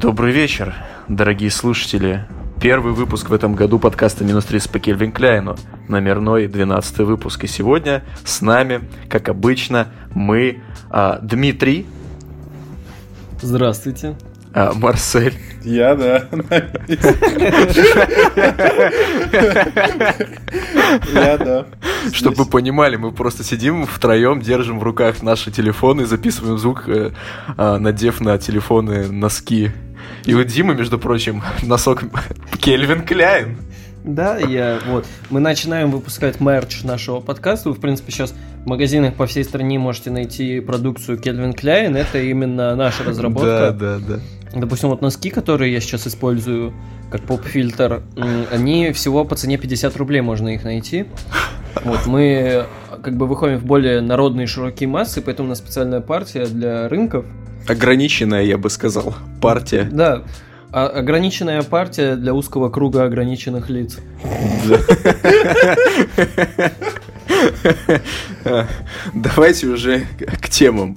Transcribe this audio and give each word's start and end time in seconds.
Добрый 0.00 0.30
вечер, 0.30 0.74
дорогие 1.08 1.50
слушатели. 1.50 2.26
Первый 2.60 2.92
выпуск 2.92 3.30
в 3.30 3.32
этом 3.32 3.54
году 3.54 3.78
подкаста 3.78 4.24
«Минус 4.24 4.44
30 4.44 4.70
по 4.70 4.78
Кельвин 4.78 5.10
Кляйну». 5.10 5.56
Номерной 5.88 6.48
12 6.48 6.98
выпуск. 6.98 7.44
И 7.44 7.46
сегодня 7.46 8.04
с 8.22 8.42
нами, 8.42 8.82
как 9.08 9.30
обычно, 9.30 9.88
мы, 10.14 10.60
а, 10.90 11.18
Дмитрий, 11.22 11.86
Здравствуйте. 13.40 14.16
а, 14.52 14.74
Марсель. 14.74 15.32
Я, 15.64 15.94
да. 15.94 16.28
Я, 21.14 21.38
да. 21.38 21.66
Чтобы 22.12 22.36
вы 22.36 22.44
понимали, 22.44 22.96
мы 22.96 23.12
просто 23.12 23.42
сидим 23.44 23.86
втроем, 23.86 24.42
держим 24.42 24.78
в 24.78 24.82
руках 24.82 25.22
наши 25.22 25.50
телефоны, 25.50 26.04
записываем 26.04 26.58
звук, 26.58 26.86
э, 26.86 27.12
а, 27.56 27.78
надев 27.78 28.20
на 28.20 28.36
телефоны 28.38 29.10
носки. 29.10 29.72
И 30.24 30.34
вот 30.34 30.46
Дима, 30.46 30.74
между 30.74 30.98
прочим, 30.98 31.42
носок 31.62 32.04
Кельвин 32.60 33.02
Кляйн. 33.02 33.56
Да, 34.04 34.38
я 34.38 34.78
вот. 34.86 35.04
Мы 35.30 35.40
начинаем 35.40 35.90
выпускать 35.90 36.40
мерч 36.40 36.84
нашего 36.84 37.20
подкаста. 37.20 37.70
Вы, 37.70 37.74
в 37.74 37.80
принципе, 37.80 38.12
сейчас 38.12 38.34
в 38.64 38.68
магазинах 38.68 39.14
по 39.14 39.26
всей 39.26 39.42
стране 39.42 39.80
можете 39.80 40.10
найти 40.10 40.60
продукцию 40.60 41.18
Кельвин 41.18 41.52
Кляйн. 41.52 41.96
Это 41.96 42.18
именно 42.18 42.76
наша 42.76 43.02
разработка. 43.06 43.72
Да, 43.72 43.98
да, 43.98 43.98
да. 43.98 44.20
Допустим, 44.54 44.90
вот 44.90 45.02
носки, 45.02 45.30
которые 45.30 45.72
я 45.72 45.80
сейчас 45.80 46.06
использую 46.06 46.72
как 47.10 47.22
поп-фильтр, 47.22 48.02
они 48.50 48.92
всего 48.92 49.24
по 49.24 49.34
цене 49.34 49.58
50 49.58 49.96
рублей 49.96 50.20
можно 50.20 50.48
их 50.48 50.64
найти. 50.64 51.06
Вот, 51.84 52.06
мы 52.06 52.22
э, 52.22 52.64
как 53.02 53.18
бы 53.18 53.26
выходим 53.26 53.58
в 53.58 53.64
более 53.66 54.00
народные 54.00 54.46
широкие 54.46 54.88
массы, 54.88 55.20
поэтому 55.20 55.48
у 55.48 55.50
нас 55.50 55.58
специальная 55.58 56.00
партия 56.00 56.46
для 56.46 56.88
рынков. 56.88 57.26
Ограниченная, 57.68 58.42
я 58.44 58.58
бы 58.58 58.70
сказал, 58.70 59.14
партия. 59.40 59.88
Да, 59.90 60.22
а- 60.72 60.88
ограниченная 60.88 61.62
партия 61.62 62.16
для 62.16 62.34
узкого 62.34 62.68
круга 62.68 63.04
ограниченных 63.04 63.70
лиц. 63.70 63.98
Давайте 69.14 69.66
уже 69.66 70.06
к 70.40 70.48
темам. 70.48 70.96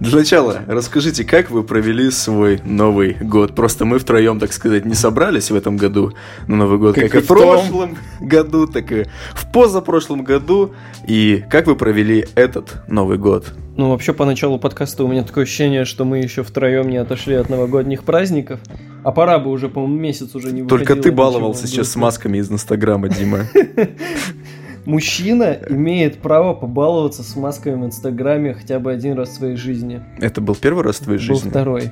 Для 0.00 0.18
начала 0.18 0.62
расскажите, 0.66 1.24
как 1.24 1.50
вы 1.50 1.62
провели 1.62 2.10
свой 2.10 2.60
Новый 2.64 3.14
год? 3.20 3.54
Просто 3.54 3.84
мы 3.84 3.98
втроем, 3.98 4.38
так 4.38 4.52
сказать, 4.52 4.84
не 4.84 4.94
собрались 4.94 5.50
в 5.50 5.54
этом 5.54 5.76
году 5.76 6.12
на 6.48 6.56
Новый 6.56 6.78
год, 6.78 6.94
как, 6.94 7.04
Как 7.10 7.14
и 7.22 7.24
в 7.24 7.26
том. 7.26 7.36
прошлом 7.36 7.98
году, 8.20 8.66
так 8.66 8.90
и 8.92 9.06
в 9.34 9.50
позапрошлом 9.52 10.24
году. 10.24 10.72
И 11.06 11.44
как 11.50 11.66
вы 11.66 11.76
провели 11.76 12.26
этот 12.34 12.82
Новый 12.88 13.18
год? 13.18 13.52
Ну, 13.76 13.90
вообще, 13.90 14.12
по 14.12 14.26
началу 14.26 14.58
подкаста 14.58 15.02
у 15.04 15.08
меня 15.08 15.22
такое 15.22 15.44
ощущение, 15.44 15.84
что 15.86 16.04
мы 16.04 16.18
еще 16.18 16.42
втроем 16.42 16.90
не 16.90 16.98
отошли 16.98 17.34
от 17.34 17.48
новогодних 17.48 18.04
праздников. 18.04 18.60
А 19.02 19.12
пора 19.12 19.38
бы 19.38 19.50
уже, 19.50 19.68
по-моему, 19.68 19.98
месяц 19.98 20.34
уже 20.34 20.52
не 20.52 20.62
Только 20.62 20.94
ты 20.94 21.10
баловался 21.10 21.66
сейчас 21.66 21.88
с 21.88 21.96
масками 21.96 22.38
из 22.38 22.50
Инстаграма, 22.50 23.08
Дима. 23.08 23.46
Мужчина 24.84 25.58
имеет 25.68 26.18
право 26.20 26.54
побаловаться 26.54 27.22
с 27.22 27.36
масками 27.36 27.80
в 27.80 27.86
Инстаграме 27.86 28.54
хотя 28.54 28.78
бы 28.80 28.90
один 28.92 29.14
раз 29.16 29.28
в 29.30 29.34
своей 29.34 29.56
жизни. 29.56 30.02
Это 30.18 30.40
был 30.40 30.54
первый 30.56 30.82
раз 30.84 30.96
в 30.96 31.04
твоей 31.04 31.18
Был 31.20 31.34
жизни? 31.36 31.50
второй. 31.50 31.90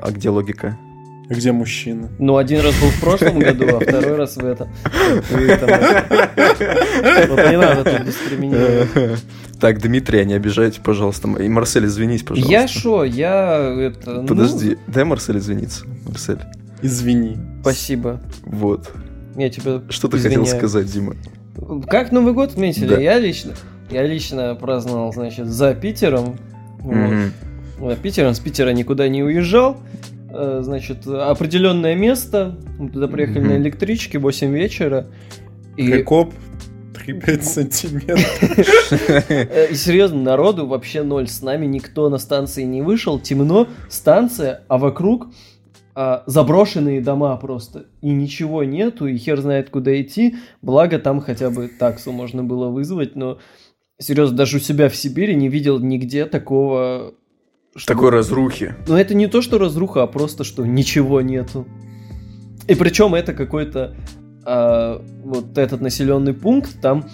А 0.00 0.10
где 0.10 0.28
логика? 0.30 0.78
Где 1.28 1.52
мужчина? 1.52 2.10
Ну, 2.18 2.36
один 2.36 2.60
раз 2.60 2.78
был 2.80 2.88
в 2.90 3.00
прошлом 3.00 3.38
году, 3.38 3.76
а 3.76 3.80
второй 3.80 4.16
раз 4.16 4.36
в 4.36 4.44
этом. 4.44 4.68
В 5.30 5.36
этом. 5.36 5.68
Вот 7.30 7.50
не 7.50 7.56
надо 7.58 7.84
тут 7.84 8.04
дискриминировать. 8.04 9.24
Так, 9.58 9.80
Дмитрий, 9.80 10.20
а 10.20 10.24
не 10.24 10.34
обижайте, 10.34 10.80
пожалуйста. 10.82 11.28
И 11.42 11.48
Марсель, 11.48 11.86
извинись, 11.86 12.22
пожалуйста. 12.22 12.52
Я 12.52 12.68
шо, 12.68 13.04
я 13.04 13.56
это... 13.80 14.20
ну, 14.20 14.26
Подожди, 14.26 14.76
дай 14.86 15.04
Марсель 15.04 15.38
извиниться. 15.38 15.86
Марсель. 16.06 16.40
Извини. 16.82 17.38
Спасибо. 17.62 18.20
Вот. 18.42 18.92
Я 19.36 19.48
тебя 19.48 19.80
Что 19.88 20.08
ты 20.08 20.18
хотел 20.18 20.44
сказать, 20.44 20.92
Дима? 20.92 21.14
Как 21.88 22.12
Новый 22.12 22.32
год 22.34 22.50
отметили? 22.52 22.88
Да. 22.88 23.00
Я 23.00 23.18
лично, 23.18 23.52
я 23.90 24.04
лично 24.06 24.54
праздновал, 24.54 25.12
значит, 25.12 25.46
за 25.46 25.74
Питером. 25.74 26.36
Вот. 26.80 26.94
Мгм. 26.94 27.32
За 27.80 27.96
Питером, 27.96 28.34
с 28.34 28.40
Питера 28.40 28.70
никуда 28.70 29.08
не 29.08 29.22
уезжал. 29.22 29.76
Э, 30.30 30.60
Значит, 30.62 31.06
определенное 31.06 31.94
место. 31.94 32.56
Мы 32.78 32.90
туда 32.90 33.06
приехали 33.08 33.40
Мгм. 33.40 33.48
на 33.50 33.56
электричке, 33.56 34.18
8 34.18 34.52
вечера. 34.52 35.06
И, 35.76 35.88
Прикоп 35.90 36.32
3-5 36.94 37.42
сантиметров. 37.44 38.42
э, 39.30 39.68
и 39.70 39.74
серьезно, 39.74 40.20
народу 40.22 40.66
вообще 40.66 41.02
ноль. 41.02 41.28
С 41.28 41.40
нами 41.42 41.66
никто 41.66 42.08
на 42.08 42.18
станции 42.18 42.62
не 42.64 42.82
вышел. 42.82 43.18
Темно, 43.20 43.68
станция, 43.88 44.62
а 44.68 44.78
вокруг 44.78 45.28
а, 45.94 46.24
заброшенные 46.26 47.00
дома 47.00 47.36
просто. 47.36 47.86
И 48.02 48.10
ничего 48.10 48.64
нету, 48.64 49.06
и 49.06 49.16
хер 49.16 49.40
знает, 49.40 49.70
куда 49.70 50.00
идти. 50.00 50.36
Благо, 50.62 50.98
там 50.98 51.20
хотя 51.20 51.50
бы 51.50 51.68
таксу 51.68 52.12
можно 52.12 52.42
было 52.42 52.68
вызвать, 52.68 53.16
но 53.16 53.38
серьезно, 53.98 54.36
даже 54.36 54.56
у 54.56 54.60
себя 54.60 54.88
в 54.88 54.96
Сибири 54.96 55.34
не 55.34 55.48
видел 55.48 55.78
нигде 55.78 56.26
такого... 56.26 57.14
чтобы- 57.76 57.96
Такой 57.96 58.10
разрухи. 58.10 58.74
Но 58.88 58.98
это 58.98 59.14
не 59.14 59.26
то, 59.28 59.40
что 59.42 59.58
разруха, 59.58 60.02
а 60.02 60.06
просто, 60.06 60.44
что 60.44 60.66
ничего 60.66 61.20
нету. 61.20 61.66
И 62.66 62.74
причем 62.74 63.14
это 63.14 63.32
какой-то 63.34 63.94
а, 64.44 65.02
вот 65.22 65.56
этот 65.58 65.80
населенный 65.80 66.34
пункт, 66.34 66.80
там 66.80 67.08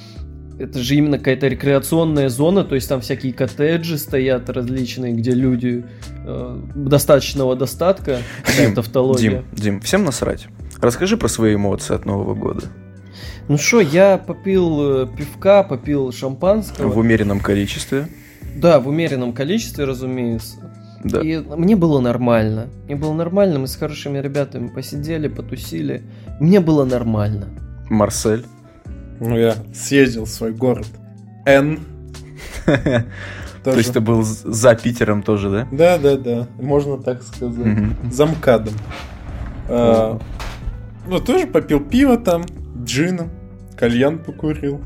это 0.60 0.78
же 0.78 0.94
именно 0.94 1.19
какая-то 1.19 1.48
рекреационная 1.48 2.28
зона, 2.28 2.65
то 2.65 2.75
есть 2.75 2.88
там 2.88 3.00
всякие 3.00 3.32
коттеджи 3.32 3.97
стоят 3.97 4.50
различные, 4.50 5.15
где 5.15 5.32
люди 5.32 5.84
э, 6.26 6.60
достаточного 6.75 7.56
достатка, 7.56 8.19
Дим, 8.56 8.75
тавтология. 8.75 9.31
Дим, 9.31 9.44
Дим, 9.53 9.81
всем 9.81 10.04
насрать. 10.04 10.48
Расскажи 10.81 11.16
про 11.16 11.28
свои 11.28 11.54
эмоции 11.54 11.94
от 11.94 12.04
Нового 12.04 12.34
года. 12.34 12.66
Ну 13.48 13.56
что, 13.56 13.81
я 13.81 14.19
попил 14.19 15.04
э, 15.04 15.06
пивка, 15.16 15.62
попил 15.62 16.12
шампанского. 16.12 16.88
В 16.88 16.98
умеренном 16.98 17.41
количестве. 17.41 18.09
Да, 18.54 18.81
в 18.81 18.88
умеренном 18.88 19.32
количестве, 19.32 19.84
разумеется. 19.84 20.71
Да. 21.03 21.21
И 21.22 21.38
мне 21.38 21.77
было 21.77 22.00
нормально. 22.00 22.69
Мне 22.84 22.97
было 22.97 23.15
нормально, 23.15 23.60
мы 23.60 23.66
с 23.66 23.77
хорошими 23.77 24.19
ребятами 24.19 24.69
посидели, 24.69 25.28
потусили. 25.28 26.03
Мне 26.38 26.60
было 26.60 26.84
нормально. 26.84 27.48
Марсель. 27.88 28.44
Ну, 29.20 29.36
я 29.36 29.54
съездил 29.75 30.25
в 30.25 30.28
свой 30.31 30.53
город. 30.53 30.86
Н. 31.47 31.81
То 33.62 33.76
есть 33.76 33.92
ты 33.92 34.00
был 34.00 34.22
за 34.22 34.75
Питером 34.75 35.22
тоже, 35.22 35.50
да? 35.50 35.69
Да, 35.70 35.98
да, 35.98 36.16
да. 36.16 36.48
Можно 36.58 36.97
так 36.97 37.22
сказать. 37.22 37.76
За 38.10 38.26
МКАДом. 38.26 38.75
А, 39.69 40.19
Ну, 41.06 41.20
тоже 41.20 41.47
попил 41.47 41.80
пиво 41.80 42.16
там, 42.16 42.44
джина, 42.82 43.28
кальян 43.76 44.19
покурил. 44.19 44.80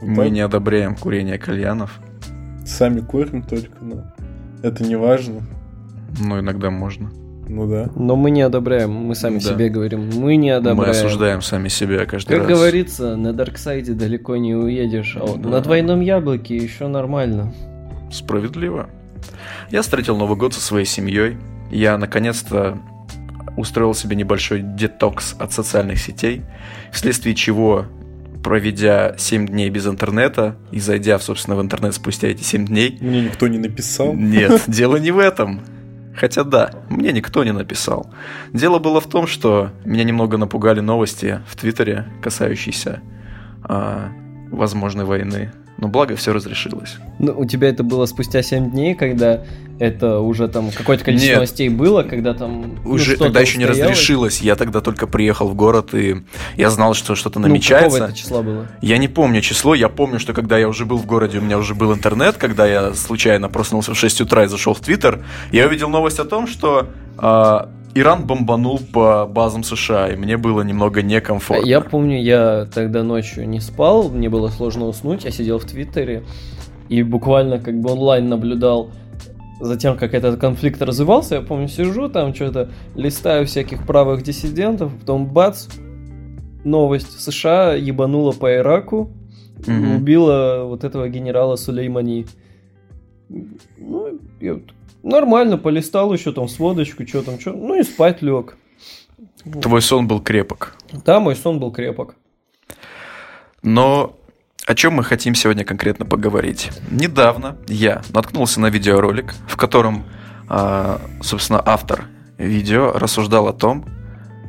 Мы 0.00 0.30
не 0.30 0.40
одобряем 0.40 0.94
курение 0.94 1.38
кальянов, 1.38 2.00
Сами 2.64 3.00
курим 3.00 3.42
только, 3.42 3.76
но 3.80 4.04
это 4.62 4.84
не 4.84 4.96
важно. 4.96 5.42
но 6.20 6.40
иногда 6.40 6.70
можно. 6.70 7.10
Ну 7.48 7.66
да. 7.68 7.88
Но 7.94 8.16
мы 8.16 8.30
не 8.30 8.42
одобряем, 8.42 8.90
мы 8.92 9.14
сами 9.14 9.34
Да. 9.38 9.50
себе 9.50 9.68
говорим, 9.68 10.10
мы 10.14 10.36
не 10.36 10.50
одобряем. 10.50 10.78
Мы 10.78 10.88
осуждаем 10.88 11.42
сами 11.42 11.68
себя 11.68 12.04
каждый 12.06 12.38
Как 12.38 12.48
раз. 12.48 12.58
говорится, 12.58 13.16
на 13.16 13.32
Дарксайде 13.32 13.92
далеко 13.92 14.36
не 14.36 14.54
уедешь, 14.54 15.16
а 15.20 15.24
вот 15.24 15.42
Да. 15.42 15.48
на 15.48 15.60
двойном 15.60 16.00
яблоке 16.00 16.56
еще 16.56 16.88
нормально. 16.88 17.52
Справедливо. 18.10 18.88
Я 19.70 19.82
встретил 19.82 20.16
Новый 20.16 20.36
год 20.36 20.54
со 20.54 20.60
своей 20.60 20.86
семьей. 20.86 21.36
Я 21.70 21.98
наконец-то 21.98 22.78
устроил 23.56 23.94
себе 23.94 24.16
небольшой 24.16 24.60
детокс 24.62 25.34
от 25.38 25.52
социальных 25.52 25.98
сетей, 25.98 26.42
вследствие 26.92 27.34
чего, 27.34 27.86
проведя 28.44 29.14
7 29.18 29.46
дней 29.46 29.70
без 29.70 29.86
интернета 29.86 30.56
и 30.70 30.78
зайдя, 30.78 31.18
собственно, 31.18 31.56
в 31.56 31.62
интернет 31.62 31.94
спустя 31.94 32.28
эти 32.28 32.42
7 32.42 32.66
дней, 32.66 32.98
Мне 33.00 33.22
никто 33.22 33.48
не 33.48 33.58
написал. 33.58 34.12
нет, 34.14 34.62
дело 34.68 34.96
не 34.96 35.10
в 35.10 35.18
этом. 35.18 35.60
Хотя 36.16 36.44
да, 36.44 36.70
мне 36.88 37.12
никто 37.12 37.44
не 37.44 37.52
написал. 37.52 38.10
Дело 38.52 38.78
было 38.78 39.00
в 39.00 39.06
том, 39.06 39.26
что 39.26 39.70
меня 39.84 40.02
немного 40.02 40.38
напугали 40.38 40.80
новости 40.80 41.40
в 41.46 41.56
Твиттере, 41.56 42.06
касающиеся 42.22 43.02
а, 43.62 44.08
возможной 44.50 45.04
войны. 45.04 45.52
Но 45.78 45.88
благо 45.88 46.16
все 46.16 46.32
разрешилось. 46.32 46.96
Ну, 47.18 47.34
у 47.38 47.44
тебя 47.44 47.68
это 47.68 47.82
было 47.82 48.06
спустя 48.06 48.42
7 48.42 48.70
дней, 48.70 48.94
когда 48.94 49.42
это 49.78 50.20
уже 50.20 50.48
там 50.48 50.70
какое-то 50.70 51.04
количество 51.04 51.28
Нет. 51.28 51.36
новостей 51.36 51.68
было, 51.68 52.02
когда 52.02 52.32
там... 52.32 52.76
ну, 52.82 52.90
Уже 52.92 53.10
что-то 53.10 53.24
тогда 53.24 53.40
еще 53.40 53.58
не 53.58 53.66
разрешилось. 53.66 54.40
Я 54.40 54.56
тогда 54.56 54.80
только 54.80 55.06
приехал 55.06 55.48
в 55.48 55.54
город, 55.54 55.92
и 55.92 56.22
я 56.56 56.70
знал, 56.70 56.94
что 56.94 57.14
что-то 57.14 57.40
Ну, 57.40 57.48
намечается. 57.48 57.90
какого 57.98 58.08
это 58.08 58.16
числа 58.18 58.42
было? 58.42 58.68
Я 58.80 58.96
не 58.96 59.08
помню 59.08 59.42
число, 59.42 59.74
я 59.74 59.90
помню, 59.90 60.18
что 60.18 60.32
когда 60.32 60.56
я 60.56 60.68
уже 60.68 60.86
был 60.86 60.96
в 60.96 61.04
городе, 61.04 61.38
у 61.38 61.42
меня 61.42 61.58
уже 61.58 61.74
был 61.74 61.92
интернет, 61.92 62.36
когда 62.36 62.66
я 62.66 62.94
случайно 62.94 63.50
проснулся 63.50 63.92
в 63.92 63.98
6 63.98 64.22
утра 64.22 64.44
и 64.44 64.46
зашел 64.46 64.72
в 64.72 64.80
Твиттер, 64.80 65.24
я 65.52 65.66
увидел 65.66 65.90
новость 65.90 66.18
о 66.20 66.24
том, 66.24 66.46
что 66.46 66.88
а, 67.18 67.68
Иран 67.98 68.26
бомбанул 68.26 68.78
по 68.92 69.26
базам 69.26 69.64
США, 69.64 70.12
и 70.12 70.16
мне 70.16 70.36
было 70.36 70.60
немного 70.60 71.02
некомфортно. 71.02 71.66
Я 71.66 71.80
помню, 71.80 72.20
я 72.20 72.66
тогда 72.74 73.02
ночью 73.02 73.48
не 73.48 73.58
спал, 73.60 74.10
мне 74.10 74.28
было 74.28 74.48
сложно 74.48 74.86
уснуть, 74.86 75.24
я 75.24 75.30
сидел 75.30 75.58
в 75.58 75.64
Твиттере 75.64 76.22
и 76.90 77.02
буквально 77.02 77.58
как 77.58 77.80
бы 77.80 77.90
онлайн 77.92 78.28
наблюдал 78.28 78.90
затем, 79.60 79.96
как 79.96 80.12
этот 80.12 80.38
конфликт 80.38 80.82
развивался, 80.82 81.36
я 81.36 81.40
помню, 81.40 81.68
сижу 81.68 82.08
там, 82.10 82.34
что-то 82.34 82.68
листаю 82.94 83.46
всяких 83.46 83.86
правых 83.86 84.22
диссидентов, 84.22 84.92
потом 85.00 85.26
бац, 85.26 85.68
новость. 86.64 87.18
США 87.18 87.72
ебанула 87.72 88.32
по 88.32 88.54
Ираку, 88.54 89.10
Мгм. 89.66 89.96
убила 89.96 90.64
вот 90.66 90.84
этого 90.84 91.08
генерала 91.08 91.56
Сулеймани. 91.56 92.26
Ну, 93.78 94.18
я 94.40 94.54
вот 94.54 94.64
нормально 95.06 95.56
полистал 95.56 96.12
еще 96.12 96.32
там 96.32 96.48
сводочку, 96.48 97.06
что 97.06 97.22
там, 97.22 97.40
что, 97.40 97.52
ну 97.52 97.78
и 97.78 97.82
спать 97.82 98.22
лег. 98.22 98.56
Твой 99.62 99.80
сон 99.80 100.08
был 100.08 100.20
крепок. 100.20 100.74
Да, 101.04 101.20
мой 101.20 101.36
сон 101.36 101.60
был 101.60 101.70
крепок. 101.70 102.16
Но 103.62 104.16
о 104.66 104.74
чем 104.74 104.94
мы 104.94 105.04
хотим 105.04 105.34
сегодня 105.34 105.64
конкретно 105.64 106.04
поговорить? 106.04 106.70
Недавно 106.90 107.56
я 107.68 108.02
наткнулся 108.12 108.60
на 108.60 108.68
видеоролик, 108.68 109.34
в 109.48 109.56
котором, 109.56 110.04
а, 110.48 111.00
собственно, 111.22 111.62
автор 111.64 112.06
видео 112.36 112.92
рассуждал 112.92 113.48
о 113.48 113.52
том, 113.52 113.86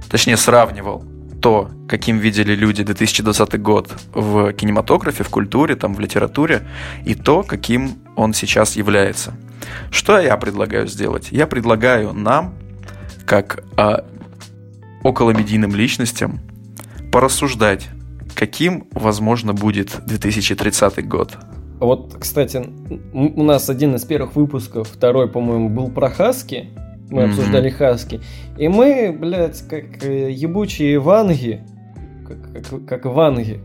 точнее 0.09 0.37
сравнивал 0.37 1.03
то, 1.47 1.71
каким 1.87 2.17
видели 2.17 2.55
люди 2.55 2.83
2020 2.83 3.61
год 3.61 3.89
в 4.13 4.51
кинематографе, 4.51 5.23
в 5.23 5.29
культуре, 5.29 5.77
там, 5.77 5.93
в 5.93 5.99
литературе, 6.01 6.67
и 7.05 7.15
то, 7.15 7.41
каким 7.41 7.99
он 8.17 8.33
сейчас 8.33 8.75
является. 8.75 9.33
Что 9.89 10.19
я 10.19 10.35
предлагаю 10.35 10.87
сделать? 10.87 11.29
Я 11.31 11.47
предлагаю 11.47 12.11
нам, 12.11 12.53
как 13.25 13.63
а, 13.77 14.03
околомедийным 15.05 15.73
личностям, 15.73 16.41
порассуждать, 17.13 17.87
каким, 18.35 18.85
возможно, 18.91 19.53
будет 19.53 20.05
2030 20.05 21.07
год. 21.07 21.37
Вот, 21.79 22.17
кстати, 22.19 22.61
у 23.13 23.43
нас 23.43 23.69
один 23.69 23.95
из 23.95 24.03
первых 24.03 24.35
выпусков, 24.35 24.89
второй, 24.89 25.29
по-моему, 25.29 25.69
был 25.69 25.89
про 25.89 26.09
Хаски. 26.09 26.67
Мы 27.09 27.21
Мгм. 27.23 27.29
обсуждали 27.31 27.69
Хаски. 27.69 28.19
И 28.57 28.67
мы, 28.67 29.15
блядь, 29.17 29.61
как 29.67 30.03
э, 30.03 30.29
ебучие 30.31 30.99
ванги, 30.99 31.61
как, 32.27 32.65
как, 32.69 32.85
как 32.85 33.05
ванги, 33.05 33.59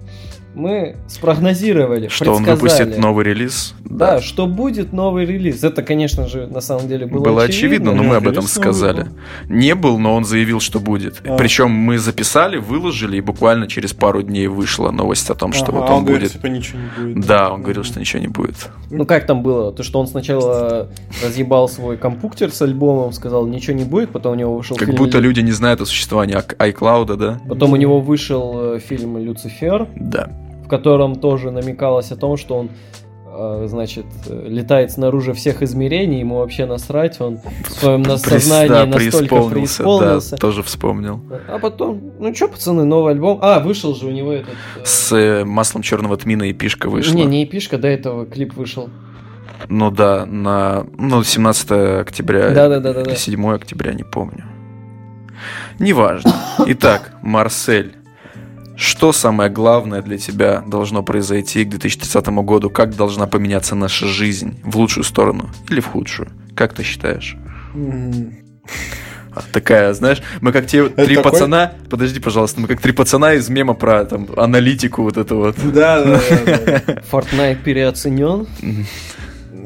мы 0.55 0.97
спрогнозировали, 1.09 2.09
Что 2.09 2.35
он 2.35 2.45
выпустит 2.45 2.99
новый 2.99 3.25
релиз. 3.25 3.75
Да, 3.85 4.21
что 4.21 4.47
будет 4.47 4.93
новый 4.93 5.25
релиз. 5.27 5.63
Это, 5.65 5.83
конечно 5.83 6.27
же, 6.29 6.47
на 6.47 6.61
самом 6.61 6.89
деле 6.89 7.07
было, 7.07 7.23
Было, 7.25 7.43
очевидно, 7.45 7.93
но 7.93 8.03
Ну, 8.03 8.09
мы 8.11 8.17
об 8.17 8.29
этом 8.29 8.45
сказали. 8.45 9.03
был. 9.03 9.09
Не 9.57 9.75
был, 9.75 9.99
но 9.99 10.15
он 10.15 10.25
заявил, 10.25 10.61
что 10.61 10.81
будет. 10.81 11.21
А. 11.25 11.37
Причем 11.37 11.71
мы 11.71 11.99
записали, 11.99 12.57
выложили, 12.59 13.17
и 13.17 13.21
буквально 13.21 13.67
через 13.67 13.93
пару 13.93 14.23
дней 14.23 14.47
вышла 14.47 14.91
новость 14.91 15.31
о 15.31 15.35
том, 15.35 15.53
что 15.53 15.67
Ага, 15.67 15.73
вот 15.81 15.91
а 15.91 15.95
он, 15.95 16.05
говорит, 16.05 16.23
будет. 16.23 16.33
типа 16.33 16.47
ничего 16.47 16.79
не 16.79 17.13
будет. 17.15 17.27
Да, 17.27 17.53
он 17.53 17.63
говорил, 17.63 17.85
что 17.85 18.01
ничего 18.01 18.21
не 18.21 18.29
будет. 18.29 18.69
Ну 18.91 19.05
как 19.07 19.27
там 19.27 19.43
было? 19.43 19.73
То, 19.73 19.83
что 19.83 20.01
он 20.01 20.07
сначала 20.07 20.89
разъебал 21.23 21.69
свой 21.69 21.97
компьютер 21.97 22.51
с 22.51 22.61
альбомом, 22.63 23.13
сказал, 23.13 23.47
ничего 23.47 23.77
не 23.77 23.85
будет, 23.85 24.11
потом 24.11 24.33
у 24.33 24.37
него 24.37 24.57
вышел 24.57 24.77
Как 24.77 24.87
фильм 24.89 24.99
будто 24.99 25.19
Лю- 25.19 25.25
люди 25.29 25.41
не 25.41 25.53
знают 25.53 25.81
о 25.81 25.87
существовании 25.87 26.37
iCloud, 26.37 27.17
да? 27.17 27.41
Потом 27.49 27.73
у 27.73 27.77
него 27.77 28.01
вышел 28.01 28.75
э, 28.75 28.79
фильм 28.81 29.17
«Люцифер», 29.19 29.89
Да. 29.97 30.31
В 30.73 30.75
котором 30.75 31.17
тоже 31.17 31.51
намекалось 31.51 32.13
о 32.13 32.17
том, 32.17 32.39
что 32.39 32.57
он, 32.57 32.71
э, 33.27 33.67
значит, 33.69 34.07
э, 34.27 34.47
летает 34.49 34.91
снаружи 34.91 35.35
всех 35.35 35.61
измерений, 35.63 36.21
ему 36.21 36.37
вообще 36.37 36.65
насрать, 36.65 37.21
он 37.21 37.41
в 37.67 37.73
своем 37.73 38.03
Прис- 38.05 38.17
сознании 38.17 38.69
да, 38.69 38.87
настолько 38.87 39.43
преисполнился. 39.51 40.31
Да, 40.31 40.37
тоже 40.39 40.63
вспомнил. 40.63 41.21
А 41.47 41.59
потом, 41.59 42.01
ну 42.19 42.33
чё, 42.33 42.49
пацаны, 42.49 42.85
новый 42.85 43.13
альбом. 43.13 43.39
А, 43.43 43.61
вышел 43.61 43.95
же 43.95 44.07
у 44.07 44.11
него 44.13 44.33
этот... 44.33 44.55
э, 44.77 44.85
С 44.85 45.13
э, 45.15 45.45
маслом 45.45 45.83
черного 45.83 46.17
тмина 46.17 46.45
и 46.45 46.55
пишка 46.55 46.89
вышла. 46.89 47.15
Не, 47.17 47.27
не 47.27 47.45
эпишка, 47.45 47.77
до 47.77 47.89
этого 47.89 48.25
клип 48.25 48.55
вышел. 48.55 48.89
Ну 49.69 49.91
да, 49.91 50.25
на 50.25 50.87
ну, 50.97 51.23
17 51.23 51.71
октября 52.01 52.49
Да-да-да-да-да. 52.49 53.11
или 53.11 53.15
7 53.15 53.47
октября, 53.53 53.93
не 53.93 54.05
помню. 54.05 54.47
Неважно. 55.79 56.33
Итак, 56.67 57.13
Марсель, 57.21 57.93
что 58.83 59.13
самое 59.13 59.49
главное 59.49 60.03
для 60.03 60.19
тебя 60.19 60.63
должно 60.67 61.03
произойти 61.03 61.65
к 61.65 61.69
2030 61.71 62.27
году? 62.45 62.69
Как 62.69 62.97
должна 62.97 63.27
поменяться 63.27 63.75
наша 63.77 64.07
жизнь? 64.07 64.61
В 64.65 64.77
лучшую 64.77 65.05
сторону 65.05 65.49
или 65.71 65.81
в 65.81 65.87
худшую? 65.87 66.29
Как 66.57 66.75
ты 66.75 66.83
считаешь? 66.83 67.37
Такая, 69.53 69.95
знаешь, 69.95 70.21
мы 70.41 70.53
как 70.53 70.67
те 70.67 70.89
три 70.89 71.17
такой- 71.17 71.31
пацана, 71.33 71.73
подожди, 71.89 72.21
пожалуйста, 72.21 72.61
мы 72.61 72.67
как 72.69 72.81
три 72.81 72.93
пацана 72.93 73.33
из 73.35 73.49
мема 73.49 73.73
про 73.75 74.05
там 74.05 74.29
аналитику 74.37 75.03
вот 75.05 75.17
это 75.17 75.35
вот. 75.37 75.57
Да, 75.73 76.05
да, 76.05 76.21
да, 76.29 76.59
да. 76.67 77.03
Fortnite 77.11 77.63
переоценен. 77.63 78.47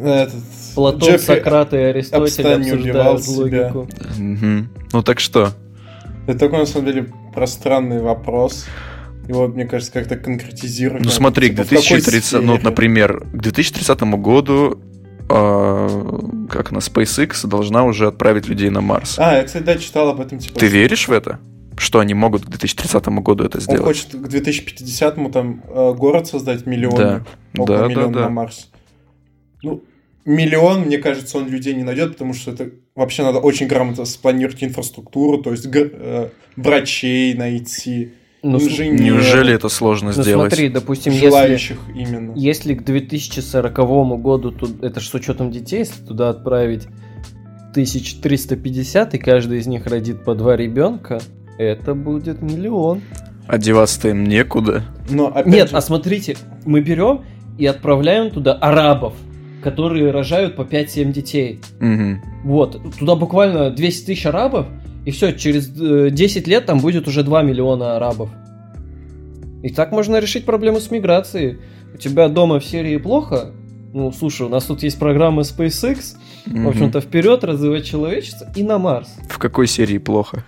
Этот, 0.05 0.35
Платон, 0.75 1.01
Джеффри 1.09 1.37
Сократ 1.37 1.73
и 1.73 1.79
Аристотель 1.79 2.47
обсуждают 2.53 3.25
себя. 3.25 3.41
логику. 3.73 3.89
Ну 4.93 5.03
так 5.03 5.19
что? 5.21 5.53
Это 6.27 6.39
такой, 6.39 6.59
на 6.61 6.67
самом 6.67 6.87
деле, 6.87 7.07
пространный 7.35 8.01
вопрос. 8.01 8.67
Его, 9.29 9.49
мне 9.49 9.65
кажется, 9.65 9.93
как-то 9.93 10.17
конкретизировать. 10.17 11.05
Ну 11.05 11.11
смотри, 11.11 11.49
к 11.49 11.57
Типа, 11.57 11.65
какой 11.65 12.01
2030, 12.01 12.43
ну 12.43 12.53
вот, 12.53 12.63
например, 12.63 13.21
к 13.33 13.37
2030 13.37 14.01
году 14.21 14.81
а, 15.29 15.89
как 16.49 16.71
на 16.71 16.79
SpaceX 16.79 17.47
должна 17.47 17.85
уже 17.85 18.07
отправить 18.07 18.49
людей 18.49 18.71
на 18.71 18.81
Марс. 18.81 19.19
А, 19.19 19.37
я, 19.37 19.45
кстати, 19.45 19.65
да, 19.65 19.77
читал 19.77 20.09
об 20.09 20.21
этом. 20.21 20.39
Типа, 20.39 20.59
Ты 20.59 20.67
веришь 20.67 21.09
в 21.09 21.13
это? 21.13 21.41
Что 21.77 21.99
они 21.99 22.15
могут 22.15 22.45
к 22.45 22.49
2030 22.49 23.07
году 23.07 23.45
это 23.45 23.59
Он 23.59 23.63
сделать? 23.63 23.83
хочет 23.83 24.11
к 24.13 24.29
2050-му 24.29 25.31
там 25.31 25.63
э, 25.69 25.93
город 25.95 26.27
создать 26.27 26.65
миллион. 26.65 26.97
Да, 26.97 27.25
около 27.59 27.79
да, 27.79 27.83
да, 27.83 27.89
миллиона 27.89 28.13
да. 28.13 28.21
на 28.21 28.29
Марс. 28.31 28.71
Ну, 29.63 29.83
миллион, 30.25 30.83
мне 30.83 30.99
кажется, 30.99 31.37
он 31.39 31.49
людей 31.49 31.75
не 31.75 31.83
найдет, 31.83 32.13
потому 32.13 32.33
что 32.33 32.53
это 32.53 32.71
вообще 32.95 33.25
надо 33.25 33.41
очень 33.41 33.67
грамотно 33.67 34.05
спланировать 34.05 34.63
инфраструктуру, 34.63 35.43
то 35.43 35.51
есть 35.51 35.67
г- 35.67 35.91
э, 35.93 36.29
врачей 36.57 37.35
найти, 37.35 38.15
Ну, 38.53 38.59
инженеров, 38.59 39.01
Неужели 39.01 39.55
это 39.55 39.69
сложно 39.69 40.13
ну, 40.15 40.23
сделать? 40.23 40.53
смотри, 40.53 40.69
допустим, 40.69 41.13
если, 41.13 41.27
желающих 41.27 41.79
именно. 41.95 42.33
если 42.37 42.75
к 42.75 42.85
2040 42.85 44.21
году, 44.21 44.51
тут, 44.53 44.83
это 44.83 45.01
ж 45.01 45.09
с 45.09 45.15
учетом 45.15 45.51
детей, 45.51 45.81
если 45.81 46.05
туда 46.05 46.31
отправить 46.31 46.87
1350, 47.73 49.15
и 49.15 49.19
каждый 49.19 49.59
из 49.59 49.67
них 49.67 49.87
родит 49.87 50.25
по 50.25 50.35
два 50.35 50.57
ребенка, 50.57 51.21
это 51.59 51.95
будет 51.95 52.43
миллион. 52.43 53.03
Одеваться-то 53.47 54.09
им 54.09 54.25
некуда. 54.25 54.85
Но 55.11 55.29
опять 55.29 55.47
Нет, 55.47 55.71
же, 55.71 55.77
а 55.77 55.81
смотрите, 55.81 56.37
мы 56.65 56.81
берем 56.81 57.23
и 57.59 57.67
отправляем 57.67 58.31
туда 58.31 58.55
арабов, 58.55 59.15
которые 59.63 60.11
рожают 60.11 60.57
по 60.57 60.63
5-7 60.63 61.13
детей. 61.13 61.61
Мгм. 61.81 62.23
Вот, 62.45 62.81
туда 62.99 63.15
буквально 63.15 63.71
200 63.71 64.07
тысяч 64.07 64.27
арабов, 64.27 64.67
и 65.07 65.11
все, 65.13 65.33
через 65.33 65.71
э, 65.81 66.11
10 66.11 66.47
лет 66.49 66.67
там 66.67 66.81
будет 66.81 67.09
уже 67.09 67.23
2 67.23 67.43
миллиона 67.43 67.97
арабов. 67.97 68.29
И 69.63 69.71
так 69.71 69.93
можно 69.93 70.19
решить 70.19 70.45
проблему 70.45 70.81
с 70.81 70.91
миграцией. 70.91 71.59
У 71.95 71.97
тебя 71.97 72.29
дома 72.29 72.59
в 72.61 72.65
Сирии 72.65 72.99
плохо? 72.99 73.53
Ну, 73.95 74.13
слушай, 74.13 74.43
у 74.47 74.49
нас 74.51 74.65
тут 74.65 74.83
есть 74.83 74.99
программа 74.99 75.43
SpaceX, 75.43 76.17
в 76.45 76.51
Мгм. 76.53 76.69
общем-то, 76.69 77.01
вперед 77.01 77.45
развивать 77.45 77.85
человечество 77.87 78.47
и 78.55 78.63
на 78.63 78.79
Марс. 78.79 79.09
В 79.31 79.39
какой 79.39 79.67
серии 79.67 79.99
плохо? 79.99 80.45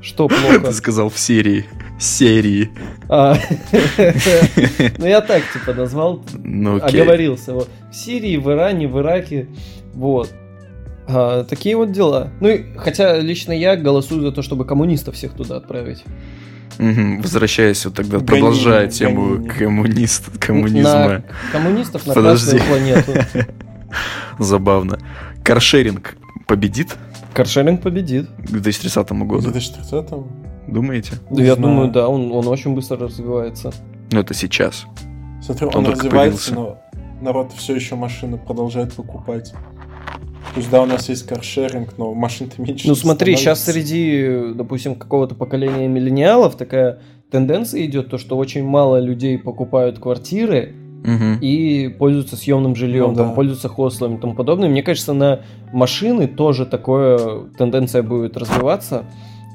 Что 0.00 0.28
плохо? 0.28 0.60
Ты 0.60 0.72
сказал 0.72 1.08
в 1.10 1.18
серии. 1.18 1.66
Серии. 2.00 2.70
А, 3.08 3.36
Ну, 4.98 5.06
я 5.06 5.20
так, 5.20 5.42
типа, 5.52 5.74
назвал, 5.74 6.24
Ну 6.42 6.76
оговорился. 6.76 7.52
Вот. 7.52 7.68
В 7.90 7.94
Сирии, 7.94 8.36
в 8.38 8.50
Иране, 8.50 8.88
в 8.88 8.98
Ираке. 8.98 9.46
Вот. 9.94 10.32
А, 11.08 11.44
такие 11.44 11.76
вот 11.76 11.90
дела. 11.92 12.28
Ну, 12.40 12.48
и, 12.48 12.64
хотя 12.76 13.18
лично 13.18 13.52
я 13.52 13.76
голосую 13.76 14.20
за 14.20 14.30
то, 14.32 14.42
чтобы 14.42 14.64
коммунистов 14.66 15.14
всех 15.14 15.32
туда 15.32 15.56
отправить. 15.56 16.04
Мгм. 16.78 17.22
Возвращаясь 17.22 17.84
вот 17.86 17.94
тогда, 17.94 18.18
Гонение, 18.18 18.26
продолжая 18.26 18.88
тему 18.88 19.30
гонение. 19.36 19.50
коммунист, 19.52 20.38
коммунизма. 20.38 21.08
На 21.08 21.24
коммунистов 21.50 22.06
на 22.06 22.14
Подожди. 22.14 22.58
Красную 22.58 23.04
планету. 23.04 23.12
Забавно. 24.38 24.98
Каршеринг 25.42 26.16
победит 26.46 26.96
Каршеринг 27.34 27.82
победит. 27.82 28.28
к 28.36 28.50
2030 28.50 29.10
в 29.10 29.26
году? 29.26 29.50
2030-м? 29.50 30.26
Думаете? 30.68 31.14
Не 31.30 31.42
я 31.44 31.54
знаю. 31.54 31.68
думаю, 31.70 31.90
да, 31.90 32.08
он, 32.08 32.30
он 32.32 32.46
очень 32.48 32.74
быстро 32.74 32.98
развивается. 32.98 33.72
Ну 34.12 34.20
это 34.20 34.34
сейчас. 34.34 34.84
Смотри, 35.42 35.66
Он 35.68 35.86
он, 35.86 35.92
развивается, 35.92 36.54
появился. 36.54 36.54
но 36.54 36.78
народ 37.22 37.52
все 37.56 37.74
еще 37.74 37.94
машины 37.94 38.36
продолжает 38.38 38.92
покупать. 38.94 39.52
То 40.54 40.60
есть, 40.60 40.70
да, 40.70 40.82
у 40.82 40.86
нас 40.86 41.08
есть 41.08 41.26
каршеринг, 41.26 41.96
но 41.98 42.14
машин-то 42.14 42.60
меньше. 42.60 42.88
Ну 42.88 42.94
смотри, 42.94 43.36
сейчас 43.36 43.64
среди, 43.64 44.52
допустим, 44.54 44.94
какого-то 44.96 45.34
поколения 45.34 45.86
миллениалов 45.88 46.56
такая 46.56 46.98
тенденция 47.30 47.84
идет, 47.84 48.08
то 48.10 48.18
что 48.18 48.36
очень 48.36 48.64
мало 48.64 48.98
людей 48.98 49.38
покупают 49.38 49.98
квартиры 49.98 50.74
Мгм. 51.04 51.38
и 51.40 51.88
пользуются 51.88 52.36
съемным 52.36 52.74
жильем, 52.74 53.10
Ну 53.10 53.14
там, 53.14 53.28
да. 53.28 53.34
пользуются 53.34 53.68
хостелами 53.68 54.16
и 54.16 54.18
тому 54.18 54.34
подобное. 54.34 54.68
Мне 54.68 54.82
кажется, 54.82 55.12
на 55.12 55.40
машины 55.72 56.26
тоже 56.26 56.66
такое 56.66 57.42
тенденция 57.56 58.02
будет 58.02 58.36
развиваться, 58.36 59.04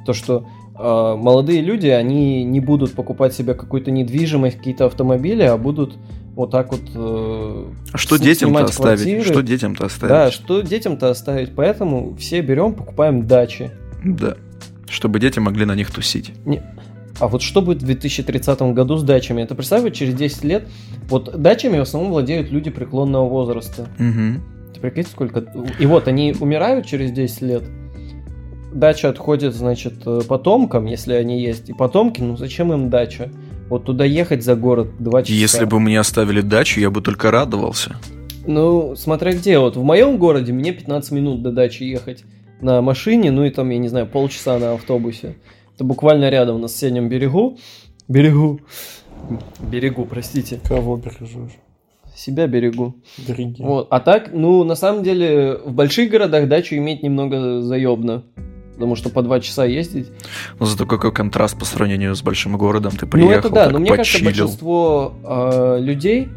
то 0.06 0.14
что 0.14 0.46
э, 0.80 1.16
молодые 1.18 1.62
люди, 1.62 1.88
они 1.88 2.44
не 2.46 2.60
будут 2.62 2.94
покупать 2.94 3.34
себе 3.34 3.56
какую-то 3.56 3.92
недвижимость, 3.92 4.58
какие-то 4.58 4.86
автомобили, 4.86 5.44
а 5.44 5.58
будут 5.58 5.96
вот 6.36 6.52
так 6.52 6.72
вот... 6.72 6.82
Э, 6.96 7.66
что 7.96 8.18
детям-то 8.18 8.64
оставить? 8.64 9.02
Квартиры. 9.02 9.24
Что 9.24 9.42
детям-то 9.42 9.86
оставить? 9.86 10.10
Да, 10.10 10.32
что 10.32 10.62
детям-то 10.62 11.10
оставить? 11.10 11.54
Поэтому 11.56 12.16
все 12.16 12.42
берем, 12.42 12.74
покупаем 12.74 13.28
дачи. 13.28 13.72
Да. 14.04 14.36
Чтобы 14.90 15.20
дети 15.20 15.40
могли 15.40 15.66
на 15.66 15.76
них 15.76 15.92
тусить. 15.92 16.32
Не. 16.46 16.62
А 17.20 17.28
вот 17.28 17.42
что 17.42 17.62
будет 17.62 17.84
в 17.84 17.86
2030 17.86 18.62
году 18.74 18.98
с 18.98 19.04
дачами? 19.04 19.42
Это 19.44 19.54
представь, 19.54 19.84
вот 19.84 19.94
через 19.94 20.16
10 20.16 20.44
лет, 20.44 20.68
вот 21.10 21.40
дачами 21.40 21.78
в 21.78 21.84
основном 21.84 22.12
владеют 22.12 22.50
люди 22.50 22.72
преклонного 22.72 23.30
возраста. 23.30 23.88
Угу. 24.00 24.74
Ты 24.74 24.80
прикинь, 24.80 25.06
сколько... 25.06 25.46
И 25.80 25.86
вот 25.86 26.08
они 26.08 26.36
умирают 26.40 26.88
через 26.88 27.12
10 27.12 27.42
лет, 27.44 27.64
дача 28.74 29.10
отходит, 29.10 29.54
значит, 29.54 29.94
э, 30.06 30.22
потомкам, 30.28 30.86
если 30.86 31.14
они 31.14 31.42
есть, 31.42 31.70
и 31.70 31.74
потомки, 31.74 32.22
ну 32.22 32.36
зачем 32.38 32.74
им 32.74 32.90
дача? 32.90 33.32
Вот 33.74 33.86
туда 33.86 34.06
ехать 34.06 34.44
за 34.44 34.56
город 34.56 34.90
два 35.00 35.24
часа. 35.24 35.34
Если 35.34 35.66
бы 35.66 35.80
мне 35.80 36.00
оставили 36.00 36.42
дачу, 36.42 36.80
я 36.80 36.92
бы 36.92 37.02
только 37.02 37.32
радовался. 37.32 37.96
Ну, 38.46 38.96
смотря 38.96 39.34
где. 39.34 39.58
Вот 39.58 39.76
в 39.78 39.82
моем 39.82 40.20
городе 40.20 40.54
мне 40.54 40.74
15 40.74 41.12
минут 41.12 41.42
до 41.42 41.52
дачи 41.52 41.82
ехать 41.82 42.24
на 42.62 42.84
машине, 42.84 43.32
ну 43.32 43.46
и 43.46 43.50
там, 43.50 43.72
я 43.72 43.80
не 43.80 43.88
знаю, 43.88 44.06
полчаса 44.06 44.60
на 44.60 44.74
автобусе. 44.74 45.38
Это 45.74 45.86
буквально 45.86 46.30
рядом 46.30 46.62
на 46.62 46.68
соседнем 46.68 47.10
берегу. 47.10 47.58
Берегу. 48.08 48.60
Берегу, 49.60 50.06
простите. 50.06 50.60
Кого 50.64 50.98
бережешь? 50.98 51.58
Себя 52.16 52.46
берегу. 52.46 52.94
Береги. 53.28 53.64
Вот. 53.64 53.88
А 53.90 54.00
так, 54.02 54.30
ну, 54.34 54.64
на 54.64 54.76
самом 54.76 55.02
деле, 55.02 55.58
в 55.66 55.74
больших 55.74 56.12
городах 56.12 56.48
дачу 56.48 56.76
иметь 56.76 57.02
немного 57.02 57.64
заебно. 57.64 58.22
Потому 58.74 58.96
что 58.96 59.10
по 59.10 59.22
два 59.22 59.40
часа 59.40 59.66
ездить. 59.66 60.08
Ну 60.60 60.66
зато 60.66 60.86
какой 60.86 61.12
контраст 61.12 61.58
по 61.58 61.66
сравнению 61.66 62.16
с 62.16 62.24
большим 62.24 62.58
городом. 62.58 62.92
Ты 62.92 63.06
приехал, 63.06 63.34
Ну 63.34 63.40
это 63.40 63.50
да, 63.50 63.70
но 63.70 63.80
мне 63.80 63.96
кажется, 63.96 64.24
большинство 64.24 65.14
э, 65.24 65.78
людей, 65.80 66.30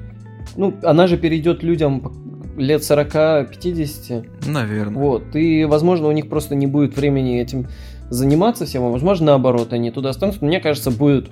ну, 0.57 0.75
она 0.83 1.07
же 1.07 1.16
перейдет 1.16 1.62
людям 1.62 2.12
лет 2.57 2.83
40-50. 2.83 4.49
Наверное. 4.49 5.02
Вот. 5.02 5.35
И, 5.35 5.64
возможно, 5.64 6.09
у 6.09 6.12
них 6.12 6.28
просто 6.28 6.55
не 6.55 6.66
будет 6.66 6.97
времени 6.97 7.40
этим 7.40 7.69
заниматься 8.11 8.66
всем, 8.66 8.85
а 8.85 8.90
возможно, 8.90 9.26
наоборот, 9.26 9.73
они 9.73 9.90
туда 9.90 10.11
останутся. 10.11 10.45
Мне 10.45 10.61
кажется, 10.61 10.90
будет 10.90 11.28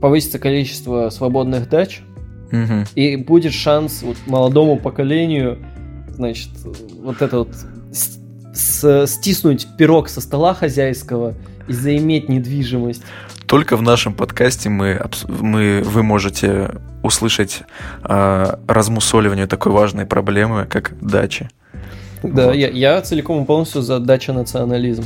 повыситься 0.00 0.38
количество 0.38 1.10
свободных 1.10 1.68
дач, 1.68 2.02
угу. 2.52 2.84
и 2.94 3.16
будет 3.16 3.52
шанс 3.52 4.02
вот 4.02 4.16
молодому 4.26 4.78
поколению, 4.78 5.58
значит, 6.08 6.50
вот 7.02 7.22
это 7.22 7.38
вот 7.38 7.48
с, 8.56 9.06
стиснуть 9.06 9.66
пирог 9.76 10.08
со 10.08 10.20
стола 10.20 10.54
хозяйского 10.54 11.34
и 11.68 11.72
заиметь 11.72 12.28
недвижимость. 12.28 13.02
Только 13.46 13.76
в 13.76 13.82
нашем 13.82 14.12
подкасте 14.12 14.68
мы, 14.68 15.00
мы, 15.28 15.82
вы 15.84 16.02
можете 16.02 16.70
услышать 17.02 17.62
э, 18.02 18.56
размусоливание 18.66 19.46
такой 19.46 19.72
важной 19.72 20.04
проблемы, 20.06 20.66
как 20.68 20.92
дача. 21.00 21.48
Да, 22.22 22.46
вот. 22.46 22.56
я, 22.56 22.68
я 22.68 23.00
целиком 23.02 23.42
и 23.42 23.46
полностью 23.46 23.82
за 23.82 24.00
дача-национализм. 24.00 25.04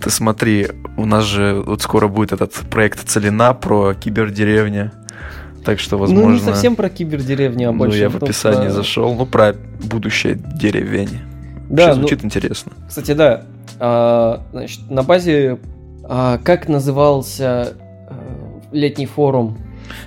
Ты 0.00 0.10
смотри, 0.10 0.68
у 0.96 1.06
нас 1.06 1.24
же 1.24 1.62
вот 1.66 1.82
скоро 1.82 2.06
будет 2.06 2.32
этот 2.32 2.52
проект 2.70 3.08
Целина 3.08 3.54
про 3.54 3.94
кибердеревня. 3.94 4.92
Так 5.64 5.80
что, 5.80 5.96
возможно... 5.96 6.28
Ну, 6.28 6.34
не 6.34 6.40
совсем 6.40 6.76
про 6.76 6.88
кибердеревню, 6.88 7.70
а 7.70 7.72
больше... 7.72 7.96
Ну, 7.96 8.02
я 8.02 8.10
в 8.10 8.16
описании 8.16 8.66
про... 8.66 8.72
зашел. 8.72 9.14
Ну, 9.14 9.26
про 9.26 9.54
будущее 9.82 10.34
деревень. 10.34 11.20
Да, 11.72 11.86
Вообще 11.86 12.00
звучит 12.00 12.22
ну, 12.22 12.26
интересно. 12.26 12.72
Кстати, 12.86 13.12
да. 13.12 13.44
А, 13.80 14.42
значит, 14.52 14.90
на 14.90 15.02
базе... 15.02 15.58
А, 16.04 16.38
как 16.38 16.68
назывался 16.68 17.74
а, 18.08 18.60
летний 18.72 19.06
форум? 19.06 19.56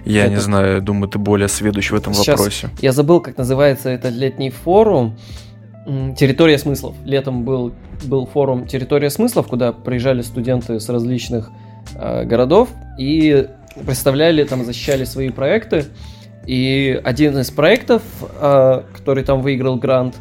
Я 0.06 0.26
этот... 0.26 0.34
не 0.36 0.42
знаю, 0.42 0.82
думаю, 0.82 1.10
ты 1.10 1.18
более 1.18 1.48
сведущ 1.48 1.90
в 1.90 1.96
этом 1.96 2.14
Сейчас 2.14 2.38
вопросе. 2.38 2.70
Я 2.82 2.92
забыл, 2.92 3.20
как 3.20 3.38
называется 3.38 3.90
этот 3.90 4.14
летний 4.14 4.52
форум. 4.52 5.18
Территория 6.16 6.60
смыслов. 6.60 6.96
Летом 7.04 7.44
был, 7.44 7.74
был 8.04 8.28
форум 8.28 8.68
Территория 8.68 9.10
смыслов, 9.10 9.48
куда 9.48 9.72
приезжали 9.72 10.22
студенты 10.22 10.80
с 10.80 10.88
различных 10.90 11.50
э, 11.96 12.26
городов 12.26 12.70
и 13.00 13.48
представляли, 13.86 14.44
там 14.44 14.64
защищали 14.66 15.04
свои 15.04 15.30
проекты. 15.30 15.86
И 16.46 17.00
один 17.04 17.40
из 17.40 17.50
проектов, 17.50 18.04
э, 18.40 18.84
который 18.96 19.24
там 19.24 19.42
выиграл 19.42 19.78
грант 19.78 20.16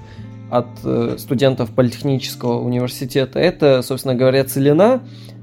от 0.55 0.67
э, 0.85 1.17
студентов 1.19 1.71
Политехнического 1.71 2.61
университета, 2.61 3.41
это, 3.41 3.83
собственно 3.83 4.15
говоря, 4.15 4.45
Целина, 4.45 5.03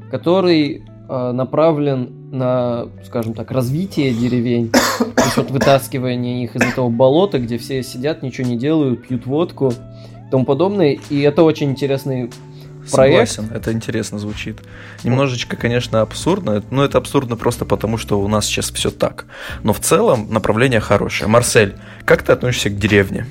который 0.09 0.83
э, 1.09 1.31
направлен 1.33 2.31
на, 2.31 2.87
скажем 3.05 3.33
так, 3.33 3.51
развитие 3.51 4.13
деревень, 4.13 4.71
вот 5.35 5.51
вытаскивание 5.51 6.45
их 6.45 6.55
из 6.55 6.61
этого 6.61 6.89
болота, 6.89 7.39
где 7.39 7.57
все 7.57 7.83
сидят, 7.83 8.23
ничего 8.23 8.47
не 8.47 8.57
делают, 8.57 9.05
пьют 9.05 9.25
водку 9.25 9.73
тому 10.31 10.45
подобное. 10.45 10.97
И 11.09 11.19
это 11.19 11.43
очень 11.43 11.71
интересный 11.71 12.31
проект. 12.89 13.31
Согласен, 13.31 13.53
это 13.53 13.73
интересно 13.73 14.17
звучит. 14.17 14.59
Немножечко, 15.03 15.57
конечно, 15.57 15.99
абсурдно, 15.99 16.63
но 16.71 16.85
это 16.85 16.97
абсурдно 16.97 17.35
просто 17.35 17.65
потому, 17.65 17.97
что 17.97 18.21
у 18.21 18.27
нас 18.29 18.45
сейчас 18.45 18.71
все 18.71 18.91
так. 18.91 19.25
Но 19.63 19.73
в 19.73 19.81
целом 19.81 20.27
направление 20.31 20.79
хорошее. 20.79 21.29
Марсель, 21.29 21.75
как 22.05 22.23
ты 22.23 22.31
относишься 22.31 22.69
к 22.69 22.77
деревне? 22.77 23.25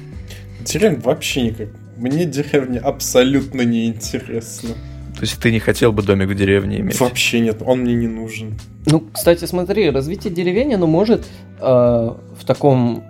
Деревня 0.73 1.01
вообще 1.03 1.43
никак. 1.43 1.69
Мне 1.97 2.25
деревня 2.25 2.81
абсолютно 2.81 3.63
не 3.63 3.87
интересна. 3.87 4.71
То 5.15 5.23
есть 5.23 5.39
ты 5.41 5.51
не 5.53 5.59
хотел 5.59 5.93
бы 5.93 6.03
домик 6.03 6.29
в 6.29 6.35
деревне 6.35 6.81
иметь? 6.81 6.99
Вообще 7.01 7.41
нет, 7.41 7.63
он 7.65 7.81
мне 7.81 7.95
не 7.95 8.07
нужен. 8.07 8.59
Ну, 8.87 9.05
кстати, 9.13 9.45
смотри, 9.45 9.91
развитие 9.91 10.33
деревни, 10.33 10.75
оно 10.75 10.87
может 10.87 11.27
э, 11.59 11.63
в 11.63 12.45
таком 12.47 13.05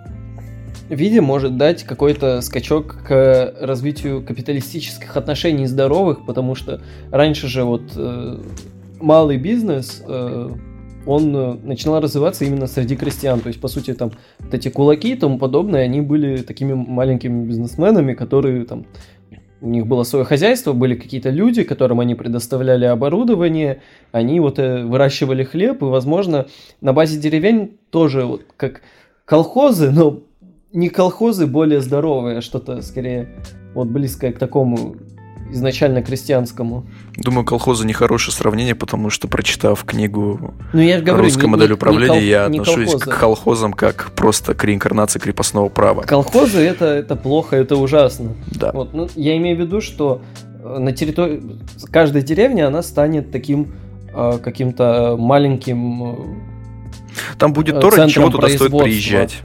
виде 0.89 1.21
может 1.21 1.55
дать 1.57 1.83
какой-то 1.83 2.41
скачок 2.41 2.97
к 3.07 3.53
развитию 3.61 4.23
капиталистических 4.23 5.15
отношений 5.15 5.67
здоровых, 5.67 6.25
потому 6.25 6.55
что 6.55 6.81
раньше 7.11 7.47
же 7.47 7.63
вот 7.63 7.93
э, 7.95 8.39
малый 8.99 9.37
бизнес, 9.37 10.03
э, 10.05 10.49
он 11.05 11.35
э, 11.35 11.53
начинал 11.63 11.99
развиваться 11.99 12.45
именно 12.45 12.67
среди 12.67 12.95
крестьян. 12.95 13.39
То 13.39 13.47
есть, 13.47 13.59
по 13.59 13.67
сути, 13.67 13.93
там 13.93 14.11
вот 14.39 14.53
эти 14.53 14.69
кулаки 14.69 15.13
и 15.13 15.15
тому 15.15 15.37
подобное, 15.37 15.83
они 15.83 16.01
были 16.01 16.37
такими 16.37 16.73
маленькими 16.73 17.45
бизнесменами, 17.45 18.13
которые 18.13 18.65
там 18.65 18.85
у 19.61 19.69
них 19.69 19.85
было 19.85 20.03
свое 20.03 20.25
хозяйство, 20.25 20.73
были 20.73 20.95
какие-то 20.95 21.29
люди, 21.29 21.63
которым 21.63 21.99
они 21.99 22.15
предоставляли 22.15 22.85
оборудование, 22.85 23.81
они 24.11 24.39
вот 24.39 24.57
э, 24.59 24.83
выращивали 24.83 25.43
хлеб, 25.43 25.81
и, 25.81 25.85
возможно, 25.85 26.47
на 26.81 26.93
базе 26.93 27.19
деревень 27.19 27.77
тоже 27.91 28.25
вот 28.25 28.41
как 28.57 28.81
колхозы, 29.25 29.91
но 29.91 30.23
не 30.73 30.89
колхозы 30.89 31.47
более 31.47 31.81
здоровые, 31.81 32.39
а 32.39 32.41
что-то 32.41 32.81
скорее 32.81 33.29
вот 33.73 33.87
близкое 33.87 34.31
к 34.33 34.39
такому 34.39 34.95
изначально 35.51 36.01
крестьянскому. 36.01 36.85
Думаю, 37.17 37.45
колхозы 37.45 37.85
нехорошее 37.85 38.33
сравнение, 38.33 38.75
потому 38.75 39.09
что, 39.09 39.27
прочитав 39.27 39.83
книгу 39.83 40.53
ну, 40.73 40.81
я 40.81 41.01
говорю, 41.01 41.23
«Русская 41.23 41.45
не, 41.45 41.51
модель 41.51 41.67
не, 41.69 41.73
управления», 41.73 42.13
не 42.13 42.19
кол... 42.19 42.27
я 42.27 42.45
отношусь 42.45 42.95
к 42.95 43.19
колхозам 43.19 43.73
как 43.73 44.11
просто 44.15 44.53
к 44.53 44.63
реинкарнации 44.63 45.19
крепостного 45.19 45.69
права. 45.69 46.03
Колхозы 46.03 46.59
это, 46.59 46.85
это 46.85 47.15
плохо, 47.15 47.55
это 47.55 47.75
ужасно. 47.75 48.31
Да. 48.47 48.71
Вот, 48.73 48.93
ну, 48.93 49.09
я 49.15 49.37
имею 49.37 49.57
в 49.57 49.59
виду, 49.59 49.81
что 49.81 50.21
э, 50.63 50.77
на 50.79 50.91
территории 50.91 51.41
каждой 51.91 52.21
деревни 52.21 52.61
она 52.61 52.81
станет 52.81 53.31
таким 53.31 53.73
э, 54.13 54.39
каким-то 54.43 55.15
маленьким 55.17 56.03
э, 56.03 56.15
Там 57.37 57.53
будет 57.53 57.79
то, 57.79 57.89
ради 57.89 58.11
чего 58.11 58.29
туда 58.29 58.49
стоит 58.49 58.71
приезжать 58.71 59.41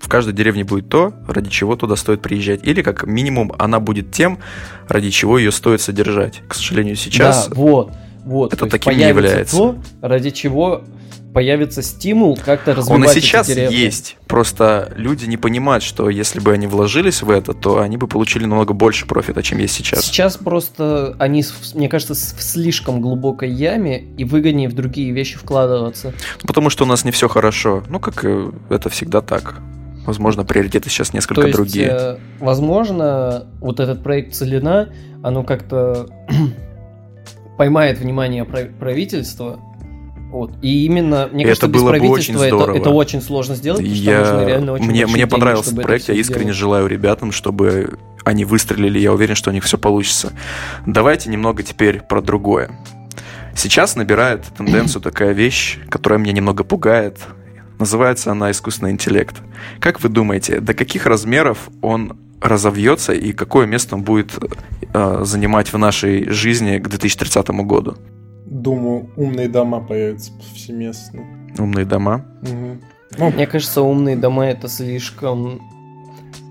в 0.00 0.08
каждой 0.08 0.32
деревне 0.32 0.64
будет 0.64 0.88
то, 0.88 1.12
ради 1.28 1.50
чего 1.50 1.76
туда 1.76 1.94
стоит 1.94 2.22
приезжать. 2.22 2.64
Или, 2.64 2.82
как 2.82 3.06
минимум, 3.06 3.52
она 3.58 3.78
будет 3.78 4.10
тем, 4.10 4.38
ради 4.88 5.10
чего 5.10 5.38
ее 5.38 5.52
стоит 5.52 5.80
содержать. 5.80 6.40
К 6.48 6.54
сожалению, 6.54 6.96
сейчас 6.96 7.48
да, 7.48 7.54
вот, 7.54 7.92
вот. 8.24 8.52
это 8.52 8.66
таким 8.66 8.96
не 8.96 9.06
является. 9.06 9.56
То, 9.56 9.78
ради 10.00 10.30
чего 10.30 10.82
появится 11.32 11.82
стимул 11.82 12.38
как-то 12.44 12.74
развивать 12.74 13.08
Он 13.08 13.16
и 13.16 13.20
сейчас 13.20 13.48
есть. 13.48 14.16
Просто 14.26 14.92
люди 14.96 15.26
не 15.26 15.36
понимают, 15.36 15.84
что 15.84 16.08
если 16.08 16.40
бы 16.40 16.52
они 16.52 16.66
вложились 16.66 17.22
в 17.22 17.30
это, 17.30 17.52
то 17.52 17.80
они 17.80 17.96
бы 17.96 18.08
получили 18.08 18.46
намного 18.46 18.74
больше 18.74 19.06
профита, 19.06 19.42
чем 19.42 19.58
есть 19.58 19.74
сейчас. 19.74 20.04
Сейчас 20.04 20.36
просто 20.36 21.14
они, 21.18 21.44
мне 21.74 21.88
кажется, 21.88 22.14
в 22.14 22.42
слишком 22.42 23.00
глубокой 23.00 23.50
яме 23.50 24.02
и 24.16 24.24
выгоднее 24.24 24.68
в 24.68 24.72
другие 24.72 25.12
вещи 25.12 25.38
вкладываться. 25.38 26.12
Потому 26.42 26.70
что 26.70 26.84
у 26.84 26.86
нас 26.86 27.04
не 27.04 27.10
все 27.10 27.28
хорошо. 27.28 27.84
Ну, 27.88 28.00
как 28.00 28.24
это 28.68 28.88
всегда 28.88 29.20
так. 29.20 29.60
Возможно, 30.06 30.44
приоритеты 30.44 30.88
сейчас 30.88 31.12
несколько 31.12 31.42
То 31.42 31.46
есть, 31.48 31.56
другие. 31.56 31.88
Э, 31.90 32.16
возможно, 32.38 33.46
вот 33.60 33.80
этот 33.80 34.02
проект 34.02 34.34
Целина, 34.34 34.92
оно 35.22 35.44
как-то 35.44 36.08
поймает 37.58 37.98
внимание 37.98 38.44
правительства, 38.44 39.60
вот. 40.30 40.52
И 40.62 40.86
именно, 40.86 41.28
мне 41.32 41.44
кажется, 41.44 41.66
это 41.66 41.74
без 41.74 41.80
было 41.82 41.90
правительства 41.90 42.32
бы 42.32 42.38
очень 42.38 42.48
здорово. 42.48 42.70
Это, 42.76 42.80
это 42.80 42.90
очень 42.90 43.20
сложно 43.20 43.56
сделать, 43.56 43.80
потому 43.80 44.00
я... 44.00 44.24
что 44.24 44.44
реально 44.46 44.72
очень 44.72 44.86
Мне, 44.86 45.06
мне 45.06 45.26
понравился 45.26 45.70
денег, 45.72 45.82
проект, 45.82 46.08
я 46.08 46.14
искренне 46.14 46.42
сделать. 46.42 46.56
желаю 46.56 46.86
ребятам, 46.86 47.32
чтобы 47.32 47.98
они 48.24 48.44
выстрелили, 48.44 48.98
я 48.98 49.12
уверен, 49.12 49.34
что 49.34 49.50
у 49.50 49.52
них 49.52 49.64
все 49.64 49.76
получится. 49.76 50.32
Давайте 50.86 51.30
немного 51.30 51.62
теперь 51.62 52.00
про 52.00 52.22
другое. 52.22 52.70
Сейчас 53.56 53.96
набирает 53.96 54.44
тенденцию 54.56 55.02
такая 55.02 55.32
вещь, 55.32 55.78
которая 55.88 56.20
меня 56.20 56.32
немного 56.32 56.62
пугает, 56.62 57.18
Называется 57.80 58.30
она 58.30 58.50
«Искусственный 58.50 58.92
интеллект». 58.92 59.42
Как 59.80 60.02
вы 60.02 60.10
думаете, 60.10 60.60
до 60.60 60.74
каких 60.74 61.06
размеров 61.06 61.70
он 61.80 62.18
разовьется 62.42 63.14
и 63.14 63.32
какое 63.32 63.66
место 63.66 63.96
он 63.96 64.02
будет 64.02 64.38
э, 64.92 65.20
занимать 65.24 65.72
в 65.72 65.78
нашей 65.78 66.28
жизни 66.28 66.78
к 66.78 66.88
2030 66.88 67.48
году? 67.64 67.96
Думаю, 68.44 69.10
умные 69.16 69.48
дома 69.48 69.80
появятся 69.80 70.30
повсеместно. 70.32 71.22
Умные 71.58 71.86
дома? 71.86 72.26
Угу. 72.42 72.78
Ну, 73.18 73.30
Мне 73.30 73.46
кажется, 73.46 73.80
умные 73.80 74.16
дома 74.16 74.46
это 74.46 74.68
слишком 74.68 75.60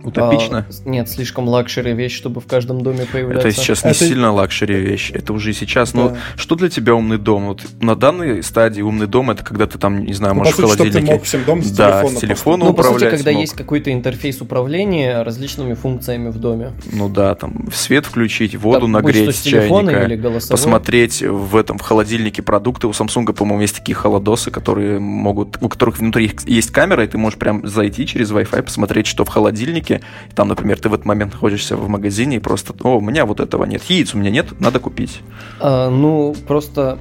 Утопично? 0.03 0.65
А, 0.67 0.89
нет, 0.89 1.09
слишком 1.09 1.47
luxury 1.47 1.93
вещь, 1.93 2.15
чтобы 2.15 2.41
в 2.41 2.45
каждом 2.45 2.81
доме 2.81 3.05
появляться. 3.11 3.47
Это 3.47 3.57
сейчас 3.57 3.83
не 3.83 3.91
это... 3.91 4.05
сильно 4.05 4.31
luxury 4.31 4.75
вещь, 4.75 5.11
это 5.13 5.33
уже 5.33 5.53
сейчас. 5.53 5.93
Ну, 5.93 6.09
да. 6.09 6.15
Но 6.15 6.17
что 6.37 6.55
для 6.55 6.69
тебя 6.69 6.95
умный 6.95 7.17
дом? 7.17 7.47
Вот 7.47 7.65
на 7.81 7.95
данной 7.95 8.41
стадии 8.43 8.81
умный 8.81 9.07
дом 9.07 9.31
это 9.31 9.43
когда 9.43 9.67
ты 9.67 9.77
там, 9.77 10.05
не 10.05 10.13
знаю, 10.13 10.33
ну, 10.35 10.39
можешь 10.39 10.55
в 10.55 10.61
холодильнике... 10.61 10.99
ты 10.99 11.05
мог 11.05 11.23
всем 11.23 11.43
дом 11.43 11.61
с 11.61 11.71
да, 11.71 12.01
телефона, 12.01 12.17
с 12.17 12.21
телефона 12.21 12.65
ну, 12.65 12.71
управлять. 12.71 12.93
по 12.93 12.99
сути, 12.99 13.17
когда 13.17 13.31
мог. 13.31 13.41
есть 13.41 13.53
какой-то 13.53 13.91
интерфейс 13.91 14.41
управления 14.41 15.21
различными 15.23 15.73
функциями 15.73 16.29
в 16.29 16.37
доме. 16.37 16.73
Ну 16.91 17.09
да, 17.09 17.35
там 17.35 17.69
свет 17.73 18.05
включить, 18.05 18.55
воду 18.55 18.87
да, 18.87 18.93
нагреть 18.93 19.35
с 19.35 19.41
чайника, 19.41 20.03
или 20.03 20.15
посмотреть 20.49 21.21
в 21.21 21.55
этом 21.55 21.77
в 21.77 21.81
холодильнике 21.81 22.41
продукты. 22.41 22.87
У 22.87 22.91
Samsung, 22.91 23.33
по-моему, 23.33 23.61
есть 23.61 23.75
такие 23.75 23.95
холодосы, 23.95 24.51
которые 24.51 24.99
могут, 24.99 25.57
у 25.61 25.69
которых 25.69 25.99
внутри 25.99 26.31
есть 26.45 26.71
камера, 26.71 27.03
и 27.03 27.07
ты 27.07 27.17
можешь 27.17 27.37
прям 27.37 27.67
зайти 27.67 28.05
через 28.05 28.31
Wi-Fi, 28.31 28.63
посмотреть, 28.63 29.07
что 29.07 29.25
в 29.25 29.29
холодильнике, 29.29 29.88
там, 30.35 30.47
например, 30.47 30.69
например, 30.69 30.79
ты 30.79 30.89
в 30.89 30.93
этот 30.93 31.05
момент 31.05 31.33
находишься 31.33 31.75
в 31.75 31.87
магазине 31.89 32.37
и 32.37 32.39
просто, 32.39 32.73
о, 32.83 32.97
у 32.97 33.01
меня 33.01 33.25
вот 33.25 33.39
этого 33.39 33.65
нет, 33.65 33.83
яиц 33.83 34.13
у 34.13 34.17
меня 34.17 34.29
нет, 34.29 34.59
надо 34.59 34.79
купить. 34.79 35.21
А, 35.59 35.89
ну, 35.89 36.35
просто 36.47 36.99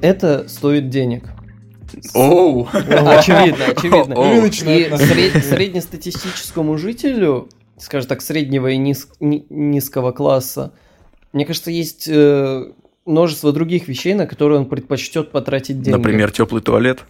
это 0.00 0.48
стоит 0.48 0.88
денег. 0.88 1.24
Оу! 2.14 2.68
Очевидно, 2.72 3.64
очевидно. 3.66 4.14
И 4.14 4.50
сред, 4.52 5.44
среднестатистическому 5.44 6.78
жителю, 6.78 7.48
скажем 7.78 8.08
так, 8.08 8.22
среднего 8.22 8.68
и 8.68 8.76
низ, 8.76 9.08
низкого 9.18 10.12
класса, 10.12 10.72
мне 11.32 11.44
кажется, 11.44 11.70
есть 11.70 12.08
э, 12.08 12.64
множество 13.06 13.52
других 13.52 13.88
вещей, 13.88 14.14
на 14.14 14.26
которые 14.26 14.60
он 14.60 14.66
предпочтет 14.66 15.32
потратить 15.32 15.80
деньги. 15.80 15.96
Например, 15.96 16.30
теплый 16.30 16.62
туалет. 16.62 17.00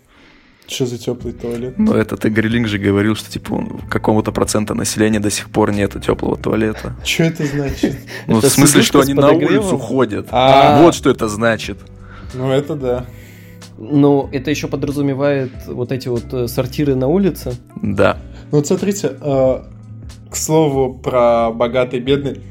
Что 0.71 0.87
за 0.87 0.99
теплый 0.99 1.33
туалет? 1.33 1.75
Ну, 1.79 1.95
этот 1.95 2.25
Игорь 2.25 2.47
Линк 2.47 2.69
же 2.69 2.79
говорил, 2.79 3.17
что 3.17 3.29
типа 3.29 3.67
какому-то 3.91 4.31
процента 4.31 4.73
населения 4.75 5.19
до 5.19 5.29
сих 5.29 5.51
пор 5.51 5.73
нет 5.73 6.01
теплого 6.01 6.37
туалета. 6.37 6.95
Что 7.05 7.25
это 7.25 7.45
значит? 7.45 7.97
Ну, 8.29 8.41
в 8.41 8.47
смысле, 8.47 8.83
что 8.83 9.01
они 9.01 9.13
на 9.15 9.33
улицу 9.33 9.77
ходят. 9.79 10.29
А. 10.31 10.81
Вот 10.81 10.95
что 10.95 11.11
это 11.11 11.29
значит. 11.29 11.79
Ну, 12.35 12.53
это 12.53 12.77
да. 12.77 13.07
Ну, 13.79 14.29
это 14.31 14.51
еще 14.51 14.69
подразумевает 14.69 15.51
вот 15.67 15.91
эти 15.91 16.07
вот 16.07 16.33
э, 16.33 16.47
сортиры 16.47 16.95
на 16.95 17.09
улице. 17.09 17.55
Да. 17.83 18.19
Ну, 18.53 18.59
вот 18.59 18.67
смотрите, 18.67 19.17
э, 19.21 19.63
к 20.31 20.37
слову 20.37 20.95
про 20.95 21.51
богатый 21.51 21.99
и 21.99 22.03
бедный. 22.03 22.43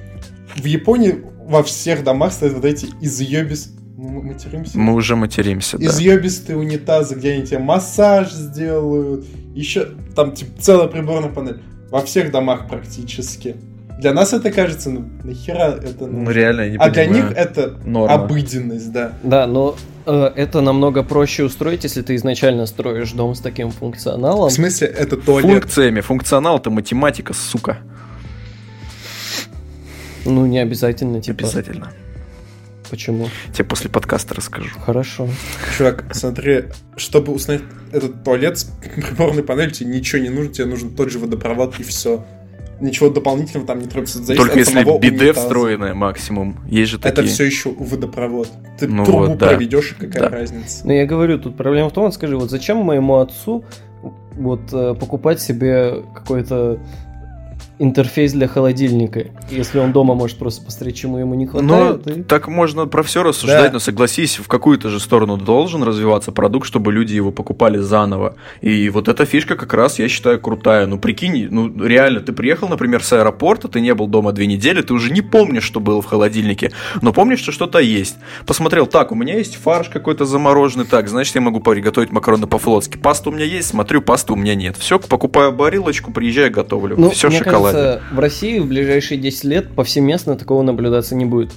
В 0.55 0.65
Японии 0.65 1.23
во 1.47 1.63
всех 1.63 2.03
домах 2.03 2.33
стоят 2.33 2.55
вот 2.55 2.65
эти 2.65 2.87
изъебис 2.99 3.73
мы 4.07 4.23
материмся? 4.23 4.77
Мы 4.79 4.93
уже 4.93 5.15
материмся, 5.15 5.77
да. 5.77 5.85
Изъебистые 5.85 6.57
унитазы, 6.57 7.15
где 7.15 7.33
они 7.33 7.45
тебе 7.45 7.59
массаж 7.59 8.31
сделают. 8.31 9.25
Еще 9.53 9.89
там 10.15 10.31
типа 10.33 10.51
целая 10.61 10.87
приборная 10.87 11.29
панель. 11.29 11.61
Во 11.91 12.01
всех 12.01 12.31
домах 12.31 12.67
практически. 12.69 13.57
Для 13.99 14.13
нас 14.13 14.31
это 14.31 14.49
кажется, 14.51 14.89
ну, 14.89 15.09
нахера 15.25 15.71
это 15.73 16.05
нужно? 16.07 16.21
Ну, 16.21 16.31
реально, 16.31 16.61
я 16.61 16.69
не 16.69 16.75
А 16.77 16.79
понимаю. 16.79 16.93
для 17.09 17.21
них 17.21 17.31
это 17.35 17.77
Норма. 17.83 18.13
обыденность, 18.15 18.91
да. 18.93 19.11
Да, 19.23 19.45
но 19.45 19.75
э, 20.05 20.31
это 20.37 20.61
намного 20.61 21.03
проще 21.03 21.43
устроить, 21.43 21.83
если 21.83 22.01
ты 22.01 22.15
изначально 22.15 22.65
строишь 22.65 23.11
дом 23.11 23.35
с 23.35 23.41
таким 23.41 23.71
функционалом. 23.71 24.49
В 24.49 24.53
смысле, 24.53 24.87
это 24.87 25.17
туалет? 25.17 25.51
Функциями. 25.51 25.99
Функционал 25.99 26.59
это 26.59 26.69
математика, 26.69 27.33
сука. 27.33 27.79
Ну, 30.25 30.45
не 30.45 30.59
обязательно, 30.59 31.21
типа. 31.21 31.39
Обязательно. 31.39 31.91
Почему? 32.89 33.29
Тебе 33.53 33.65
после 33.65 33.89
подкаста 33.89 34.35
расскажу. 34.35 34.69
Хорошо. 34.85 35.27
Чувак, 35.77 36.05
смотри, 36.13 36.65
чтобы 36.95 37.33
установить 37.33 37.65
этот 37.91 38.23
туалет 38.23 38.57
с 38.57 38.63
приборной 38.95 39.43
панелью, 39.43 39.71
тебе 39.71 39.89
ничего 39.89 40.21
не 40.21 40.29
нужно, 40.29 40.53
тебе 40.53 40.65
нужен 40.65 40.95
тот 40.95 41.11
же 41.11 41.19
водопровод 41.19 41.79
и 41.79 41.83
все. 41.83 42.25
Ничего 42.79 43.09
дополнительного 43.09 43.67
там 43.67 43.79
не 43.79 43.87
требуется. 43.87 44.23
Зависит 44.23 44.37
Только 44.37 44.59
если 44.59 44.99
биде 44.99 45.33
встроенное 45.33 45.93
максимум. 45.93 46.59
Есть 46.67 46.91
же 46.91 46.97
такие. 46.97 47.11
Это 47.11 47.23
все 47.33 47.43
еще 47.43 47.71
водопровод. 47.71 48.49
Ты 48.79 48.87
ну 48.87 49.03
трубу 49.03 49.25
вот, 49.25 49.37
да. 49.37 49.47
проведешь, 49.47 49.95
какая 49.99 50.23
да. 50.23 50.29
разница. 50.29 50.87
Ну 50.87 50.93
я 50.93 51.05
говорю, 51.05 51.39
тут 51.39 51.57
проблема 51.57 51.89
в 51.89 51.93
том, 51.93 52.09
скажи, 52.11 52.37
вот 52.37 52.49
зачем 52.49 52.77
моему 52.77 53.17
отцу 53.17 53.65
вот 54.37 54.61
э, 54.71 54.95
покупать 54.95 55.41
себе 55.41 56.03
какой-то 56.15 56.79
интерфейс 57.79 58.33
для 58.33 58.47
холодильника. 58.47 59.27
Если 59.49 59.79
он 59.79 59.93
дома 59.93 60.13
может 60.13 60.37
просто 60.37 60.63
посмотреть, 60.65 60.97
чему 60.97 61.17
ему 61.17 61.33
не 61.33 61.47
хватает. 61.47 62.05
Ну, 62.05 62.13
и... 62.13 62.23
так 62.23 62.47
можно 62.47 62.85
про 62.85 63.03
все 63.03 63.23
рассуждать, 63.23 63.67
Да. 63.67 63.73
но 63.73 63.79
согласись, 63.79 64.37
в 64.37 64.47
какую-то 64.47 64.89
же 64.89 64.99
сторону 64.99 65.37
должен 65.37 65.81
развиваться 65.83 66.31
продукт, 66.31 66.67
чтобы 66.67 66.91
люди 66.91 67.13
его 67.13 67.31
покупали 67.31 67.77
заново. 67.77 68.35
И 68.61 68.89
вот 68.89 69.07
эта 69.07 69.25
фишка 69.25 69.55
как 69.55 69.73
раз, 69.73 69.97
я 69.97 70.09
считаю, 70.09 70.39
крутая. 70.39 70.85
Ну, 70.85 70.99
прикинь, 70.99 71.47
ну, 71.49 71.73
реально, 71.83 72.19
ты 72.19 72.33
приехал, 72.33 72.67
например, 72.67 73.01
с 73.03 73.13
аэропорта, 73.13 73.69
ты 73.69 73.79
не 73.79 73.93
был 73.93 74.07
дома 74.07 74.33
две 74.33 74.45
недели, 74.45 74.81
ты 74.81 74.93
уже 74.93 75.11
не 75.11 75.21
помнишь, 75.21 75.63
что 75.63 75.79
было 75.79 76.01
в 76.01 76.05
холодильнике, 76.05 76.71
но 77.01 77.13
помнишь, 77.13 77.39
что 77.39 77.51
что-то 77.53 77.79
есть. 77.79 78.17
Посмотрел, 78.45 78.87
так, 78.87 79.13
у 79.13 79.15
меня 79.15 79.37
есть 79.37 79.55
фарш 79.55 79.87
какой-то 79.87 80.25
замороженный, 80.25 80.85
так, 80.85 81.07
значит, 81.07 81.33
я 81.35 81.41
могу 81.41 81.61
приготовить 81.61 82.11
макароны 82.11 82.45
по-флотски. 82.47 82.97
Паста 82.97 83.29
у 83.29 83.31
меня 83.33 83.45
есть, 83.45 83.69
смотрю, 83.69 84.01
пасты 84.01 84.33
у 84.33 84.35
меня 84.35 84.55
нет. 84.55 84.75
Все, 84.77 84.99
покупаю 84.99 85.53
барилочку, 85.53 86.11
приезжаю, 86.11 86.51
готовлю. 86.51 86.95
Ну, 86.97 87.09
все 87.11 87.29
шоколаде. 87.29 87.68
Кажется, 87.71 88.01
в 88.11 88.19
России 88.19 88.59
в 88.59 88.67
ближайшие 88.67 89.19
10 89.19 89.43
лет 89.45 89.75
повсеместно 89.75 90.35
такого 90.35 90.61
наблюдаться 90.61 91.15
не 91.15 91.25
будет. 91.25 91.51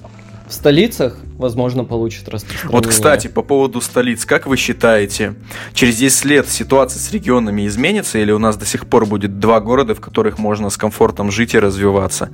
В 0.49 0.55
столицах, 0.55 1.17
возможно, 1.39 1.83
получит 1.85 2.29
распространение. 2.29 2.73
Вот, 2.77 2.87
кстати, 2.87 3.29
по 3.29 3.43
поводу 3.43 3.81
столиц, 3.81 4.27
как 4.27 4.47
вы 4.47 4.59
считаете, 4.59 5.35
через 5.73 5.97
10 5.97 6.25
лет 6.27 6.49
ситуация 6.49 7.01
с 7.01 7.11
регионами 7.11 7.67
изменится, 7.67 8.19
или 8.19 8.33
у 8.33 8.39
нас 8.39 8.59
до 8.59 8.67
сих 8.67 8.87
пор 8.87 9.07
будет 9.07 9.39
два 9.39 9.61
города, 9.61 9.95
в 9.95 10.01
которых 10.01 10.39
можно 10.39 10.69
с 10.69 10.77
комфортом 10.77 11.31
жить 11.31 11.55
и 11.55 11.59
развиваться? 11.59 12.29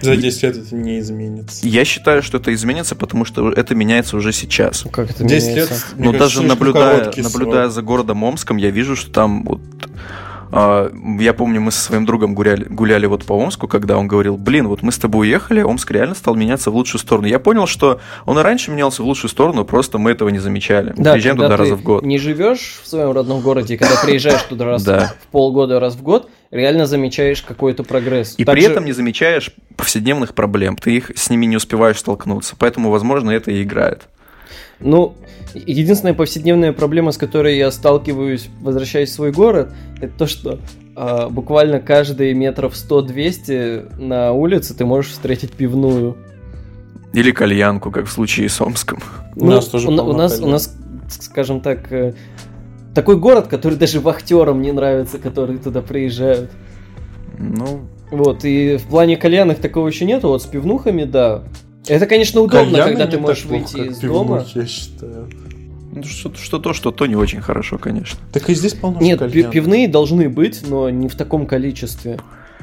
За 0.00 0.16
10 0.16 0.42
лет 0.44 0.56
это 0.56 0.74
не 0.74 0.98
изменится. 1.00 1.66
Я 1.66 1.84
считаю, 1.84 2.22
что 2.22 2.38
это 2.38 2.54
изменится, 2.54 2.94
потому 2.94 3.26
что 3.26 3.52
это 3.52 3.74
меняется 3.74 4.16
уже 4.16 4.32
сейчас. 4.32 4.84
Ну, 4.86 4.90
Как 4.90 5.10
это 5.10 5.24
10 5.24 5.48
меняется? 5.48 5.74
лет, 5.74 5.84
кажется, 5.98 6.18
даже 6.18 6.42
наблюдая, 6.44 7.12
наблюдая 7.16 7.64
срок. 7.64 7.72
за 7.72 7.82
городом 7.82 8.24
Омском, 8.24 8.56
я 8.56 8.70
вижу, 8.70 8.96
что 8.96 9.10
там 9.10 9.44
вот 9.44 9.60
я 10.52 11.34
помню, 11.36 11.60
мы 11.60 11.70
со 11.70 11.80
своим 11.80 12.04
другом 12.06 12.34
гуляли, 12.34 12.64
гуляли 12.64 13.06
вот 13.06 13.24
по 13.24 13.32
Омску, 13.34 13.68
когда 13.68 13.96
он 13.98 14.06
говорил, 14.08 14.36
блин, 14.36 14.68
вот 14.68 14.82
мы 14.82 14.92
с 14.92 14.98
тобой 14.98 15.26
уехали, 15.28 15.60
Омск 15.62 15.90
реально 15.90 16.14
стал 16.14 16.34
меняться 16.34 16.70
в 16.70 16.74
лучшую 16.76 17.00
сторону. 17.00 17.26
Я 17.26 17.38
понял, 17.38 17.66
что 17.66 18.00
он 18.26 18.38
и 18.38 18.42
раньше 18.42 18.70
менялся 18.70 19.02
в 19.02 19.06
лучшую 19.06 19.30
сторону, 19.30 19.64
просто 19.64 19.98
мы 19.98 20.10
этого 20.10 20.28
не 20.30 20.38
замечали. 20.38 20.94
Да, 20.96 21.12
приезжаем 21.12 21.36
туда 21.36 21.48
ты 21.50 21.56
раза 21.56 21.76
в 21.76 21.82
год. 21.82 22.02
не 22.04 22.18
живешь 22.18 22.80
в 22.82 22.88
своем 22.88 23.12
родном 23.12 23.40
городе, 23.40 23.76
когда 23.76 23.94
приезжаешь 24.02 24.42
туда 24.42 24.64
раз 24.64 24.82
Да. 24.84 25.14
в 25.22 25.26
полгода, 25.28 25.80
раз 25.80 25.94
в 25.96 26.02
год, 26.02 26.30
реально 26.50 26.86
замечаешь 26.86 27.42
какой-то 27.42 27.84
прогресс. 27.84 28.34
И 28.38 28.44
Также- 28.44 28.62
при 28.64 28.72
этом 28.72 28.84
не 28.84 28.92
замечаешь 28.92 29.50
повседневных 29.76 30.34
проблем, 30.34 30.76
ты 30.76 30.96
их 30.96 31.12
с 31.14 31.30
ними 31.30 31.46
не 31.46 31.56
успеваешь 31.56 31.98
столкнуться. 31.98 32.56
Поэтому, 32.58 32.90
возможно, 32.90 33.30
это 33.30 33.50
и 33.50 33.62
играет. 33.62 34.08
Ну, 34.80 35.14
единственная 35.54 36.14
повседневная 36.14 36.72
проблема, 36.72 37.12
с 37.12 37.18
которой 37.18 37.56
я 37.56 37.70
сталкиваюсь, 37.70 38.48
возвращаясь 38.60 39.10
в 39.10 39.14
свой 39.14 39.32
город, 39.32 39.72
это 40.00 40.12
то, 40.16 40.26
что 40.26 40.58
а, 40.94 41.28
буквально 41.28 41.80
каждые 41.80 42.34
метров 42.34 42.74
100-200 42.74 44.00
на 44.00 44.32
улице 44.32 44.74
ты 44.74 44.84
можешь 44.84 45.12
встретить 45.12 45.52
пивную. 45.52 46.16
Или 47.12 47.32
кальянку, 47.32 47.90
как 47.90 48.06
в 48.06 48.10
случае 48.10 48.48
с 48.48 48.60
Омском. 48.60 49.00
У 49.34 49.46
нас 49.46 49.66
тоже 49.66 49.88
у, 49.88 49.92
у 49.92 50.12
нас, 50.12 50.32
у 50.34 50.36
кальян. 50.36 50.50
нас, 50.50 50.76
скажем 51.08 51.60
так, 51.60 51.90
э, 51.92 52.14
такой 52.94 53.16
город, 53.16 53.48
который 53.48 53.78
даже 53.78 54.00
вахтерам 54.00 54.60
не 54.60 54.72
нравится, 54.72 55.18
которые 55.18 55.58
туда 55.58 55.82
приезжают. 55.82 56.50
Ну, 57.38 57.82
Вот, 58.10 58.44
и 58.44 58.76
в 58.76 58.84
плане 58.84 59.16
кальянных 59.16 59.58
такого 59.58 59.88
еще 59.88 60.04
нету, 60.04 60.28
вот 60.28 60.42
с 60.42 60.46
пивнухами, 60.46 61.04
да. 61.04 61.44
Это, 61.88 62.06
конечно, 62.06 62.40
удобно, 62.40 62.64
Кальяны 62.78 62.90
когда 62.90 63.06
ты 63.06 63.18
можешь 63.18 63.44
плохо, 63.44 63.62
выйти 63.62 63.90
из 63.90 63.98
пивнухи, 63.98 64.28
дома. 64.28 64.46
я 64.54 64.66
считаю. 64.66 65.28
ну, 65.94 66.02
что, 66.04 66.32
что 66.34 66.58
то, 66.58 66.72
что 66.72 66.90
то 66.90 67.06
не 67.06 67.16
очень 67.16 67.40
хорошо, 67.40 67.78
конечно. 67.78 68.18
Так 68.32 68.48
и 68.50 68.54
здесь 68.54 68.74
полно 68.74 69.00
Нет, 69.00 69.18
кальянов. 69.20 69.52
пивные 69.52 69.88
должны 69.88 70.28
быть, 70.28 70.62
но 70.68 70.90
не 70.90 71.08
в 71.08 71.14
таком 71.16 71.46
количестве, 71.46 72.18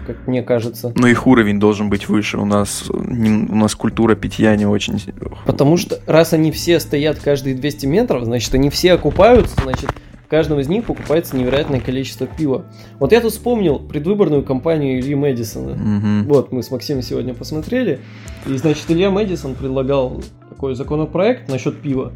как 0.08 0.28
мне 0.28 0.44
кажется. 0.44 0.94
Но 0.96 1.08
их 1.08 1.26
уровень 1.28 1.60
должен 1.60 1.90
быть 1.90 2.08
выше. 2.08 2.38
У 2.38 2.46
нас, 2.46 2.84
не- 2.94 3.48
у 3.52 3.56
нас 3.56 3.74
культура 3.76 4.16
питья 4.16 4.56
не 4.56 4.66
очень... 4.66 5.02
Потому 5.46 5.78
что 5.78 6.00
раз 6.06 6.34
они 6.34 6.52
все 6.52 6.80
стоят 6.80 7.20
каждые 7.20 7.56
200 7.56 7.86
метров, 7.88 8.24
значит, 8.26 8.54
они 8.54 8.70
все 8.70 8.94
окупаются, 8.94 9.56
значит, 9.64 9.90
в 10.26 10.28
каждом 10.28 10.60
из 10.60 10.68
них 10.68 10.86
покупается 10.86 11.38
невероятное 11.38 11.80
количество 11.80 12.26
пива. 12.26 12.66
Вот 13.00 13.12
я 13.12 13.22
тут 13.22 13.32
вспомнил 13.32 13.78
предвыборную 13.80 14.44
кампанию 14.44 15.00
Ильи 15.00 15.14
Мэдисона. 15.14 15.76
Мгм. 15.76 16.24
Вот, 16.28 16.52
мы 16.52 16.64
с 16.64 16.72
Максимом 16.72 17.04
сегодня 17.04 17.36
посмотрели. 17.36 18.00
И, 18.48 18.58
значит, 18.58 18.86
Илья 18.90 19.12
Мэдисон 19.12 19.54
предлагал 19.54 20.22
такой 20.50 20.74
законопроект 20.74 21.48
насчет 21.50 21.80
пива. 21.80 22.12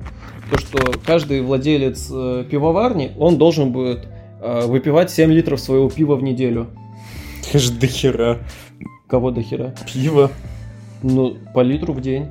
То, 0.52 0.58
что 0.58 0.80
каждый 1.06 1.42
владелец 1.42 2.10
э, 2.12 2.46
пивоварни, 2.50 3.12
он 3.20 3.38
должен 3.38 3.72
будет 3.72 4.08
э, 4.42 4.66
выпивать 4.66 5.12
7 5.12 5.32
литров 5.32 5.60
своего 5.60 5.88
пива 5.90 6.16
в 6.16 6.24
неделю. 6.24 6.68
Это 7.48 7.60
же 7.60 7.72
дохера. 7.74 8.40
Кого 9.08 9.30
до 9.30 9.42
хера? 9.44 9.76
Пиво. 9.92 10.32
Ну, 11.04 11.38
по 11.54 11.62
литру 11.62 11.94
в 11.94 12.02
день. 12.02 12.26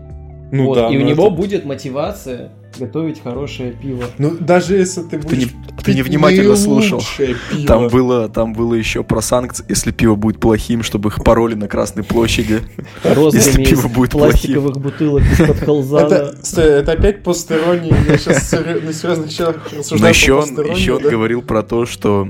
Ну 0.50 0.66
Вот, 0.66 0.74
да. 0.76 0.88
и 0.88 0.96
у 0.96 1.00
но 1.00 1.06
него 1.10 1.26
это- 1.28 1.36
будет 1.36 1.64
мотивация 1.64 2.50
готовить 2.78 3.22
хорошее 3.22 3.72
пиво. 3.72 4.04
Ну, 4.18 4.36
даже 4.38 4.76
если 4.76 5.02
ты 5.02 5.18
будешь 5.18 5.38
не- 5.38 5.44
пить 5.46 5.56
ты 5.84 5.94
невнимательно 5.94 6.56
слушал. 6.56 6.98
наилучшее 6.98 7.36
пиво. 7.50 7.66
Там 7.66 7.88
было, 7.88 8.28
там 8.28 8.52
было 8.52 8.74
еще 8.74 9.04
про 9.04 9.20
санкции, 9.20 9.64
если 9.68 9.90
пиво 9.90 10.14
будет 10.14 10.40
плохим, 10.40 10.82
чтобы 10.82 11.08
их 11.10 11.22
пароли 11.24 11.54
на 11.54 11.68
Красной 11.68 12.04
площади. 12.04 12.60
Розгами 13.04 13.62
из 13.62 13.70
пиво 13.70 13.88
будет 13.88 14.10
пластиковых 14.10 14.78
бутылок 14.78 15.22
из-под 15.32 15.58
халзана. 15.58 16.06
Это, 16.06 16.38
стой, 16.42 16.64
это 16.66 16.92
опять 16.92 17.22
посторонний. 17.22 17.92
Я 18.08 18.18
сейчас 18.18 18.52
на 18.52 18.92
серьезных 18.92 19.30
щелах 19.30 19.56
Но 19.72 19.78
рассуждаю 19.78 20.14
еще 20.14 20.44
еще 20.74 20.94
он 20.96 21.02
говорил 21.02 21.42
про 21.42 21.62
то, 21.62 21.86
что 21.86 22.28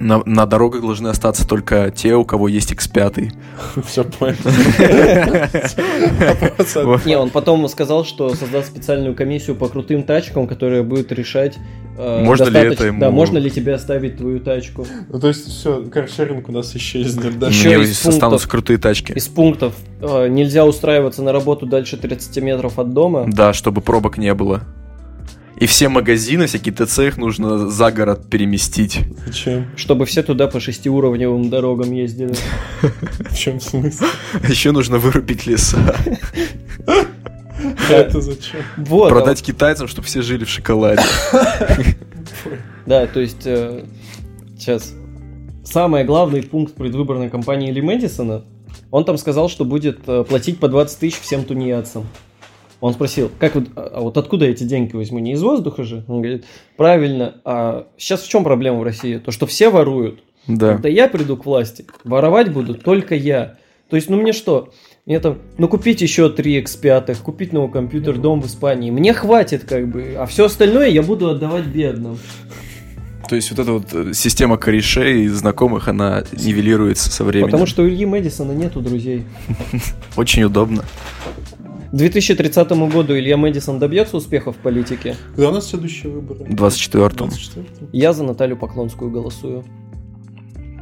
на, 0.00 0.22
на 0.24 0.46
дорогах 0.46 0.80
должны 0.80 1.08
остаться 1.08 1.46
только 1.46 1.92
те, 1.94 2.14
у 2.16 2.24
кого 2.24 2.48
есть 2.48 2.72
X5. 2.72 3.32
Все 3.86 4.02
понял. 4.04 4.36
Вот. 6.84 7.04
Не, 7.06 7.16
он 7.18 7.30
потом 7.30 7.68
сказал, 7.68 8.04
что 8.04 8.34
создаст 8.34 8.68
специальную 8.68 9.14
комиссию 9.14 9.56
по 9.56 9.68
крутым 9.68 10.02
тачкам, 10.02 10.46
которая 10.46 10.82
будет 10.82 11.12
решать, 11.12 11.58
э, 11.98 12.24
Можно 12.24 12.48
ли 12.48 12.60
это 12.60 12.86
ему- 12.86 13.00
Да, 13.00 13.10
можно 13.10 13.38
ли 13.38 13.50
тебе 13.50 13.74
оставить 13.74 14.16
твою 14.16 14.40
тачку. 14.40 14.86
Ну, 15.08 15.20
то 15.20 15.28
есть, 15.28 15.46
все, 15.46 15.82
каршеринг 15.82 16.48
у 16.48 16.52
нас 16.52 16.74
исчезнет, 16.74 17.38
да? 17.38 17.48
Еще 17.48 17.80
из 17.82 17.86
здесь 17.90 18.06
останутся 18.06 18.48
крутые 18.48 18.78
тачки. 18.78 19.12
Из 19.12 19.28
пунктов 19.28 19.74
э, 20.00 20.28
нельзя 20.28 20.64
устраиваться 20.64 21.22
на 21.22 21.32
работу 21.32 21.66
дальше 21.66 21.96
30 21.96 22.42
метров 22.42 22.78
от 22.78 22.92
дома. 22.94 23.26
Да, 23.28 23.52
чтобы 23.52 23.80
пробок 23.82 24.16
не 24.16 24.32
было. 24.34 24.62
И 25.60 25.66
все 25.66 25.90
магазины, 25.90 26.46
всякие 26.46 26.74
ТЦ, 26.74 27.00
их 27.00 27.18
нужно 27.18 27.68
за 27.68 27.92
город 27.92 28.30
переместить. 28.30 29.00
Зачем? 29.26 29.68
Чтобы 29.76 30.06
все 30.06 30.22
туда 30.22 30.48
по 30.48 30.58
шестиуровневым 30.58 31.50
дорогам 31.50 31.92
ездили. 31.92 32.34
В 32.80 33.36
чем 33.36 33.60
смысл? 33.60 34.06
Еще 34.48 34.72
нужно 34.72 34.98
вырубить 34.98 35.46
леса. 35.46 35.94
А 36.86 37.92
это 37.92 38.22
зачем? 38.22 38.60
Вот. 38.78 39.08
а 39.08 39.14
Продать 39.14 39.42
китайцам, 39.42 39.86
чтобы 39.86 40.06
все 40.06 40.22
жили 40.22 40.44
в 40.44 40.48
шоколаде. 40.48 41.02
Да, 42.86 43.06
то 43.06 43.20
есть 43.20 43.42
э, 43.44 43.84
сейчас 44.58 44.94
самый 45.62 46.04
главный 46.04 46.42
пункт 46.42 46.74
предвыборной 46.74 47.28
кампании 47.28 47.70
Ли 47.70 47.82
Мэдисона, 47.82 48.44
он 48.90 49.04
там 49.04 49.18
сказал, 49.18 49.50
что 49.50 49.66
будет 49.66 50.00
э, 50.06 50.24
платить 50.24 50.58
по 50.58 50.68
20 50.68 50.98
тысяч 50.98 51.20
всем 51.20 51.44
тунеядцам. 51.44 52.06
Он 52.80 52.94
спросил, 52.94 53.30
как 53.38 53.54
вот, 53.54 53.64
а 53.76 53.90
а 53.94 54.00
вот 54.00 54.16
откуда 54.16 54.46
эти 54.46 54.64
деньги 54.64 54.96
возьму? 54.96 55.18
Не 55.18 55.32
из 55.32 55.42
воздуха 55.42 55.84
же? 55.84 56.04
Он 56.08 56.22
говорит, 56.22 56.44
правильно. 56.76 57.40
А 57.44 57.86
сейчас 57.98 58.22
в 58.22 58.28
чем 58.28 58.44
проблема 58.44 58.78
в 58.78 58.82
России? 58.82 59.18
То, 59.18 59.30
что 59.30 59.46
все 59.46 59.68
воруют. 59.68 60.20
Да. 60.46 60.72
Когда 60.72 60.88
я 60.88 61.06
приду 61.08 61.36
к 61.36 61.44
власти, 61.44 61.84
воровать 62.04 62.52
буду 62.52 62.74
только 62.74 63.14
я. 63.14 63.58
То 63.90 63.96
есть, 63.96 64.08
ну 64.08 64.16
мне 64.16 64.32
что? 64.32 64.72
Мне 65.04 65.18
там, 65.20 65.38
ну 65.58 65.68
купить 65.68 66.00
еще 66.00 66.30
3 66.30 66.62
X5, 66.62 67.22
купить 67.22 67.52
новый 67.52 67.70
компьютер, 67.70 68.16
дом 68.16 68.40
в 68.40 68.46
Испании. 68.46 68.90
Мне 68.90 69.12
хватит 69.12 69.64
как 69.64 69.88
бы, 69.88 70.14
а 70.16 70.26
все 70.26 70.46
остальное 70.46 70.88
я 70.88 71.02
буду 71.02 71.28
отдавать 71.28 71.66
бедным. 71.66 72.18
То 73.28 73.36
есть 73.36 73.50
вот 73.50 73.60
эта 73.60 73.72
вот 73.72 73.92
э, 73.92 74.12
система 74.12 74.56
корешей 74.56 75.24
и 75.24 75.28
знакомых, 75.28 75.88
она 75.88 76.24
нивелируется 76.32 77.10
со 77.10 77.24
временем. 77.24 77.46
Потому 77.46 77.66
что 77.66 77.82
у 77.82 77.88
Ильи 77.88 78.04
Мэдисона 78.04 78.52
нету 78.52 78.80
друзей. 78.80 79.24
Очень 80.16 80.44
удобно. 80.44 80.84
К 81.92 81.96
2030 81.96 82.70
году 82.92 83.16
Илья 83.18 83.36
Мэдисон 83.36 83.80
добьется 83.80 84.16
успеха 84.16 84.52
в 84.52 84.56
политике. 84.56 85.16
Когда 85.34 85.48
у 85.48 85.52
нас 85.52 85.68
следующие 85.68 86.12
выборы? 86.12 86.44
24-м. 86.44 87.28
24-м. 87.28 87.88
Я 87.92 88.12
за 88.12 88.22
Наталью 88.22 88.56
Поклонскую 88.56 89.10
голосую. 89.10 89.64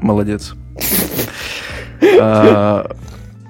Молодец. 0.02 0.54
А, 2.20 2.92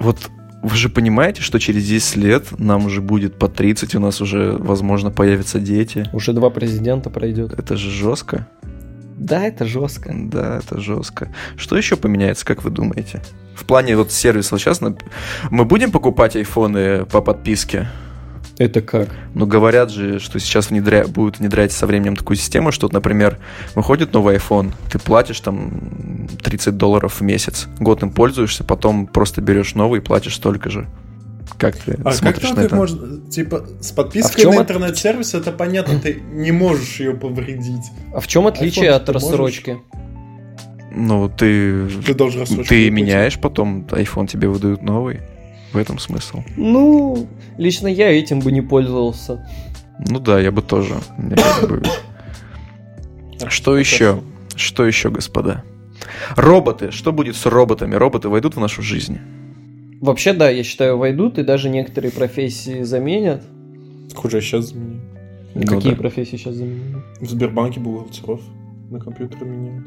Вот 0.01 0.31
вы 0.63 0.75
же 0.75 0.89
понимаете, 0.89 1.43
что 1.43 1.59
через 1.59 1.87
10 1.87 2.17
лет 2.17 2.59
нам 2.59 2.87
уже 2.87 3.01
будет 3.03 3.39
по 3.39 3.49
30, 3.49 3.95
у 3.95 4.01
нас 4.01 4.21
уже, 4.21 4.53
возможно, 4.53 5.11
появятся 5.11 5.61
дети. 5.61 6.09
Уже 6.13 6.33
два 6.33 6.51
президента 6.51 7.11
пройдет. 7.11 7.53
Это 7.53 7.77
же 7.77 7.91
жестко. 7.91 8.49
Да, 9.19 9.45
это 9.45 9.67
жестко. 9.67 10.13
Да, 10.15 10.59
это 10.59 10.81
жестко. 10.81 11.29
Что 11.57 11.77
еще 11.77 11.97
поменяется, 11.97 12.47
как 12.47 12.63
вы 12.63 12.71
думаете? 12.71 13.23
В 13.55 13.65
плане 13.65 13.97
вот 13.97 14.13
сервиса 14.13 14.57
сейчас 14.59 14.81
мы 14.81 15.65
будем 15.65 15.91
покупать 15.91 16.37
айфоны 16.37 17.05
по 17.05 17.21
подписке? 17.21 17.89
Это 18.59 18.81
как? 18.81 19.09
Ну, 19.35 19.47
говорят 19.47 19.91
же, 19.91 20.19
что 20.19 20.39
сейчас 20.41 20.71
внедря... 20.71 21.07
будут 21.07 21.39
внедрять 21.39 21.71
со 21.73 21.87
временем 21.87 22.17
такую 22.17 22.37
систему, 22.37 22.73
что, 22.73 22.89
например, 22.91 23.39
выходит 23.75 24.13
новый 24.13 24.37
iPhone, 24.37 24.73
ты 24.91 24.99
платишь 24.99 25.41
там 25.41 26.29
30 26.43 26.77
долларов 26.77 27.21
в 27.21 27.23
месяц, 27.23 27.69
год 27.79 28.03
им 28.03 28.11
пользуешься, 28.11 28.65
потом 28.65 29.07
просто 29.07 29.41
берешь 29.41 29.75
новый 29.75 30.01
и 30.01 30.03
платишь 30.03 30.35
столько 30.35 30.71
же. 30.71 30.89
Как 31.57 31.77
ты 31.77 31.93
А 31.93 32.05
как 32.05 32.15
смотришь 32.15 32.43
там 32.49 32.57
на 32.57 32.61
ты 32.63 32.67
это? 32.67 32.77
можно, 32.77 33.31
типа, 33.31 33.67
с 33.81 33.91
А 33.93 33.95
подпиской 33.95 34.43
чем 34.43 34.55
на 34.55 34.61
интернет-сервис, 34.61 35.35
это 35.35 35.51
понятно, 35.53 35.99
ты 35.99 36.21
не 36.33 36.53
можешь 36.53 37.01
ее 37.01 37.15
повредить. 37.15 37.85
А 38.15 38.21
в 38.21 38.27
чем 38.27 38.47
отличие 38.47 38.87
iPhone 38.91 38.95
от 38.95 39.09
можешь? 39.09 39.23
рассрочки? 39.23 39.79
Ну, 40.91 41.29
ты... 41.29 41.89
Ты 41.89 42.15
должен 42.15 42.41
рассрочку 42.41 42.69
Ты 42.69 42.91
меняешь, 42.91 43.39
потом 43.39 43.87
iPhone 43.91 44.27
тебе 44.27 44.49
выдают 44.49 44.83
новый. 44.83 45.21
В 45.73 45.77
этом 45.77 45.99
смысл. 45.99 46.43
Ну, 46.57 47.29
лично 47.59 47.89
я 47.89 48.11
этим 48.11 48.41
бы 48.41 48.51
не 48.53 48.63
пользовался. 48.63 49.47
Ну 49.99 50.19
да, 50.19 50.41
я 50.41 50.51
бы 50.51 50.63
тоже. 50.63 50.95
Как 51.61 51.69
бы- 51.69 51.83
Что 53.49 53.77
еще? 53.77 54.23
Что 54.57 54.87
еще, 54.87 55.11
господа? 55.11 55.63
Роботы. 56.37 56.91
Что 56.91 57.13
будет 57.13 57.37
с 57.37 57.45
роботами? 57.47 57.95
Роботы 57.95 58.29
войдут 58.29 58.57
в 58.57 58.61
нашу 58.61 58.83
жизнь? 58.83 59.19
Вообще, 60.01 60.33
да, 60.33 60.49
я 60.49 60.63
считаю, 60.63 60.97
войдут 60.97 61.39
и 61.39 61.43
даже 61.43 61.69
некоторые 61.69 62.13
профессии 62.13 62.83
заменят. 62.83 63.43
Хуже 64.15 64.41
сейчас 64.41 64.67
заменили. 64.67 65.01
Ну 65.55 65.67
Какие 65.67 65.93
да. 65.93 65.99
профессии 65.99 66.37
сейчас 66.37 66.55
заменили? 66.55 67.03
В 67.21 67.29
Сбербанке 67.29 67.81
бухгалтеров 67.81 68.41
на 68.91 69.01
компьютере 69.01 69.45
меняют. 69.47 69.85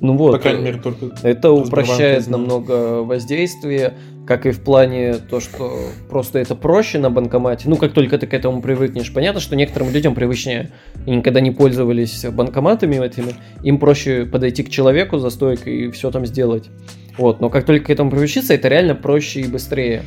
Ну 0.00 0.16
вот. 0.16 0.32
По 0.32 0.38
крайней 0.38 0.62
мере, 0.62 0.78
только... 0.78 1.10
Это 1.22 1.52
упрощает 1.52 2.26
намного 2.28 3.02
воздействие, 3.02 3.94
как 4.26 4.44
и 4.44 4.50
в 4.50 4.60
плане 4.62 5.14
то, 5.14 5.40
что 5.40 5.78
просто 6.08 6.38
это 6.38 6.54
проще 6.54 6.98
на 6.98 7.10
банкомате. 7.10 7.68
Ну, 7.68 7.76
как 7.76 7.92
только 7.92 8.18
ты 8.18 8.26
к 8.26 8.34
этому 8.34 8.60
привыкнешь. 8.60 9.12
Понятно, 9.12 9.40
что 9.40 9.56
некоторым 9.56 9.90
людям 9.90 10.14
привычнее, 10.14 10.70
и 11.06 11.12
никогда 11.12 11.40
не 11.40 11.52
пользовались 11.52 12.24
банкоматами 12.24 12.96
этими, 13.04 13.34
им 13.62 13.78
проще 13.78 14.26
подойти 14.26 14.64
к 14.64 14.68
человеку 14.68 15.18
за 15.18 15.30
стойкой 15.30 15.76
и 15.76 15.90
все 15.90 16.10
там 16.10 16.26
сделать. 16.26 16.68
Вот, 17.16 17.40
но 17.40 17.48
как 17.48 17.64
только 17.64 17.86
к 17.86 17.90
этому 17.90 18.10
привычиться, 18.10 18.52
это 18.54 18.68
реально 18.68 18.94
проще 18.94 19.40
и 19.40 19.46
быстрее. 19.46 20.02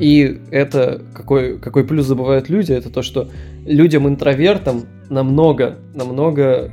И 0.00 0.40
это 0.50 1.02
какой, 1.12 1.58
какой 1.58 1.84
плюс 1.84 2.06
забывают 2.06 2.48
люди, 2.48 2.72
это 2.72 2.90
то, 2.90 3.02
что 3.02 3.28
людям-интровертам 3.66 4.84
намного, 5.10 5.76
намного 5.92 6.70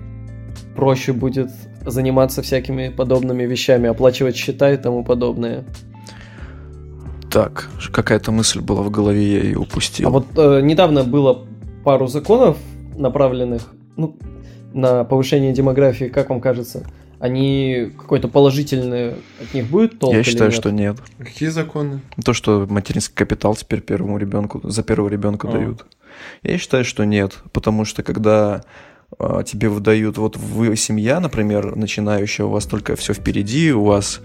проще 0.76 1.12
будет 1.12 1.50
заниматься 1.86 2.41
всякими 2.41 2.89
подобными 2.89 3.44
вещами, 3.44 3.89
оплачивать 3.89 4.36
счета 4.36 4.72
и 4.72 4.78
тому 4.78 5.04
подобное. 5.04 5.65
Так, 7.32 7.70
какая-то 7.94 8.32
мысль 8.32 8.60
была 8.60 8.82
в 8.82 8.91
голове, 8.91 9.38
я 9.38 9.44
ее 9.44 9.58
упустил. 9.58 10.08
А 10.08 10.12
вот 10.12 10.26
э, 10.36 10.62
недавно 10.62 11.04
было 11.04 11.48
пару 11.84 12.08
законов, 12.08 12.58
направленных 12.98 13.74
ну, 13.96 14.17
на 14.74 15.04
повышение 15.04 15.54
демографии, 15.54 16.06
как 16.06 16.30
вам 16.30 16.41
кажется? 16.41 16.86
Они 17.20 17.91
какой-то 17.98 18.28
положительный 18.28 19.13
от 19.39 19.54
них 19.54 19.67
будет 19.67 20.00
толк 20.00 20.13
я 20.13 20.22
или 20.22 20.26
считаю, 20.26 20.50
нет? 20.50 20.60
что 20.60 20.72
нет. 20.72 20.98
Какие 21.20 21.50
законы? 21.50 22.02
То, 22.26 22.34
что 22.34 22.65
материнский 22.67 23.15
капитал 23.15 23.56
теперь 23.56 23.82
первому 23.82 24.17
ребенку, 24.17 24.60
за 24.63 24.82
первого 24.82 25.08
ребенка 25.08 25.48
А. 25.48 25.52
дают. 25.52 25.86
Я 26.41 26.58
считаю, 26.58 26.84
что 26.84 27.06
нет. 27.06 27.38
Потому 27.54 27.86
что 27.86 28.02
когда 28.02 28.56
а, 28.56 28.62
тебе 29.45 29.69
выдают, 29.69 30.17
вот 30.17 30.38
вы 30.38 30.76
семья, 30.76 31.19
например, 31.19 31.76
начинающая, 31.76 32.45
у 32.45 32.50
вас 32.50 32.65
только 32.65 32.95
все 32.95 33.13
впереди, 33.13 33.71
у 33.71 33.84
вас, 33.84 34.21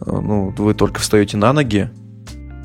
а, 0.00 0.20
ну, 0.20 0.54
вы 0.56 0.74
только 0.74 1.00
встаете 1.00 1.36
на 1.36 1.52
ноги. 1.52 1.90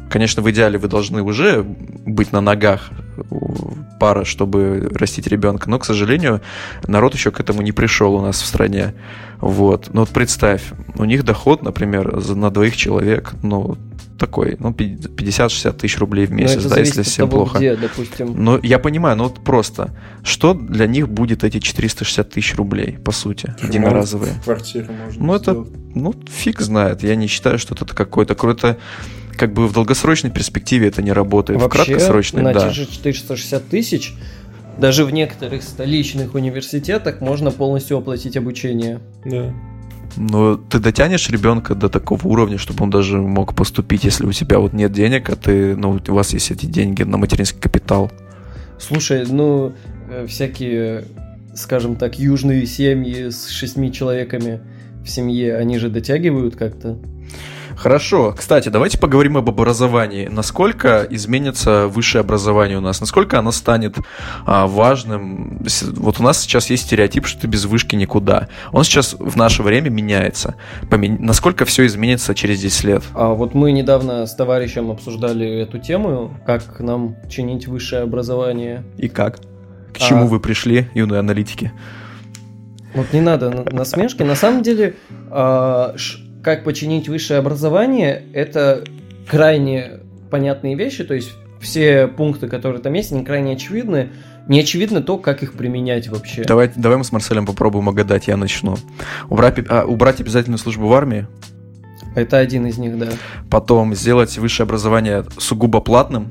Конечно, 0.10 0.42
в 0.42 0.52
идеале 0.52 0.78
вы 0.78 0.88
должны 0.90 1.22
уже 1.22 1.64
быть 1.64 2.34
на 2.34 2.42
ногах 2.42 2.92
пара, 4.00 4.26
чтобы 4.26 4.90
растить 4.94 5.28
ребенка, 5.28 5.70
но, 5.70 5.80
к 5.80 5.86
сожалению, 5.86 6.42
народ 6.88 7.14
еще 7.14 7.32
к 7.32 7.40
этому 7.40 7.62
не 7.62 7.72
пришел 7.72 8.16
у 8.16 8.22
нас 8.22 8.42
в 8.42 8.46
стране. 8.46 8.94
Вот. 9.42 9.90
Ну 9.94 10.02
вот 10.02 10.10
представь, 10.10 10.62
у 10.96 11.06
них 11.06 11.24
доход, 11.24 11.64
например, 11.64 12.16
на 12.36 12.50
двоих 12.52 12.76
человек, 12.78 13.34
ну, 13.44 13.78
такой, 14.20 14.56
ну, 14.60 14.72
пи- 14.72 14.98
50-60 14.98 15.74
тысяч 15.74 15.98
рублей 15.98 16.28
в 16.28 16.30
Но 16.30 16.36
месяц, 16.38 16.58
это 16.60 16.70
да, 16.76 16.80
если 16.80 17.02
всем 17.02 17.28
того, 17.28 17.46
плохо. 17.46 17.58
где, 17.58 17.76
допустим. 17.76 18.36
Ну, 18.38 18.60
я 18.62 18.78
понимаю, 18.78 19.18
но 19.18 19.24
вот 19.24 19.44
просто, 19.44 19.98
что 20.24 20.54
для 20.54 20.86
них 20.86 21.10
будет 21.10 21.44
эти 21.44 21.60
460 21.60 22.30
тысяч 22.30 22.56
рублей, 22.56 23.00
по 23.04 23.12
сути, 23.12 23.56
единоразовые? 23.64 24.34
В 24.34 24.44
квартире 24.44 24.90
можно 25.04 25.24
Ну, 25.26 25.34
это- 25.34 25.52
сделать. 25.54 25.70
Ну, 25.96 26.14
фиг 26.32 26.62
знает. 26.62 27.02
Я 27.02 27.16
не 27.16 27.26
считаю, 27.26 27.58
что 27.58 27.74
это 27.74 27.86
какой-то 27.96 28.36
какой-то 28.36 28.78
как 29.38 29.54
бы 29.54 29.68
в 29.68 29.74
долгосрочной 29.74 30.30
перспективе 30.30 30.90
это 30.90 31.02
не 31.02 31.12
работает. 31.14 31.60
Вообще, 31.60 31.82
в 31.82 31.86
краткосрочной, 31.86 32.44
на 32.44 32.54
да. 32.54 32.70
те 32.70 32.76
же 32.76 32.86
460 32.86 33.68
тысяч, 33.70 34.14
даже 34.82 35.06
в 35.06 35.12
некоторых 35.12 35.62
столичных 35.62 36.34
университетах 36.34 37.22
можно 37.22 37.52
полностью 37.52 37.98
оплатить 37.98 38.36
обучение. 38.36 39.00
Да. 39.24 39.54
Но 40.18 40.58
ты 40.58 40.80
дотянешь 40.80 41.30
ребенка 41.30 41.76
до 41.76 41.88
такого 41.88 42.28
уровня, 42.28 42.58
чтобы 42.58 42.84
он 42.84 42.90
даже 42.90 43.18
мог 43.18 43.56
поступить, 43.56 44.04
если 44.04 44.26
у 44.26 44.34
тебя 44.34 44.60
вот 44.60 44.74
нет 44.74 44.92
денег, 44.92 45.30
а 45.30 45.36
ты, 45.36 45.76
ну, 45.78 46.02
у 46.06 46.14
вас 46.14 46.34
есть 46.34 46.52
эти 46.52 46.66
деньги 46.66 47.04
на 47.04 47.18
материнский 47.18 47.62
капитал. 47.62 48.12
Слушай, 48.80 49.26
ну, 49.30 49.74
э, 50.10 50.26
всякие, 50.28 51.06
скажем 51.56 51.96
так, 51.96 52.20
южные 52.20 52.66
семьи 52.66 53.30
с 53.30 53.48
шестьми 53.48 53.94
человеками 53.94 54.60
в 55.06 55.10
семье, 55.10 55.58
они 55.58 55.78
же 55.78 55.90
дотягивают 55.90 56.56
как-то. 56.56 56.98
Хорошо. 57.82 58.36
Кстати, 58.38 58.70
давайте 58.70 59.00
поговорим 59.00 59.38
об 59.38 59.50
образовании. 59.50 60.28
Насколько 60.28 61.08
изменится 61.10 61.88
высшее 61.88 62.20
образование 62.20 62.78
у 62.78 62.82
нас? 62.82 63.02
Насколько 63.02 63.40
оно 63.40 63.52
станет 63.52 63.96
а, 64.46 64.68
важным? 64.68 65.66
Вот 65.96 66.20
у 66.20 66.24
нас 66.24 66.40
сейчас 66.42 66.70
есть 66.70 66.84
стереотип, 66.84 67.26
что 67.26 67.42
ты 67.42 67.48
без 67.48 67.66
вышки 67.66 67.96
никуда. 67.96 68.50
Он 68.72 68.84
сейчас 68.84 69.16
в 69.18 69.36
наше 69.36 69.64
время 69.64 69.90
меняется. 69.90 70.54
Помен- 70.92 71.18
Насколько 71.20 71.66
все 71.66 71.88
изменится 71.88 72.36
через 72.36 72.62
10 72.62 72.84
лет? 72.84 73.04
А 73.16 73.30
вот 73.30 73.56
мы 73.56 73.72
недавно 73.72 74.28
с 74.28 74.36
товарищем 74.36 74.92
обсуждали 74.92 75.48
эту 75.62 75.80
тему, 75.80 76.38
как 76.46 76.80
нам 76.82 77.16
чинить 77.30 77.68
высшее 77.68 78.04
образование. 78.04 78.84
И 79.00 79.10
как? 79.10 79.38
К 79.38 79.98
А. 79.98 80.00
чему 80.00 80.28
вы 80.28 80.40
пришли, 80.40 80.88
юные 80.94 81.20
аналитики? 81.20 81.72
Вот 82.94 83.12
не 83.12 83.22
надо 83.22 83.50
на- 83.50 83.64
насмешки. 83.72 84.22
На 84.22 84.36
самом 84.36 84.62
деле, 84.62 84.96
а, 85.32 85.94
ш- 85.96 86.20
как 86.44 86.64
починить 86.64 87.08
высшее 87.08 87.40
образование, 87.40 88.24
это 88.34 88.84
крайне 89.28 90.00
понятные 90.30 90.76
вещи, 90.76 91.04
то 91.04 91.14
есть 91.14 91.32
все 91.60 92.08
пункты, 92.08 92.48
которые 92.48 92.82
там 92.82 92.94
есть, 92.94 93.12
они 93.12 93.24
крайне 93.24 93.54
очевидны. 93.54 94.10
Не 94.48 94.62
очевидно 94.62 95.02
то, 95.02 95.18
как 95.18 95.44
их 95.44 95.54
применять 95.54 96.08
вообще. 96.08 96.44
Давай, 96.44 96.72
давай 96.76 96.98
мы 96.98 97.04
с 97.04 97.12
Марселем 97.12 97.46
попробуем 97.46 97.88
угадать, 97.88 98.28
я 98.28 98.38
начну. 98.38 98.76
Убрать, 99.30 99.60
а, 99.70 99.86
убрать 99.86 100.20
обязательную 100.20 100.58
службу 100.58 100.88
в 100.88 100.94
армии, 100.94 101.28
Это 102.16 102.40
один 102.40 102.66
из 102.66 102.78
них, 102.80 102.98
да. 102.98 103.10
потом 103.52 103.94
сделать 103.94 104.36
высшее 104.40 104.66
образование 104.66 105.24
сугубо 105.38 105.80
платным, 105.80 106.30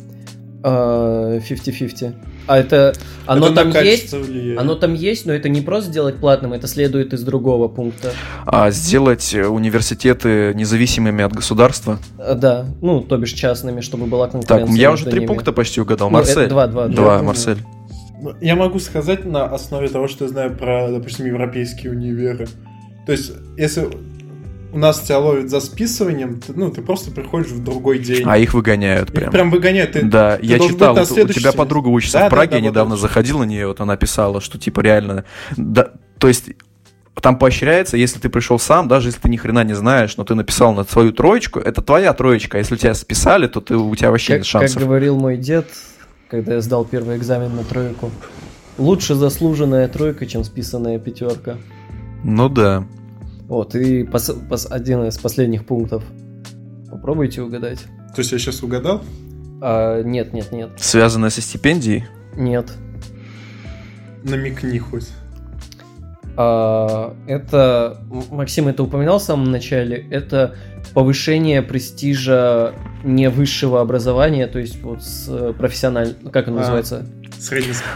50-50. 0.63 2.15
А 2.47 2.59
это... 2.59 2.93
Оно 3.27 3.47
Это 3.47 3.55
там 3.57 3.85
есть, 3.85 4.13
влияет. 4.13 4.59
оно 4.59 4.75
там 4.75 4.95
есть, 4.95 5.27
но 5.27 5.33
это 5.33 5.49
не 5.49 5.61
просто 5.61 5.91
сделать 5.91 6.17
платным, 6.17 6.53
это 6.53 6.67
следует 6.67 7.13
из 7.13 7.23
другого 7.23 7.69
пункта. 7.69 8.13
а 8.47 8.71
сделать 8.71 9.33
э, 9.35 9.47
университеты 9.47 10.53
независимыми 10.55 11.23
от 11.25 11.33
государства. 11.33 11.99
А, 12.19 12.35
Да, 12.35 12.67
ну, 12.83 13.01
то 13.03 13.17
бишь 13.19 13.33
частными, 13.33 13.81
чтобы 13.81 14.07
была 14.07 14.27
Так, 14.27 14.33
конкуренция. 14.47 14.77
я 14.81 14.93
уже 14.93 15.05
три 15.05 15.21
ними. 15.21 15.27
пункта 15.27 15.53
почти 15.53 15.81
угадал. 15.81 16.11
Ну, 16.11 16.17
Марсель. 16.19 16.41
это 16.43 16.49
два, 16.51 16.67
два, 16.67 16.89
Два, 16.89 16.95
два. 17.19 17.23
Марсель. 17.23 17.59
Ну, 18.21 18.35
Я 18.41 18.57
могу 18.57 18.79
сказать 18.81 19.25
на 19.25 19.45
основе 19.47 19.89
того, 19.89 20.09
что 20.09 20.25
я 20.25 20.31
знаю 20.31 20.57
про, 20.57 20.91
допустим, 20.91 21.27
европейские 21.27 21.93
универы. 21.93 22.49
То 23.07 23.13
есть, 23.13 23.33
если 23.57 23.89
у 24.73 24.79
нас 24.79 25.01
тебя 25.01 25.19
ловят 25.19 25.51
за 25.51 25.61
списыванием, 25.61 26.41
ты, 26.41 26.53
ну, 26.55 26.71
ты 26.71 26.83
просто 26.83 27.11
приходишь 27.11 27.49
в 27.51 27.63
другой 27.63 27.99
день. 27.99 28.23
А 28.27 28.39
их 28.39 28.55
выгоняют 28.55 29.09
Их 29.11 29.15
прям. 29.15 29.31
прям 29.31 29.51
выгоняют. 29.51 29.93
Ты, 29.93 30.03
Да, 30.03 30.37
ты 30.37 30.47
я 30.47 30.59
читал, 30.59 30.95
у 30.95 31.05
тебя 31.05 31.53
подруга 31.53 31.89
учится 31.89 32.19
Да, 32.19 32.27
в 32.27 32.31
да, 32.31 32.37
Праге, 32.37 32.51
да, 32.53 32.57
я 32.59 32.63
вот 32.63 32.71
недавно 32.71 32.93
это. 32.95 33.03
заходил 33.03 33.39
на 33.41 33.45
нее, 33.45 33.67
вот 33.67 33.81
она 33.81 33.97
писала, 33.97 34.41
что 34.41 34.59
типа 34.59 34.81
реально, 34.81 35.25
да, 35.57 35.93
то 36.19 36.29
есть 36.29 36.51
там 37.21 37.39
поощряется, 37.39 37.97
если 37.99 38.19
ты 38.19 38.29
пришел 38.31 38.59
сам, 38.59 38.89
даже 38.89 39.09
если 39.09 39.21
ты 39.21 39.29
ни 39.29 39.37
хрена 39.37 39.63
не 39.65 39.75
знаешь, 39.75 40.17
но 40.17 40.25
ты 40.25 40.35
написал 40.35 40.73
на 40.73 40.85
свою 40.85 41.13
троечку, 41.13 41.59
это 41.59 41.83
твоя 41.83 42.13
троечка, 42.15 42.57
а 42.57 42.61
если 42.61 42.77
тебя 42.77 42.95
списали, 42.95 43.47
то 43.47 43.61
ты, 43.61 43.77
у 43.77 43.95
тебя 43.95 44.11
вообще 44.11 44.35
Как, 44.35 44.39
нет 44.41 44.47
шансов. 44.47 44.75
как 44.79 44.85
говорил 44.85 45.17
мой 45.19 45.37
дед, 45.37 45.67
когда 46.31 46.55
я 46.55 46.61
сдал 46.63 46.85
первый 46.85 47.17
экзамен 47.19 47.55
на 47.55 47.65
тройку, 47.65 48.11
лучше 48.79 49.15
заслуженная 49.15 49.87
тройка, 49.89 50.27
чем 50.27 50.45
списанная 50.45 50.99
пятерка. 50.99 51.57
Ну 52.25 52.49
да. 52.49 52.85
Вот, 53.51 53.75
и 53.75 54.05
пос- 54.05 54.49
пос- 54.49 54.69
один 54.71 55.03
из 55.07 55.19
последних 55.19 55.67
пунктов. 55.67 56.05
Попробуйте 56.89 57.43
угадать. 57.43 57.81
То 58.15 58.21
есть 58.21 58.31
я 58.31 58.39
сейчас 58.39 58.63
угадал? 58.63 59.03
А, 59.61 60.03
нет, 60.03 60.33
нет, 60.33 60.53
нет, 60.53 60.71
Связанное 60.79 61.31
со 61.31 61.41
стипендией? 61.41 62.05
нет. 62.37 62.71
Намекни 64.23 64.79
хоть. 64.79 65.09
А, 66.37 67.15
это, 67.27 67.99
Максим 68.31 68.69
это 68.69 68.85
упоминал 68.85 69.19
в 69.19 69.23
самом 69.23 69.51
начале, 69.51 70.07
это 70.11 70.55
повышение 70.95 71.61
престижа 71.61 72.73
не 73.03 73.29
высшего 73.31 73.81
образования, 73.81 74.47
то 74.47 74.59
есть 74.61 74.81
вот 74.83 75.03
с 75.03 75.53
профессионального, 75.55 76.31
как 76.31 76.47
оно 76.49 76.59
А, 76.59 76.61
называется? 76.61 77.05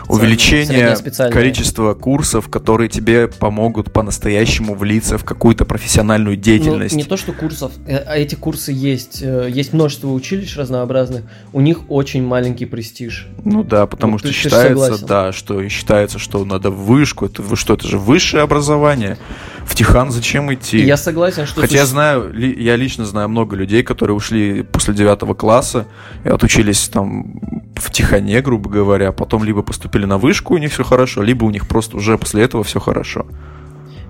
Увеличение 0.09 0.97
количества 1.31 1.95
курсов, 1.95 2.49
которые 2.49 2.89
тебе 2.89 3.29
помогут 3.29 3.93
по-настоящему 3.93 4.75
влиться 4.75 5.19
в 5.19 5.25
какую-то 5.25 5.65
профессиональную 5.65 6.37
деятельность. 6.37 6.95
Ну, 6.95 6.99
не 7.03 7.05
то, 7.05 7.17
что 7.17 7.33
курсов, 7.33 7.73
э, 7.87 7.97
а 7.97 8.17
эти 8.17 8.35
курсы 8.35 8.73
есть. 8.73 9.21
э, 9.23 9.49
Есть 9.51 9.73
множество 9.73 10.09
училищ 10.09 10.57
разнообразных, 10.57 11.25
у 11.53 11.61
них 11.61 11.91
очень 11.91 12.23
маленький 12.25 12.67
престиж. 12.67 13.29
Ну 13.45 13.63
да, 13.63 13.87
потому 13.87 14.13
Ну, 14.15 14.19
что 14.19 14.29
ты- 14.29 14.35
ты 14.35 14.41
считается, 14.41 14.85
согласен. 14.85 15.07
да, 15.07 15.33
что 15.33 15.69
считается, 15.69 16.19
что 16.19 16.45
надо 16.45 16.71
в 16.71 16.87
вышку, 16.87 17.27
это 17.27 17.43
вы 17.43 17.57
что, 17.57 17.75
это 17.75 17.87
же 17.87 17.99
высшее 17.99 18.43
образование. 18.43 19.19
В 19.65 19.75
Тихан 19.75 20.11
зачем 20.11 20.53
идти? 20.53 20.79
Я 20.79 20.97
согласен, 20.97 21.47
что... 21.47 21.61
Хотя 21.61 21.79
я 21.79 21.87
знаю, 21.87 22.33
ли- 22.33 22.63
я 22.63 22.77
лично 22.77 23.05
знаю 23.05 23.29
много 23.29 23.57
людей, 23.57 23.83
которые 23.83 24.15
ушли 24.17 24.63
после 24.63 24.95
девятого 24.95 25.35
класса 25.35 25.87
и 26.25 26.29
отучились 26.29 26.89
там 26.89 27.41
в 27.75 27.91
Тихане, 27.91 28.41
грубо 28.41 28.71
говоря, 28.71 29.11
потом 29.13 29.43
либо 29.43 29.63
поступили 29.63 30.05
на 30.05 30.19
вышку, 30.19 30.55
у 30.55 30.59
них 30.59 30.73
все 30.73 30.85
хорошо, 30.85 31.23
либо 31.23 31.45
у 31.45 31.51
них 31.51 31.67
просто 31.67 31.97
уже 31.97 32.19
после 32.19 32.43
этого 32.45 32.63
все 32.63 32.79
хорошо. 32.79 33.27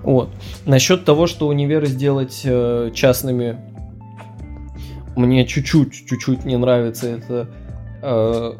Вот. 0.03 0.29
Насчет 0.65 1.03
того, 1.05 1.25
что 1.25 1.47
универы 1.47 1.87
сделать 1.87 2.41
э, 2.43 2.91
частными, 2.93 3.57
мне 5.15 5.47
чуть-чуть, 5.47 6.07
чуть-чуть 6.07 6.45
не 6.45 6.57
нравится 6.57 7.07
это, 7.07 7.49
э, 8.03 8.51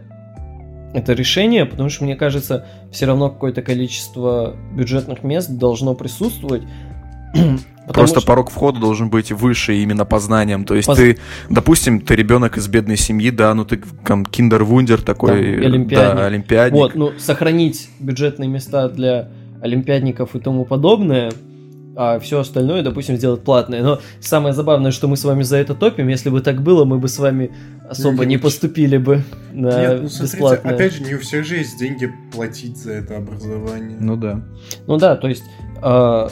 это 0.96 1.14
решение, 1.14 1.66
потому 1.66 1.90
что 1.90 2.04
мне 2.06 2.16
кажется, 2.16 2.66
все 2.92 3.06
равно 3.06 3.30
какое-то 3.30 3.62
количество 3.62 4.56
бюджетных 4.74 5.24
мест 5.24 5.50
должно 5.50 5.94
присутствовать. 5.94 6.64
Просто 7.88 8.20
что- 8.22 8.28
порог 8.28 8.50
входа 8.50 8.80
должен 8.80 9.10
быть 9.10 9.32
выше 9.32 9.76
именно 9.76 10.06
по 10.06 10.20
знаниям. 10.20 10.64
То 10.66 10.74
есть 10.76 10.88
Поз- 10.88 10.98
ты, 10.98 11.18
допустим, 11.50 12.00
ты 12.02 12.16
ребенок 12.16 12.58
из 12.58 12.68
бедной 12.68 12.98
семьи, 12.98 13.30
да, 13.30 13.54
ну 13.54 13.66
ты 13.66 13.80
там 14.06 14.26
киндер-вундер 14.26 15.02
такой, 15.02 15.30
Там, 15.32 15.66
олимпиадник. 15.66 16.16
да, 16.16 16.26
олимпиадник. 16.26 16.80
Вот, 16.82 16.96
ну, 16.96 17.12
сохранить 17.20 17.90
бюджетные 18.00 18.50
места 18.50 18.90
для 18.90 19.28
олимпиадников 19.62 20.36
и 20.36 20.40
тому 20.40 20.66
подобное, 20.66 21.32
а 21.96 22.20
все 22.20 22.40
остальное, 22.40 22.84
допустим, 22.84 23.16
сделать 23.18 23.42
платное. 23.42 23.82
Но 23.82 24.00
самое 24.20 24.54
забавное, 24.54 24.92
что 24.92 25.08
мы 25.08 25.16
с 25.18 25.24
вами 25.24 25.44
за 25.44 25.58
это 25.58 25.74
топим. 25.76 26.08
Если 26.08 26.30
бы 26.30 26.42
так 26.42 26.62
было, 26.62 26.86
мы 26.86 26.98
бы 27.00 27.08
с 27.08 27.18
вами 27.20 27.52
особо 27.90 28.26
Не 28.26 28.32
не 28.32 28.36
уч- 28.36 28.42
поступили 28.44 28.98
бы 28.98 29.24
на 29.54 29.80
Нет, 29.80 30.02
ну 30.04 30.10
смотрите, 30.10 30.24
бесплатное. 30.24 30.74
опять 30.74 30.94
же, 30.94 31.04
не 31.04 31.14
у 31.14 31.20
всех 31.20 31.46
же 31.46 31.56
есть 31.58 31.80
деньги 31.80 32.12
платить 32.34 32.78
за 32.78 32.92
это 32.94 33.18
образование. 33.18 33.98
Ну 34.00 34.16
да. 34.18 34.42
Ну 34.88 34.98
да, 34.98 35.16
то 35.16 35.28
есть 35.28 35.44
а, 35.82 36.30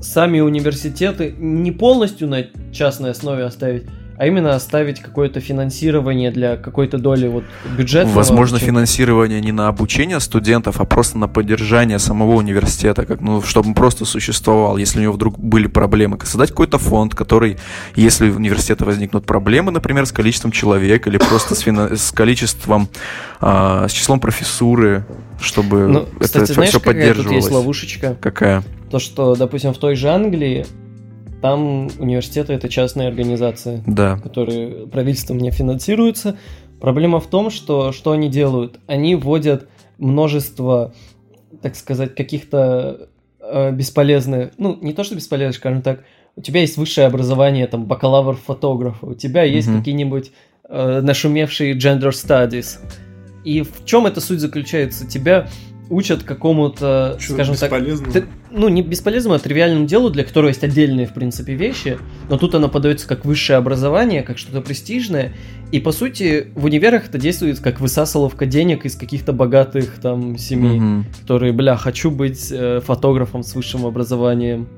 сами 0.00 0.40
университеты 0.40 1.34
не 1.38 1.72
полностью 1.72 2.28
на 2.28 2.44
частной 2.72 3.10
основе 3.10 3.44
оставить, 3.44 3.84
а 4.20 4.26
именно 4.26 4.54
оставить 4.54 5.00
какое-то 5.00 5.40
финансирование 5.40 6.30
для 6.30 6.58
какой-то 6.58 6.98
доли 6.98 7.26
вот 7.26 7.44
бюджета. 7.78 8.10
Возможно, 8.10 8.58
финансирование 8.58 9.40
не 9.40 9.50
на 9.50 9.68
обучение 9.68 10.20
студентов, 10.20 10.78
а 10.78 10.84
просто 10.84 11.16
на 11.16 11.26
поддержание 11.26 11.98
самого 11.98 12.34
университета, 12.34 13.06
как, 13.06 13.22
ну, 13.22 13.40
чтобы 13.40 13.68
он 13.68 13.74
просто 13.74 14.04
существовал, 14.04 14.76
если 14.76 14.98
у 14.98 15.02
него 15.04 15.14
вдруг 15.14 15.38
были 15.38 15.68
проблемы. 15.68 16.18
Создать 16.22 16.50
какой-то 16.50 16.76
фонд, 16.76 17.14
который, 17.14 17.56
если 17.96 18.28
у 18.28 18.36
университета 18.36 18.84
возникнут 18.84 19.24
проблемы, 19.24 19.72
например, 19.72 20.04
с 20.04 20.12
количеством 20.12 20.52
человек 20.52 21.06
или 21.06 21.16
просто 21.16 21.54
с, 21.54 21.60
фина- 21.60 21.96
с 21.96 22.12
количеством, 22.12 22.90
а, 23.40 23.88
с 23.88 23.92
числом 23.92 24.20
профессуры, 24.20 25.06
чтобы 25.40 25.88
Ну, 25.88 26.00
это 26.00 26.24
кстати, 26.24 26.44
все, 26.44 26.52
знаешь, 26.52 26.72
какая 26.72 26.92
тут 26.92 27.00
поддерживалось. 27.00 27.44
есть 27.44 27.50
ловушечка? 27.50 28.18
Какая? 28.20 28.62
То, 28.90 28.98
что, 28.98 29.34
допустим, 29.34 29.72
в 29.72 29.78
той 29.78 29.94
же 29.94 30.10
Англии, 30.10 30.66
там 31.40 31.88
университеты 31.98 32.52
это 32.52 32.68
частные 32.68 33.08
организации, 33.08 33.82
Да. 33.86 34.18
которые 34.18 34.86
правительством 34.86 35.38
не 35.38 35.50
финансируются. 35.50 36.36
Проблема 36.80 37.20
в 37.20 37.26
том, 37.26 37.50
что 37.50 37.92
что 37.92 38.12
они 38.12 38.28
делают? 38.28 38.78
Они 38.86 39.14
вводят 39.14 39.68
множество, 39.98 40.92
так 41.62 41.76
сказать, 41.76 42.14
каких-то 42.14 43.08
э, 43.40 43.72
бесполезных, 43.72 44.52
ну, 44.58 44.78
не 44.80 44.92
то 44.92 45.02
что 45.04 45.14
бесполезных, 45.14 45.56
скажем 45.56 45.82
так, 45.82 46.04
у 46.36 46.42
тебя 46.42 46.60
есть 46.60 46.76
высшее 46.76 47.06
образование, 47.06 47.66
там, 47.66 47.84
бакалавр 47.86 48.36
фотографа, 48.36 49.06
у 49.06 49.14
тебя 49.14 49.42
есть 49.42 49.68
Мгм. 49.68 49.78
какие-нибудь 49.78 50.30
э, 50.68 51.00
нашумевшие 51.02 51.74
gender 51.76 52.10
studies. 52.10 52.78
И 53.44 53.62
в 53.62 53.84
чем 53.84 54.06
эта 54.06 54.20
суть 54.20 54.38
заключается? 54.40 55.06
Тебя 55.06 55.48
учат 55.90 56.22
какому-то, 56.22 57.18
скажем 57.34 57.54
так, 57.56 57.70
ты- 58.12 58.24
ну, 58.50 58.68
не 58.68 58.80
бесполезному, 58.82 59.34
а 59.34 59.38
тривиальному 59.38 59.86
делу, 59.86 60.08
для 60.08 60.24
которого 60.24 60.48
есть 60.48 60.62
отдельные, 60.64 61.06
в 61.06 61.12
принципе, 61.12 61.54
вещи, 61.54 61.98
но 62.28 62.38
тут 62.38 62.54
оно 62.54 62.68
подается 62.68 63.06
как 63.08 63.24
высшее 63.24 63.56
образование, 63.58 64.22
как 64.22 64.38
что-то 64.38 64.60
престижное, 64.60 65.32
и, 65.72 65.80
по 65.80 65.92
сути, 65.92 66.46
в 66.54 66.64
универах 66.64 67.08
это 67.08 67.18
действует 67.18 67.58
как 67.60 67.80
высасываловка 67.80 68.46
денег 68.46 68.86
из 68.86 68.96
каких-то 68.96 69.32
богатых 69.32 69.98
там 70.00 70.38
семей, 70.38 70.78
Мгм. 70.80 71.06
которые, 71.20 71.52
бля, 71.52 71.76
хочу 71.76 72.10
быть 72.10 72.48
э, 72.52 72.80
фотографом 72.84 73.42
с 73.42 73.54
высшим 73.54 73.84
образованием. 73.84 74.68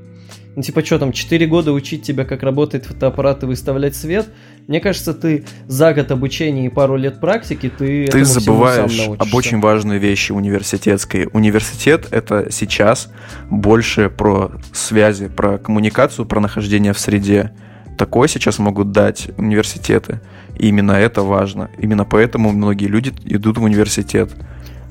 Ну, 0.55 0.63
типа, 0.63 0.85
что 0.85 0.99
там, 0.99 1.13
4 1.13 1.47
года 1.47 1.73
учить 1.73 2.03
тебя, 2.03 2.25
как 2.27 2.43
работает 2.43 2.85
фотоаппарат 2.85 3.43
и 3.43 3.47
выставлять 3.47 3.97
свет? 3.97 4.29
Мне 4.69 4.81
кажется, 4.81 5.13
ты 5.13 5.45
за 5.67 5.93
год 5.93 6.11
обучения 6.11 6.67
и 6.67 6.69
пару 6.69 6.97
лет 6.97 7.21
практики, 7.21 7.71
ты 7.77 8.07
Ты 8.07 8.25
забываешь 8.25 9.09
об 9.19 9.35
очень 9.35 9.61
важной 9.61 9.99
вещи 9.99 10.33
университетской. 10.33 11.29
Университет 11.33 12.07
это 12.11 12.49
сейчас 12.51 13.11
больше 13.51 14.09
про 14.09 14.53
связи, 14.73 15.29
про 15.29 15.59
коммуникацию, 15.59 16.27
про 16.27 16.41
нахождение 16.41 16.93
в 16.93 16.99
среде. 16.99 17.53
Такое 17.99 18.29
сейчас 18.29 18.59
могут 18.59 18.93
дать 18.93 19.29
университеты. 19.37 20.21
И 20.59 20.69
именно 20.69 20.93
это 20.93 21.23
важно. 21.23 21.71
Именно 21.79 22.05
поэтому 22.05 22.53
многие 22.53 22.87
люди 22.87 23.13
идут 23.25 23.59
в 23.59 23.63
университет. 23.63 24.31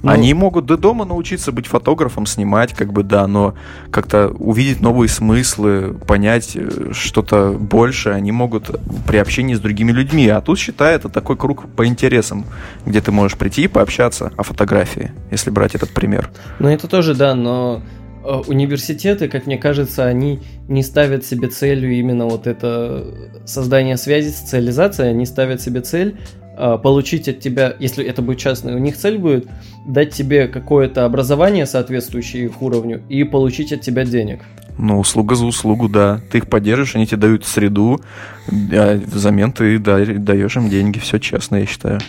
Ну, 0.04 0.12
Они 0.12 0.34
могут 0.34 0.66
до 0.66 0.78
дома 0.78 1.06
научиться 1.06 1.52
быть 1.52 1.68
фотографом, 1.68 2.26
снимать, 2.26 2.74
как 2.74 2.92
бы, 2.92 3.04
да, 3.04 3.28
но 3.28 3.54
как-то 3.92 4.30
увидеть 4.30 4.82
новые 4.82 5.10
смыслы, 5.10 5.96
понять 6.08 6.56
э, 6.56 6.92
что-то 6.92 7.52
больше 7.52 8.10
они 8.10 8.32
могут 8.32 8.72
при 9.06 9.18
общении 9.18 9.54
с 9.54 9.60
другими 9.60 9.92
людьми. 9.92 10.28
А 10.28 10.42
тут, 10.42 10.58
считай, 10.58 10.96
это 10.96 11.10
такой 11.10 11.38
круг 11.38 11.70
по 11.76 11.86
интересам, 11.86 12.46
где 12.86 13.00
ты 13.00 13.12
можешь 13.12 13.38
прийти 13.38 13.64
и 13.64 13.68
пообщаться 13.68 14.32
о 14.38 14.44
фотографии, 14.44 15.12
если 15.30 15.52
брать 15.52 15.76
этот 15.76 15.92
пример. 15.92 16.32
Ну, 16.58 16.68
это 16.68 16.88
тоже, 16.88 17.14
да, 17.14 17.36
но 17.36 17.84
э, 18.24 18.42
университеты, 18.48 19.28
как 19.28 19.46
мне 19.46 19.60
кажется, 19.60 20.06
они 20.06 20.40
не 20.68 20.82
ставят 20.82 21.26
себе 21.26 21.48
целью 21.48 21.94
именно 21.94 22.26
вот 22.26 22.48
это 22.48 23.06
создание 23.46 23.98
связи, 23.98 24.30
социализация, 24.30 25.12
они 25.12 25.28
ставят 25.28 25.62
себе 25.62 25.82
цель 25.82 26.18
э, 26.51 26.51
получить 26.56 27.28
от 27.28 27.40
тебя, 27.40 27.76
если 27.80 28.06
это 28.06 28.22
будет 28.22 28.38
частное, 28.40 28.76
у 28.76 28.80
них 28.80 28.98
цель 28.98 29.18
будет 29.18 29.48
дать 29.86 30.14
тебе 30.14 30.48
какое-то 30.48 31.06
образование, 31.06 31.66
соответствующее 31.66 32.46
их 32.46 32.62
уровню, 32.62 33.02
и 33.10 33.24
получить 33.24 33.72
от 33.74 33.82
тебя 33.82 34.06
денег. 34.06 34.42
Ну, 34.78 35.00
услуга 35.00 35.36
за 35.36 35.46
услугу, 35.46 35.90
да. 35.90 36.22
Ты 36.32 36.40
их 36.40 36.48
поддержишь, 36.48 36.96
они 36.96 37.06
тебе 37.06 37.18
дают 37.18 37.46
среду, 37.46 38.02
а 38.50 38.98
взамен 38.98 39.52
ты 39.52 39.78
да- 39.80 40.06
даешь 40.06 40.56
им 40.56 40.70
деньги. 40.70 40.98
Все 41.00 41.20
честно, 41.20 41.58
я 41.58 41.66
считаю. 41.66 42.00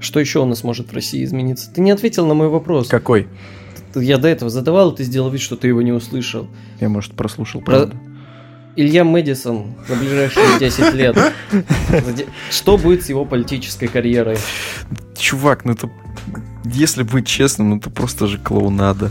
Что 0.00 0.20
еще 0.20 0.40
у 0.40 0.44
нас 0.46 0.62
может 0.64 0.90
в 0.90 0.94
России 0.94 1.24
измениться? 1.24 1.70
Ты 1.72 1.80
не 1.80 1.90
ответил 1.90 2.26
на 2.26 2.34
мой 2.34 2.48
вопрос. 2.48 2.88
Какой? 2.88 3.26
Я 3.94 4.18
до 4.18 4.28
этого 4.28 4.50
задавал, 4.50 4.92
ты 4.92 5.02
сделал 5.02 5.30
вид, 5.30 5.40
что 5.40 5.56
ты 5.56 5.68
его 5.68 5.82
не 5.82 5.92
услышал. 5.92 6.46
Я, 6.80 6.88
может, 6.88 7.12
прослушал, 7.14 7.60
Про- 7.62 7.72
правда. 7.86 7.96
Илья 8.76 9.04
Мэдисон 9.04 9.74
за 9.88 9.96
ближайшие 9.96 10.58
10 10.58 10.94
лет. 10.94 11.16
Что 12.50 12.78
будет 12.78 13.04
с 13.04 13.08
его 13.08 13.24
политической 13.24 13.88
карьерой? 13.88 14.38
Чувак, 15.16 15.64
ну 15.64 15.72
это... 15.72 15.90
Если 16.64 17.02
быть 17.02 17.26
честным, 17.26 17.70
ну 17.70 17.76
это 17.78 17.90
просто 17.90 18.26
же 18.26 18.38
клоунада. 18.38 19.10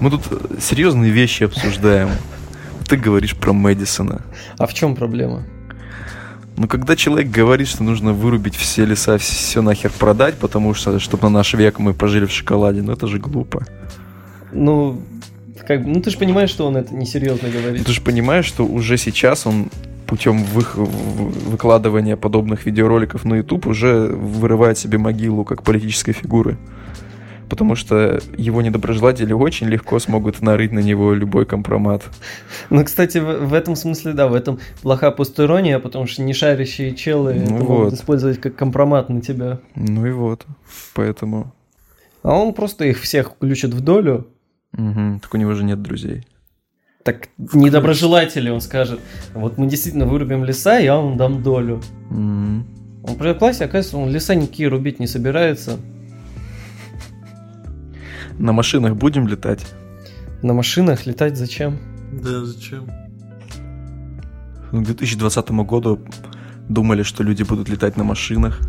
Мы 0.00 0.10
тут 0.10 0.22
серьезные 0.60 1.10
вещи 1.10 1.44
обсуждаем. 1.44 2.10
Ты 2.88 2.96
говоришь 2.96 3.36
про 3.36 3.52
Мэдисона. 3.52 4.22
А 4.58 4.66
в 4.66 4.74
чем 4.74 4.94
проблема? 4.94 5.44
Но 6.56 6.66
когда 6.66 6.96
человек 6.96 7.30
говорит, 7.30 7.68
что 7.68 7.84
нужно 7.84 8.12
вырубить 8.12 8.56
все 8.56 8.84
леса, 8.84 9.18
все 9.18 9.62
нахер 9.62 9.92
продать, 9.92 10.36
потому 10.38 10.74
что, 10.74 10.98
чтобы 10.98 11.24
на 11.24 11.30
наш 11.30 11.54
век 11.54 11.78
мы 11.78 11.94
пожили 11.94 12.26
в 12.26 12.32
шоколаде, 12.32 12.82
ну 12.82 12.92
это 12.92 13.06
же 13.06 13.18
глупо. 13.18 13.64
Ну, 14.52 15.02
как 15.68 15.84
ну 15.84 16.00
ты 16.00 16.10
же 16.10 16.18
понимаешь, 16.18 16.48
что 16.48 16.66
он 16.66 16.78
это 16.78 16.94
несерьезно 16.94 17.50
говорит. 17.50 17.84
Ты 17.86 17.92
же 17.92 18.00
понимаешь, 18.00 18.46
что 18.46 18.64
уже 18.64 18.96
сейчас 18.96 19.46
он 19.46 19.68
путем 20.06 20.42
вых- 20.42 20.82
в- 20.82 21.50
выкладывания 21.50 22.16
подобных 22.16 22.64
видеороликов 22.64 23.26
на 23.26 23.34
YouTube 23.34 23.66
уже 23.66 24.06
вырывает 24.08 24.78
себе 24.78 24.96
могилу 24.96 25.44
как 25.44 25.62
политической 25.62 26.12
фигуры. 26.12 26.56
Потому 27.50 27.76
что 27.76 28.20
его 28.36 28.62
недоброжелатели 28.62 29.32
очень 29.32 29.68
легко 29.68 29.98
смогут 29.98 30.40
нарыть 30.42 30.72
на 30.72 30.80
него 30.80 31.12
любой 31.14 31.44
компромат. 31.44 32.04
Ну, 32.70 32.84
кстати, 32.84 33.18
в, 33.18 33.48
в 33.48 33.54
этом 33.54 33.76
смысле, 33.76 34.12
да, 34.12 34.28
в 34.28 34.34
этом 34.34 34.58
плоха 34.82 35.10
постирония, 35.10 35.78
потому 35.78 36.06
что 36.06 36.22
не 36.22 36.32
шарящие 36.32 36.94
челы 36.94 37.34
Ну 37.34 37.42
это 37.42 37.52
могут 37.52 37.68
вот. 37.68 37.94
использовать 37.94 38.40
как 38.40 38.54
компромат 38.54 39.08
на 39.10 39.20
тебя. 39.20 39.60
Ну 39.74 40.06
и 40.06 40.12
вот. 40.12 40.46
Поэтому... 40.94 41.52
А 42.22 42.34
он 42.34 42.52
просто 42.52 42.84
их 42.84 43.00
всех 43.00 43.30
включит 43.30 43.72
в 43.72 43.80
долю. 43.80 44.26
Мгм. 44.72 45.20
Так 45.20 45.34
у 45.34 45.36
него 45.36 45.54
же 45.54 45.64
нет 45.64 45.82
друзей. 45.82 46.26
Так 47.04 47.28
недоброжелатели, 47.38 48.50
он 48.50 48.60
скажет, 48.60 49.00
вот 49.34 49.56
мы 49.56 49.66
действительно 49.66 50.04
вырубим 50.06 50.44
леса, 50.44 50.78
я 50.78 50.96
вам 50.96 51.16
дам 51.16 51.42
долю. 51.42 51.80
М. 52.10 52.66
Он 53.02 53.16
при 53.16 53.32
классе, 53.32 53.64
оказывается, 53.64 53.96
он 53.96 54.10
леса 54.10 54.34
никакие 54.34 54.68
рубить 54.68 55.00
не 55.00 55.06
собирается. 55.06 55.78
На 58.38 58.52
машинах 58.52 58.96
будем 58.96 59.26
летать? 59.26 59.66
На 60.42 60.52
машинах 60.52 61.06
летать 61.06 61.36
зачем? 61.36 61.78
Да, 62.12 62.44
зачем? 62.44 62.86
К 64.70 64.82
2020 64.82 65.50
году 65.64 65.98
думали, 66.68 67.02
что 67.02 67.22
люди 67.22 67.42
будут 67.42 67.68
летать 67.68 67.96
на 67.96 68.04
машинах. 68.04 68.60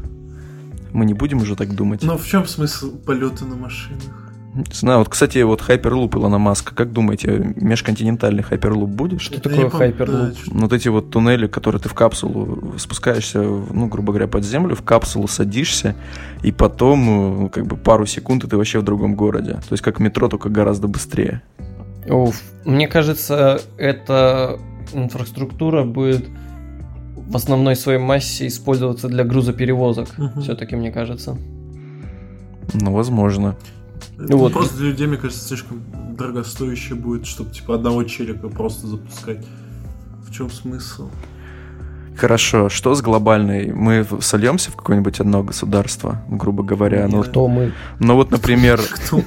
Мы 0.93 1.05
не 1.05 1.13
будем 1.13 1.41
уже 1.41 1.55
так 1.55 1.75
думать. 1.75 2.03
Но 2.03 2.17
в 2.17 2.25
чем 2.25 2.47
смысл 2.47 2.97
полета 2.97 3.45
на 3.45 3.55
машинах? 3.55 4.28
Не 4.67 4.75
знаю, 4.75 4.99
вот, 4.99 5.09
кстати, 5.09 5.39
вот 5.39 5.61
Hyperloop 5.61 6.15
Илона 6.15 6.37
Маска, 6.37 6.75
как 6.75 6.91
думаете, 6.91 7.53
межконтинентальный 7.55 8.43
Hyperloop 8.43 8.87
будет? 8.87 9.21
Что 9.21 9.39
такое 9.39 9.69
Hyperloop? 9.69 10.35
Вот 10.47 10.73
эти 10.73 10.89
вот 10.89 11.11
туннели, 11.11 11.47
которые 11.47 11.81
ты 11.81 11.87
в 11.87 11.93
капсулу 11.93 12.73
спускаешься, 12.77 13.41
ну, 13.41 13.87
грубо 13.87 14.11
говоря, 14.11 14.27
под 14.27 14.43
землю, 14.43 14.75
в 14.75 14.83
капсулу 14.83 15.27
садишься, 15.27 15.95
и 16.43 16.51
потом, 16.51 17.05
ну, 17.05 17.49
как 17.49 17.67
бы 17.67 17.77
пару 17.77 18.05
секунд, 18.05 18.43
и 18.43 18.47
ты 18.47 18.57
вообще 18.57 18.79
в 18.79 18.83
другом 18.83 19.15
городе. 19.15 19.53
То 19.53 19.71
есть 19.71 19.83
как 19.83 19.99
метро, 19.99 20.27
только 20.27 20.49
гораздо 20.49 20.87
быстрее. 20.87 21.41
Уф, 22.07 22.41
мне 22.65 22.87
кажется, 22.87 23.61
эта 23.77 24.59
инфраструктура 24.93 25.83
будет 25.83 26.27
в 27.15 27.35
основной 27.35 27.75
своей 27.75 27.99
массе 27.99 28.47
использоваться 28.47 29.07
для 29.07 29.23
грузоперевозок. 29.23 30.17
Мгм. 30.17 30.41
Все-таки, 30.41 30.75
мне 30.75 30.91
кажется. 30.91 31.37
Ну, 32.73 32.91
возможно. 32.91 33.55
Это 34.23 34.35
вот. 34.35 34.53
просто 34.53 34.77
для 34.77 34.87
людей, 34.89 35.07
мне 35.07 35.17
кажется, 35.17 35.47
слишком 35.47 35.81
дорогостоящее 36.17 36.95
будет, 36.95 37.25
чтобы 37.25 37.51
типа 37.51 37.75
одного 37.75 38.03
челика 38.03 38.49
просто 38.49 38.87
запускать. 38.87 39.45
В 40.27 40.33
чем 40.33 40.49
смысл? 40.51 41.09
Хорошо, 42.17 42.67
что 42.69 42.93
с 42.95 43.01
глобальной? 43.01 43.71
Мы 43.71 44.05
сольемся 44.19 44.71
в 44.71 44.75
какое-нибудь 44.75 45.21
одно 45.21 45.41
государство, 45.41 46.21
грубо 46.27 46.63
говоря. 46.63 47.07
Ну, 47.07 47.19
Нет. 47.19 47.29
Кто 47.29 47.47
мы? 47.47 47.71
ну 47.99 48.15
вот, 48.15 48.31
например, 48.31 48.81
Кто? 48.91 49.23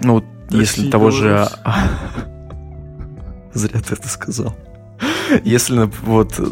ну 0.00 0.14
вот 0.14 0.24
если 0.50 0.90
того 0.90 1.10
же... 1.10 1.48
Зря 3.52 3.80
ты 3.80 3.94
это 3.94 4.08
сказал. 4.08 4.54
Если 5.44 5.90
вот 6.04 6.34
э, 6.38 6.44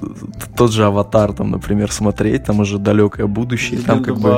тот 0.57 0.73
же 0.73 0.85
аватар, 0.85 1.33
там, 1.33 1.51
например, 1.51 1.93
смотреть, 1.93 2.45
там 2.45 2.61
уже 2.61 2.79
далекое 2.79 3.27
будущее, 3.27 3.81
там 3.81 4.03
как 4.03 4.19
бы... 4.19 4.31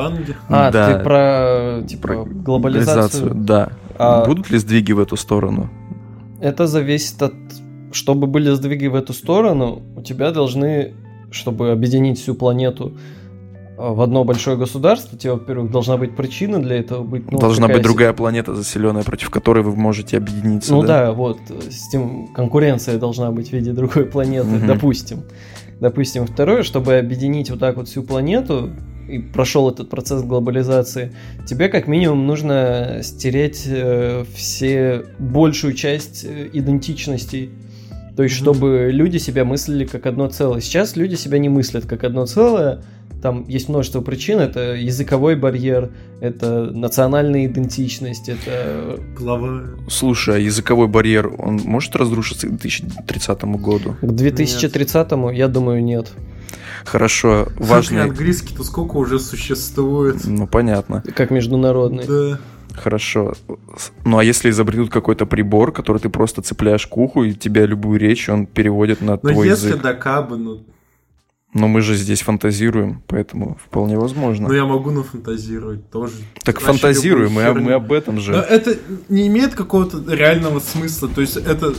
А, 0.48 0.70
ты 0.70 1.02
про, 1.02 1.82
типа, 1.86 2.24
глобализацию? 2.24 3.34
Да. 3.34 3.70
А- 3.98 4.24
Будут 4.24 4.50
ли 4.50 4.58
сдвиги 4.58 4.92
в 4.92 4.98
эту 4.98 5.16
сторону? 5.16 5.70
Это 6.40 6.66
зависит 6.66 7.22
от... 7.22 7.34
Чтобы 7.92 8.26
были 8.26 8.50
сдвиги 8.50 8.88
в 8.88 8.94
эту 8.94 9.12
сторону, 9.12 9.82
у 9.96 10.02
тебя 10.02 10.30
должны, 10.30 10.92
чтобы 11.30 11.70
объединить 11.70 12.18
всю 12.18 12.34
планету 12.34 12.92
в 13.76 14.00
одно 14.00 14.24
большое 14.24 14.56
государство, 14.56 15.18
тебе, 15.18 15.32
во-первых, 15.34 15.70
должна 15.70 15.96
быть 15.96 16.16
причина 16.16 16.60
для 16.62 16.76
этого 16.76 17.02
быть. 17.02 17.30
ну, 17.30 17.38
Должна 17.38 17.68
быть 17.68 17.82
другая 17.82 18.12
планета 18.12 18.54
заселенная, 18.54 19.02
против 19.02 19.30
которой 19.30 19.62
вы 19.62 19.76
можете 19.76 20.16
объединиться. 20.16 20.72
Ну 20.72 20.82
да, 20.82 21.12
вот, 21.12 21.38
э, 21.50 21.70
с 21.70 21.88
тем 21.90 22.28
конкуренция 22.34 22.98
должна 22.98 23.30
быть 23.30 23.50
в 23.50 23.52
виде 23.52 23.72
другой 23.72 24.04
планеты, 24.06 24.48
Мгм. 24.48 24.66
допустим. 24.66 25.22
Допустим, 25.80 26.26
второе, 26.26 26.62
чтобы 26.62 26.96
объединить 26.96 27.50
вот 27.50 27.58
так 27.60 27.76
вот 27.76 27.88
всю 27.88 28.02
планету, 28.02 28.70
и 29.08 29.18
прошел 29.20 29.70
этот 29.70 29.88
процесс 29.88 30.22
глобализации, 30.22 31.12
тебе 31.46 31.68
как 31.68 31.86
минимум 31.86 32.26
нужно 32.26 33.00
стереть 33.02 33.64
э, 33.66 34.24
все 34.34 35.04
большую 35.18 35.74
часть 35.74 36.24
э, 36.24 36.48
идентичностей. 36.52 37.50
То 38.16 38.22
есть, 38.22 38.40
Мгм. 38.40 38.42
чтобы 38.54 38.88
люди 38.90 39.18
себя 39.18 39.44
мыслили 39.44 39.84
как 39.84 40.06
одно 40.06 40.28
целое. 40.28 40.60
Сейчас 40.60 40.96
люди 40.96 41.14
себя 41.14 41.38
не 41.38 41.48
мыслят 41.50 41.84
как 41.86 42.02
одно 42.02 42.26
целое. 42.26 42.82
Там 43.22 43.44
есть 43.48 43.68
множество 43.68 44.00
причин. 44.00 44.40
Это 44.40 44.74
языковой 44.74 45.36
барьер, 45.36 45.90
это 46.20 46.70
национальная 46.72 47.46
идентичность, 47.46 48.28
это 48.28 49.00
Плаваю. 49.18 49.78
Слушай, 49.88 50.36
а 50.36 50.38
языковой 50.38 50.86
барьер, 50.86 51.32
он 51.38 51.56
может 51.64 51.96
разрушиться 51.96 52.46
к 52.46 52.50
2030 52.50 53.44
году? 53.44 53.96
К 54.00 54.04
2030-му, 54.04 55.30
я 55.30 55.48
думаю, 55.48 55.82
нет. 55.82 56.12
Хорошо, 56.84 57.48
важный... 57.56 58.02
английский-то 58.02 58.62
сколько 58.62 58.96
уже 58.96 59.18
существует? 59.18 60.24
Ну, 60.24 60.46
понятно. 60.46 61.02
Как 61.14 61.30
международный. 61.30 62.04
Да. 62.06 62.38
Хорошо. 62.76 63.34
Ну, 64.04 64.18
а 64.18 64.24
если 64.24 64.50
изобретут 64.50 64.90
какой-то 64.90 65.26
прибор, 65.26 65.72
который 65.72 65.98
ты 65.98 66.08
просто 66.08 66.42
цепляешь 66.42 66.86
к 66.86 66.96
уху, 66.96 67.24
и 67.24 67.32
тебя 67.32 67.66
любую 67.66 67.98
речь 67.98 68.28
он 68.28 68.46
переводит 68.46 69.00
на 69.00 69.12
Но 69.12 69.16
твой 69.16 69.48
если 69.48 69.68
язык? 69.68 69.82
до 69.82 69.94
кабы, 69.94 70.36
ну, 70.36 70.60
Но 71.58 71.68
мы 71.68 71.80
же 71.80 71.94
здесь 71.94 72.20
фантазируем, 72.20 73.02
поэтому 73.06 73.56
вполне 73.64 73.96
возможно. 73.96 74.48
ну 74.48 74.54
я 74.54 74.66
могу 74.66 74.90
нафантазировать 74.90 75.90
тоже. 75.90 76.12
так 76.44 76.60
фантазируем, 76.60 77.32
мы, 77.32 77.52
мы 77.54 77.72
об 77.72 77.92
этом 77.92 78.16
Но 78.16 78.20
же. 78.20 78.32
это 78.34 78.76
не 79.08 79.26
имеет 79.28 79.54
какого-то 79.54 80.02
реального 80.12 80.60
смысла, 80.60 81.08
то 81.08 81.22
есть 81.22 81.36
это 81.38 81.74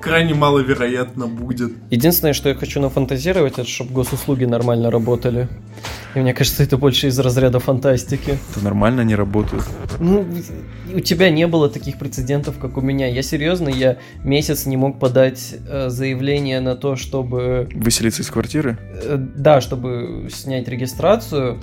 крайне 0.00 0.32
маловероятно 0.32 1.26
будет. 1.26 1.72
Единственное, 1.90 2.32
что 2.32 2.48
я 2.48 2.54
хочу 2.54 2.80
нафантазировать, 2.80 3.54
это 3.58 3.68
чтобы 3.68 3.92
госуслуги 3.92 4.44
нормально 4.44 4.90
работали. 4.90 5.48
И 6.18 6.20
мне 6.20 6.34
кажется, 6.34 6.64
это 6.64 6.76
больше 6.76 7.06
из 7.06 7.18
разряда 7.20 7.60
фантастики. 7.60 8.38
Это 8.50 8.64
нормально 8.64 9.02
не 9.02 9.14
работает. 9.14 9.62
Ну, 10.00 10.26
у 10.92 10.98
тебя 10.98 11.30
не 11.30 11.46
было 11.46 11.68
таких 11.68 11.96
прецедентов, 11.96 12.58
как 12.58 12.76
у 12.76 12.80
меня. 12.80 13.06
Я 13.06 13.22
серьезно, 13.22 13.68
я 13.68 13.98
месяц 14.24 14.66
не 14.66 14.76
мог 14.76 14.98
подать 14.98 15.54
э, 15.68 15.90
заявление 15.90 16.58
на 16.58 16.74
то, 16.74 16.96
чтобы... 16.96 17.68
Выселиться 17.72 18.22
из 18.22 18.30
квартиры? 18.30 18.76
э, 19.00 19.16
да, 19.16 19.60
чтобы 19.60 20.28
снять 20.32 20.66
регистрацию. 20.66 21.60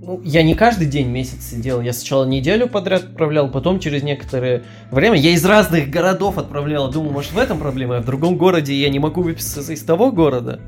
Ну, 0.00 0.20
я 0.22 0.44
не 0.44 0.54
каждый 0.54 0.86
день 0.86 1.08
месяц 1.08 1.50
сидел. 1.50 1.80
Я 1.80 1.92
сначала 1.92 2.24
неделю 2.24 2.68
подряд 2.68 3.02
отправлял, 3.02 3.50
потом 3.50 3.80
через 3.80 4.04
некоторое 4.04 4.62
время 4.92 5.16
я 5.16 5.30
из 5.30 5.44
разных 5.44 5.90
городов 5.90 6.38
отправлял. 6.38 6.88
Думал, 6.88 7.10
может 7.10 7.32
в 7.32 7.38
этом 7.38 7.58
проблема, 7.58 7.96
а 7.96 8.00
в 8.00 8.04
другом 8.04 8.36
городе 8.36 8.74
я 8.74 8.90
не 8.90 9.00
могу 9.00 9.22
выписаться 9.22 9.72
из 9.72 9.82
того 9.82 10.12
города. 10.12 10.60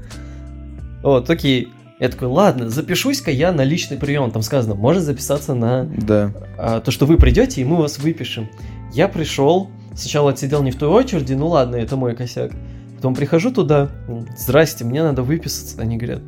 Вот, 1.05 1.30
окей. 1.30 1.68
Я 2.01 2.09
такой, 2.09 2.28
ладно, 2.28 2.70
запишусь-ка 2.70 3.30
я 3.30 3.51
на 3.53 3.62
личный 3.64 3.96
прием. 3.96 4.30
Там 4.30 4.42
сказано, 4.42 4.74
можно 4.76 5.03
записаться 5.03 5.55
на 5.55 5.84
Да. 5.84 6.32
а, 6.57 6.80
то, 6.80 6.90
что 6.90 7.07
вы 7.07 7.16
придете, 7.16 7.61
и 7.61 7.64
мы 7.64 7.76
вас 7.76 7.99
выпишем. 7.99 8.49
Я 8.92 9.09
пришел, 9.09 9.68
сначала 9.96 10.30
отсидел 10.30 10.62
не 10.62 10.70
в 10.70 10.76
той 10.76 10.88
очереди, 10.88 11.32
ну 11.34 11.49
ладно, 11.49 11.76
это 11.76 11.96
мой 11.96 12.14
косяк. 12.14 12.53
Потом 12.96 13.14
прихожу 13.14 13.51
туда, 13.53 13.88
здрасте, 14.36 14.84
мне 14.84 15.03
надо 15.03 15.22
выписаться. 15.22 15.80
Они 15.80 15.96
говорят, 15.96 16.20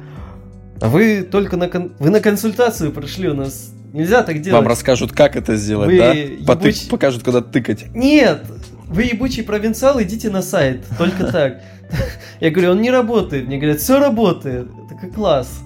а 0.80 0.88
вы 0.88 1.22
только 1.22 1.56
на, 1.56 1.68
кон- 1.68 1.92
вы 1.98 2.10
на 2.10 2.20
консультацию 2.20 2.90
пришли, 2.92 3.28
у 3.28 3.34
нас 3.34 3.70
нельзя 3.92 4.22
так 4.22 4.40
делать. 4.40 4.60
Вам 4.60 4.66
расскажут, 4.68 5.12
как 5.12 5.36
это 5.36 5.56
сделать, 5.56 5.88
Вы 5.88 5.98
да? 5.98 6.14
ебуч- 6.14 6.44
Потык- 6.46 6.88
Покажут, 6.90 7.22
куда 7.22 7.40
тыкать. 7.42 7.94
Нет, 7.94 8.44
вы 8.90 9.04
ебучий 9.04 9.42
провинциал, 9.42 10.02
идите 10.02 10.30
на 10.30 10.42
сайт, 10.42 10.84
только 10.98 11.24
так. 11.32 11.62
Я 12.40 12.50
говорю, 12.50 12.72
он 12.72 12.82
не 12.82 12.90
работает. 12.90 13.46
Мне 13.46 13.56
говорят, 13.58 13.80
все 13.80 13.98
работает. 13.98 14.68
Это 14.90 15.06
класс. 15.08 15.62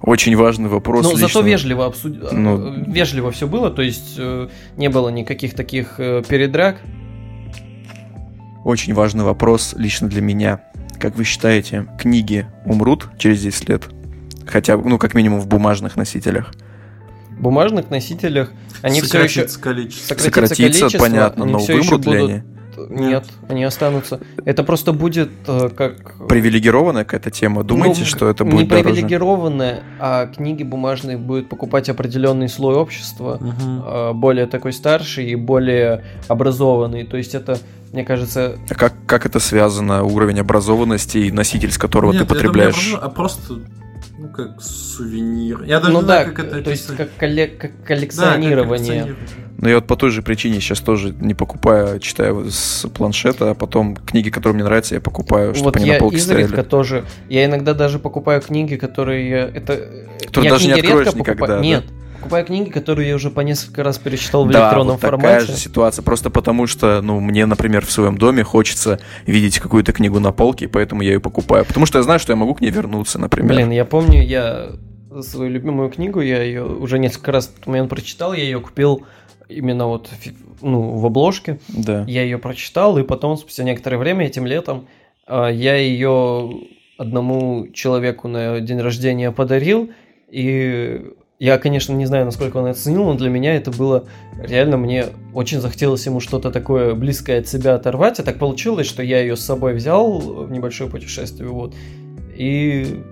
Очень 0.00 0.36
важный 0.36 0.68
вопрос. 0.68 1.04
Но 1.04 1.10
Ну, 1.12 1.16
зато 1.16 1.26
лично. 1.40 1.48
вежливо 1.48 1.86
обсуд... 1.86 2.32
Ну. 2.32 2.74
э, 2.74 2.84
вежливо 2.86 3.30
все 3.30 3.46
было, 3.46 3.70
то 3.70 3.82
есть 3.82 4.16
э, 4.18 4.48
не 4.76 4.88
было 4.88 5.08
никаких 5.10 5.54
таких 5.54 5.94
э, 5.98 6.22
передряг. 6.28 6.78
Очень 8.64 8.94
важный 8.94 9.24
вопрос 9.24 9.74
лично 9.76 10.08
для 10.08 10.20
меня. 10.20 10.60
Как 10.98 11.16
вы 11.16 11.24
считаете, 11.24 11.86
книги 11.98 12.46
умрут 12.64 13.08
через 13.18 13.42
10 13.42 13.68
лет? 13.68 13.82
Хотя 14.46 14.76
ну, 14.76 14.98
как 14.98 15.14
минимум 15.14 15.40
в 15.40 15.46
бумажных 15.46 15.96
носителях. 15.96 16.52
В 17.42 17.44
бумажных 17.44 17.90
носителях 17.90 18.52
они 18.82 19.00
все 19.00 19.24
еще 19.24 19.40
Сократится 19.40 19.60
количество. 19.60 20.14
сократится, 20.14 20.24
Сократится, 20.54 20.62
количество, 20.80 20.98
понятно, 21.00 21.42
они 21.42 21.52
но 21.54 21.58
вымрут 21.58 22.06
ли 22.06 22.18
будут- 22.20 22.30
они? 22.30 22.42
Нет, 22.88 23.24
они 23.48 23.64
останутся. 23.64 24.20
Это 24.44 24.62
просто 24.62 24.92
будет 24.92 25.28
э, 25.48 25.68
как... 25.76 26.24
Привилегированная 26.28 27.02
какая-то 27.04 27.32
тема? 27.32 27.64
Думаете, 27.64 28.00
Ну, 28.02 28.06
что 28.06 28.28
это 28.30 28.44
не 28.44 28.50
будет 28.52 28.68
дороже? 28.68 28.84
привилегированные, 28.90 29.82
а 29.98 30.26
книги 30.26 30.62
бумажные 30.62 31.16
будет 31.18 31.48
покупать 31.48 31.88
определенный 31.88 32.48
слой 32.48 32.76
общества, 32.76 33.40
э, 33.42 34.12
более 34.14 34.46
такой 34.46 34.72
старший 34.72 35.26
и 35.26 35.34
более 35.34 36.04
образованный. 36.28 37.04
То 37.04 37.16
есть 37.16 37.34
это, 37.34 37.58
мне 37.92 38.04
кажется, 38.04 38.56
А 38.70 38.74
как, 38.76 38.94
как 39.06 39.26
это 39.26 39.40
связано, 39.40 40.04
уровень 40.04 40.38
образованности 40.38 41.18
и 41.18 41.32
носитель, 41.32 41.72
с 41.72 41.76
которого 41.78 42.12
Нет, 42.12 42.20
ты 42.20 42.24
я 42.24 42.28
думаю, 42.28 42.44
потребляешь? 42.44 42.76
не 42.86 42.92
образу- 42.94 43.04
а 43.04 43.10
просто, 43.10 43.54
ну, 44.22 44.28
как 44.28 44.60
сувенир. 44.62 45.62
Я 45.64 45.80
даже 45.80 45.92
ну 45.92 46.00
не 46.02 46.06
да, 46.06 46.22
знаю, 46.22 46.34
как 46.34 46.46
это 46.46 46.62
то 46.62 46.70
есть 46.70 46.86
как, 46.96 47.08
коллек- 47.18 47.56
как 47.56 47.72
Да, 47.72 47.76
как 47.78 47.86
коллекционирование. 47.86 48.64
коллекционирование. 48.66 49.16
Но 49.58 49.68
я 49.68 49.76
вот 49.76 49.86
по 49.86 49.96
той 49.96 50.10
же 50.10 50.22
причине 50.22 50.60
сейчас 50.60 50.80
тоже 50.80 51.14
не 51.20 51.34
покупаю, 51.34 51.98
читаю 52.00 52.50
с 52.50 52.86
планшета, 52.88 53.50
а 53.50 53.54
потом 53.54 53.96
книги, 53.96 54.30
которые 54.30 54.54
мне 54.54 54.64
нравятся, 54.64 54.94
я 54.94 55.00
покупаю, 55.00 55.54
чтобы 55.54 55.66
вот 55.66 55.76
они 55.76 55.86
я 55.86 55.94
на 55.94 55.98
полке 56.00 56.16
изредка 56.16 56.48
стояли. 56.48 56.68
тоже, 56.68 57.04
я 57.28 57.44
иногда 57.44 57.74
даже 57.74 57.98
покупаю 57.98 58.40
книги, 58.40 58.76
которые 58.76 59.28
я- 59.28 59.48
это 59.52 59.88
Которые 60.26 60.44
я 60.46 60.50
даже 60.52 60.66
не 60.66 60.72
откроешь 60.74 61.06
никогда, 61.14 61.24
покупаю. 61.32 61.58
да? 61.58 61.60
Нет, 61.60 61.84
покупаю 62.32 62.46
книги, 62.46 62.70
которые 62.70 63.10
я 63.10 63.14
уже 63.14 63.30
по 63.30 63.40
несколько 63.40 63.82
раз 63.82 63.98
перечитал 63.98 64.46
в 64.46 64.50
Да, 64.50 64.64
электронном 64.64 64.96
вот 64.96 65.00
такая 65.02 65.18
формате. 65.18 65.52
же 65.52 65.58
ситуация. 65.58 66.02
Просто 66.02 66.30
потому 66.30 66.66
что, 66.66 67.02
ну, 67.02 67.20
мне, 67.20 67.44
например, 67.44 67.84
в 67.84 67.90
своем 67.90 68.16
доме 68.16 68.42
хочется 68.42 69.00
видеть 69.26 69.58
какую-то 69.58 69.92
книгу 69.92 70.18
на 70.18 70.32
полке, 70.32 70.64
и 70.64 70.68
поэтому 70.68 71.02
я 71.02 71.12
ее 71.12 71.20
покупаю. 71.20 71.66
Потому 71.66 71.84
что 71.84 71.98
я 71.98 72.02
знаю, 72.02 72.18
что 72.20 72.32
я 72.32 72.36
могу 72.36 72.54
к 72.54 72.62
ней 72.62 72.70
вернуться, 72.70 73.18
например. 73.18 73.54
Блин, 73.54 73.70
я 73.70 73.84
помню, 73.84 74.22
я 74.22 74.70
свою 75.20 75.50
любимую 75.50 75.90
книгу, 75.90 76.22
я 76.22 76.42
ее 76.42 76.64
уже 76.64 76.98
несколько 76.98 77.32
раз 77.32 77.52
в 77.60 77.66
момент 77.66 77.90
прочитал, 77.90 78.32
я 78.32 78.44
ее 78.44 78.60
купил 78.60 79.04
именно 79.50 79.86
вот 79.86 80.08
ну, 80.62 80.96
в 80.96 81.04
обложке. 81.04 81.58
Да. 81.68 82.04
Я 82.08 82.22
ее 82.22 82.38
прочитал, 82.38 82.96
и 82.96 83.02
потом, 83.02 83.36
спустя 83.36 83.62
некоторое 83.62 83.98
время, 83.98 84.26
этим 84.26 84.46
летом, 84.46 84.86
а, 85.26 85.48
я 85.48 85.76
ее 85.76 86.50
одному 86.96 87.68
человеку 87.74 88.28
на 88.28 88.60
день 88.60 88.80
рождения 88.80 89.32
подарил, 89.32 89.90
и 90.30 91.12
я, 91.38 91.58
конечно, 91.58 91.92
не 91.92 92.06
знаю, 92.06 92.24
насколько 92.24 92.58
он 92.58 92.66
это 92.66 92.78
оценил, 92.78 93.04
но 93.04 93.14
для 93.14 93.28
меня 93.28 93.56
это 93.56 93.70
было 93.70 94.04
реально, 94.38 94.76
мне 94.76 95.06
очень 95.34 95.60
захотелось 95.60 96.06
ему 96.06 96.20
что-то 96.20 96.50
такое 96.50 96.94
близкое 96.94 97.40
от 97.40 97.48
себя 97.48 97.74
оторвать, 97.74 98.20
а 98.20 98.22
так 98.22 98.38
получилось, 98.38 98.86
что 98.86 99.02
я 99.02 99.20
ее 99.20 99.36
с 99.36 99.40
собой 99.40 99.74
взял 99.74 100.18
в 100.18 100.50
небольшое 100.50 100.88
путешествие, 100.88 101.48
вот, 101.48 101.74
и 102.36 103.02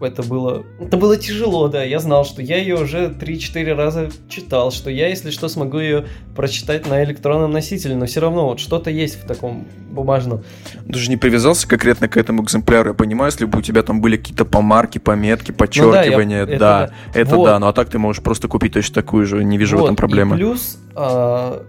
это 0.00 0.22
было... 0.22 0.64
Это 0.80 0.96
было 0.96 1.16
тяжело, 1.16 1.68
да. 1.68 1.82
Я 1.82 1.98
знал, 1.98 2.24
что 2.24 2.42
я 2.42 2.58
ее 2.58 2.76
уже 2.76 3.08
3-4 3.08 3.74
раза 3.74 4.10
читал, 4.28 4.70
что 4.70 4.90
я, 4.90 5.08
если 5.08 5.30
что, 5.30 5.48
смогу 5.48 5.78
ее 5.78 6.06
прочитать 6.36 6.86
на 6.88 7.02
электронном 7.04 7.50
носителе, 7.50 7.96
но 7.96 8.06
все 8.06 8.20
равно 8.20 8.48
вот 8.48 8.60
что-то 8.60 8.90
есть 8.90 9.22
в 9.22 9.26
таком 9.26 9.66
бумажном. 9.90 10.44
Ты 10.86 10.98
же 10.98 11.10
не 11.10 11.16
привязался 11.16 11.66
конкретно 11.68 12.08
к 12.08 12.16
этому 12.16 12.42
экземпляру. 12.44 12.90
Я 12.90 12.94
понимаю, 12.94 13.30
если 13.30 13.44
бы 13.44 13.58
у 13.58 13.62
тебя 13.62 13.82
там 13.82 14.00
были 14.00 14.16
какие-то 14.16 14.44
помарки, 14.44 14.98
пометки, 14.98 15.50
Ну 15.50 15.56
да, 15.56 15.64
подчеркивания, 15.64 16.46
я- 16.46 16.58
да, 16.58 16.90
это 17.12 17.20
это, 17.20 17.36
Вот. 17.36 17.44
да. 17.46 17.58
Ну 17.58 17.66
а 17.66 17.72
так 17.72 17.88
ты 17.90 17.98
можешь 17.98 18.22
просто 18.22 18.48
купить 18.48 18.72
точно 18.74 18.94
такую 18.94 19.26
же. 19.26 19.42
Не 19.44 19.58
вижу 19.58 19.76
в 19.76 19.80
Вот, 19.80 19.86
этом 19.86 19.96
проблемы. 19.96 20.36
И 20.36 20.38
плюс, 20.38 20.78
а, 20.94 21.64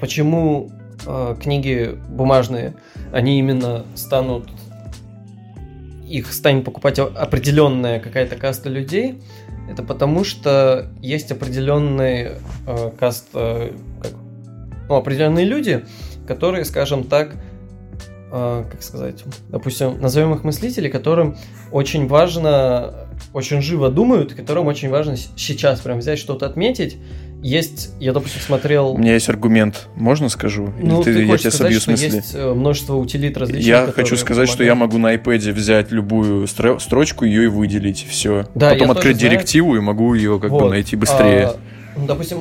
почему 0.00 0.70
а, 1.06 1.34
книги 1.36 1.98
бумажные, 2.08 2.74
они 3.12 3.38
именно 3.38 3.84
станут 3.94 4.48
их 6.14 6.32
станет 6.32 6.64
покупать 6.64 6.98
определенная 6.98 7.98
какая-то 7.98 8.36
каста 8.36 8.68
людей, 8.68 9.20
это 9.68 9.82
потому 9.82 10.22
что 10.22 10.90
есть 11.00 11.32
определенные 11.32 12.38
э, 12.66 12.90
каста, 12.98 13.72
как, 14.00 14.12
ну, 14.88 14.94
определенные 14.94 15.44
люди, 15.44 15.84
которые, 16.28 16.64
скажем 16.64 17.04
так, 17.04 17.34
э, 18.30 18.64
как 18.70 18.82
сказать, 18.82 19.24
допустим, 19.48 20.00
назовем 20.00 20.34
их 20.34 20.44
мыслители, 20.44 20.88
которым 20.88 21.36
очень 21.72 22.06
важно, 22.06 23.08
очень 23.32 23.60
живо 23.60 23.90
думают, 23.90 24.34
которым 24.34 24.68
очень 24.68 24.90
важно 24.90 25.16
сейчас 25.16 25.80
прям 25.80 25.98
взять 25.98 26.20
что-то 26.20 26.46
отметить. 26.46 26.96
Есть, 27.44 27.90
я, 28.00 28.14
допустим, 28.14 28.40
смотрел... 28.40 28.92
У 28.92 28.96
меня 28.96 29.12
есть 29.12 29.28
аргумент. 29.28 29.88
Можно 29.96 30.30
скажу? 30.30 30.72
Или 30.78 30.86
Ну, 30.86 31.02
ты, 31.02 31.12
ты 31.12 31.24
я 31.24 31.36
сказать, 31.36 31.52
собью 31.54 31.78
с 31.78 31.82
что 31.82 31.90
мысли? 31.90 32.06
есть 32.16 32.34
э, 32.34 32.54
множество 32.54 32.94
утилит 32.96 33.36
различных. 33.36 33.66
Я 33.66 33.86
хочу 33.92 34.16
сказать, 34.16 34.48
что 34.48 34.64
я 34.64 34.70
помогают. 34.70 34.94
могу 34.94 35.06
на 35.06 35.14
iPad 35.14 35.52
взять 35.52 35.92
любую 35.92 36.44
стро- 36.46 36.80
строчку, 36.80 37.26
ее 37.26 37.44
и 37.44 37.46
выделить, 37.48 38.06
все. 38.08 38.46
Да, 38.54 38.70
Потом 38.70 38.92
открыть 38.92 39.18
знаю. 39.18 39.32
директиву 39.34 39.76
и 39.76 39.80
могу 39.80 40.14
ее 40.14 40.40
как 40.40 40.52
бы 40.52 40.58
Вот. 40.60 40.70
найти 40.70 40.96
быстрее. 40.96 41.48
А, 41.48 41.56
допустим, 41.98 42.38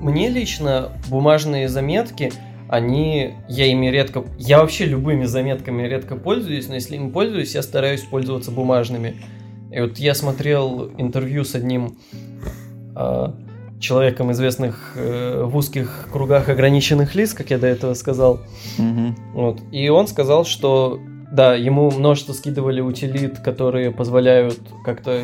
мне 0.00 0.30
лично 0.30 0.88
бумажные 1.10 1.68
заметки, 1.68 2.32
они, 2.66 3.34
я 3.46 3.66
ими 3.66 3.88
редко, 3.88 4.24
я 4.38 4.60
вообще 4.60 4.86
любыми 4.86 5.26
заметками 5.26 5.82
редко 5.86 6.16
пользуюсь, 6.16 6.66
но 6.66 6.76
если 6.76 6.96
ими 6.96 7.10
пользуюсь, 7.10 7.54
я 7.54 7.60
стараюсь 7.60 8.00
пользоваться 8.00 8.50
бумажными. 8.52 9.16
И 9.70 9.78
вот 9.82 9.98
я 9.98 10.14
смотрел 10.14 10.90
интервью 10.96 11.44
с 11.44 11.54
одним 11.54 11.98
а, 12.96 13.34
человеком, 13.80 14.30
известных 14.30 14.92
э, 14.94 15.42
в 15.44 15.56
узких 15.56 16.08
кругах 16.12 16.48
ограниченных 16.48 17.14
лиц, 17.14 17.32
как 17.32 17.50
я 17.50 17.58
до 17.58 17.66
этого 17.66 17.94
сказал. 17.94 18.40
Мгм. 18.78 19.16
Вот. 19.32 19.60
И 19.72 19.88
он 19.88 20.06
сказал, 20.06 20.44
что 20.44 21.00
да, 21.32 21.54
ему 21.54 21.90
множество 21.90 22.32
скидывали 22.32 22.80
утилит, 22.80 23.38
которые 23.38 23.90
позволяют 23.90 24.60
как-то 24.84 25.22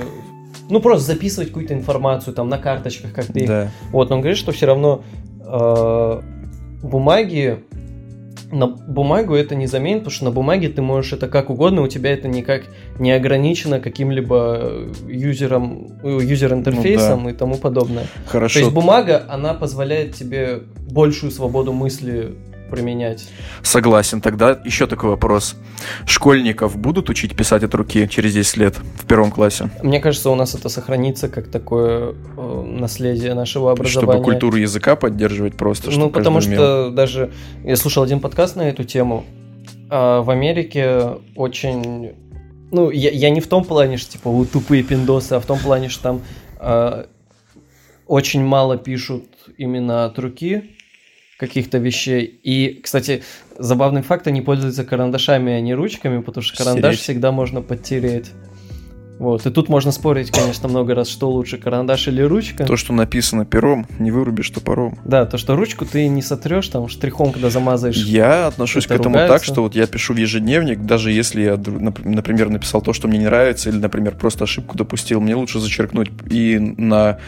ну, 0.69 0.81
просто 0.81 1.13
записывать 1.13 1.49
какую-то 1.49 1.75
информацию 1.75 2.35
там 2.35 2.49
на 2.49 2.59
карточках, 2.59 3.13
как 3.13 3.27
ты. 3.27 3.47
Да. 3.47 3.71
Вот, 3.93 4.09
но 4.09 4.17
он 4.17 4.23
говорит, 4.23 4.39
что 4.39 4.53
все 4.53 4.67
равно 4.67 5.03
э, 5.41 6.21
бумаги 6.83 7.61
на 8.53 8.67
бумагу 8.67 9.35
это 9.35 9.55
не 9.55 9.67
заменит, 9.67 9.99
потому 10.01 10.13
что 10.13 10.25
на 10.27 10.31
бумаге 10.31 10.69
ты 10.69 10.83
можешь 10.83 11.13
это 11.13 11.29
как 11.29 11.51
угодно, 11.51 11.83
у 11.83 11.89
тебя 11.89 12.13
это 12.13 12.29
никак 12.29 12.63
не 12.99 13.13
ограничено 13.13 13.81
каким-либо 13.81 14.59
э, 14.61 14.93
юзером, 15.09 15.99
э, 16.03 16.19
юзер-интерфейсом 16.23 17.25
Ну 17.25 17.31
и 17.31 17.33
тому 17.33 17.57
подобное. 17.57 18.07
Хорошо. 18.27 18.55
То 18.55 18.61
есть 18.61 18.73
бумага, 18.75 19.25
она 19.29 19.55
позволяет 19.55 20.15
тебе 20.15 20.63
большую 20.91 21.31
свободу 21.33 21.73
мысли 21.73 22.35
применять. 22.71 23.29
Согласен. 23.63 24.21
Тогда 24.21 24.61
еще 24.65 24.87
такой 24.87 25.11
вопрос. 25.11 25.57
Школьников 26.07 26.77
будут 26.77 27.11
учить 27.11 27.37
писать 27.37 27.63
от 27.63 27.75
руки 27.75 28.09
через 28.09 28.35
10 28.35 28.57
лет 28.57 28.77
в 28.77 29.07
первом 29.07 29.31
классе? 29.31 29.71
Мне 29.83 30.01
кажется, 30.01 30.31
у 30.31 30.35
нас 30.35 30.55
это 30.55 30.69
сохранится 30.69 31.29
как 31.29 31.49
такое 31.49 32.15
э, 32.37 32.63
наследие 32.67 33.35
нашего 33.35 33.73
образования. 33.73 34.13
Чтобы 34.13 34.25
культуру 34.25 34.57
языка 34.57 34.97
поддерживать 34.97 35.57
просто. 35.57 35.91
Ну, 35.91 36.11
потому 36.11 36.37
каждый 36.37 36.55
умел. 36.55 36.59
что 36.59 36.91
даже 36.91 37.33
я 37.65 37.77
слушал 37.77 38.03
один 38.03 38.21
подкаст 38.21 38.57
на 38.57 38.69
эту 38.69 38.85
тему. 38.85 39.25
а, 39.91 40.23
в 40.23 40.31
Америке 40.31 41.19
очень. 41.35 42.13
Ну, 42.73 42.91
я, 42.91 43.11
я 43.11 43.31
не 43.31 43.41
в 43.41 43.47
том 43.47 43.65
плане, 43.65 43.97
что 43.97 44.13
типа 44.13 44.31
вот 44.31 44.51
тупые 44.51 44.83
пиндосы, 44.83 45.35
а 45.35 45.41
в 45.41 45.47
том 45.47 45.59
плане, 45.59 45.89
что 45.89 46.03
там 46.03 46.23
а, 46.59 47.07
очень 48.07 48.45
мало 48.45 48.77
пишут 48.77 49.25
именно 49.57 50.05
от 50.05 50.19
руки 50.19 50.76
каких-то 51.39 51.79
вещей. 51.79 52.41
И, 52.43 52.81
кстати, 52.83 53.23
забавный 53.59 54.03
факт, 54.03 54.27
они 54.27 54.41
пользуются 54.41 54.85
карандашами, 54.85 55.53
а 55.53 55.61
не 55.61 55.75
ручками, 55.75 56.21
потому 56.21 56.43
что 56.43 56.57
карандаш 56.57 56.95
Стереть. 56.95 57.01
всегда 57.01 57.33
можно 57.33 57.63
подтереть. 57.63 58.31
Вот. 59.19 59.47
И 59.47 59.51
тут 59.51 59.71
можно 59.71 59.93
спорить, 59.93 60.31
конечно, 60.31 60.69
много 60.69 60.95
раз, 60.95 61.09
что 61.09 61.31
лучше, 61.31 61.57
карандаш 61.57 62.09
или 62.09 62.21
ручка. 62.21 62.65
То, 62.65 62.77
что 62.77 62.93
написано 62.93 63.47
пером, 63.47 63.87
не 63.99 64.11
вырубишь 64.11 64.51
топором. 64.51 64.99
Да, 65.07 65.25
то, 65.25 65.39
что 65.39 65.57
ручку 65.57 65.87
ты 65.87 66.07
не 66.09 66.21
сотрешь, 66.21 66.69
там 66.69 66.87
штрихом, 66.89 67.33
когда 67.33 67.49
замазаешь. 67.49 67.97
Я 67.97 68.47
отношусь 68.47 68.87
к 68.87 68.91
Это 68.91 69.01
этому 69.01 69.15
так, 69.15 69.23
ругаются. 69.25 69.53
что 69.53 69.63
вот 69.63 69.75
я 69.75 69.87
пишу 69.87 70.13
в 70.13 70.19
ежедневник, 70.19 70.83
даже 70.83 71.13
если 71.13 71.43
я, 71.43 71.57
например, 71.57 72.51
написал 72.51 72.83
то, 72.83 72.93
что 72.93 73.09
мне 73.09 73.19
не 73.19 73.25
нравится, 73.25 73.71
или, 73.71 73.79
например, 73.79 74.17
просто 74.17 74.45
ошибку 74.45 74.77
допустил, 74.77 75.21
мне 75.23 75.35
лучше 75.35 75.61
зачеркнуть. 75.61 76.11
И 76.31 76.59
на 76.59 77.19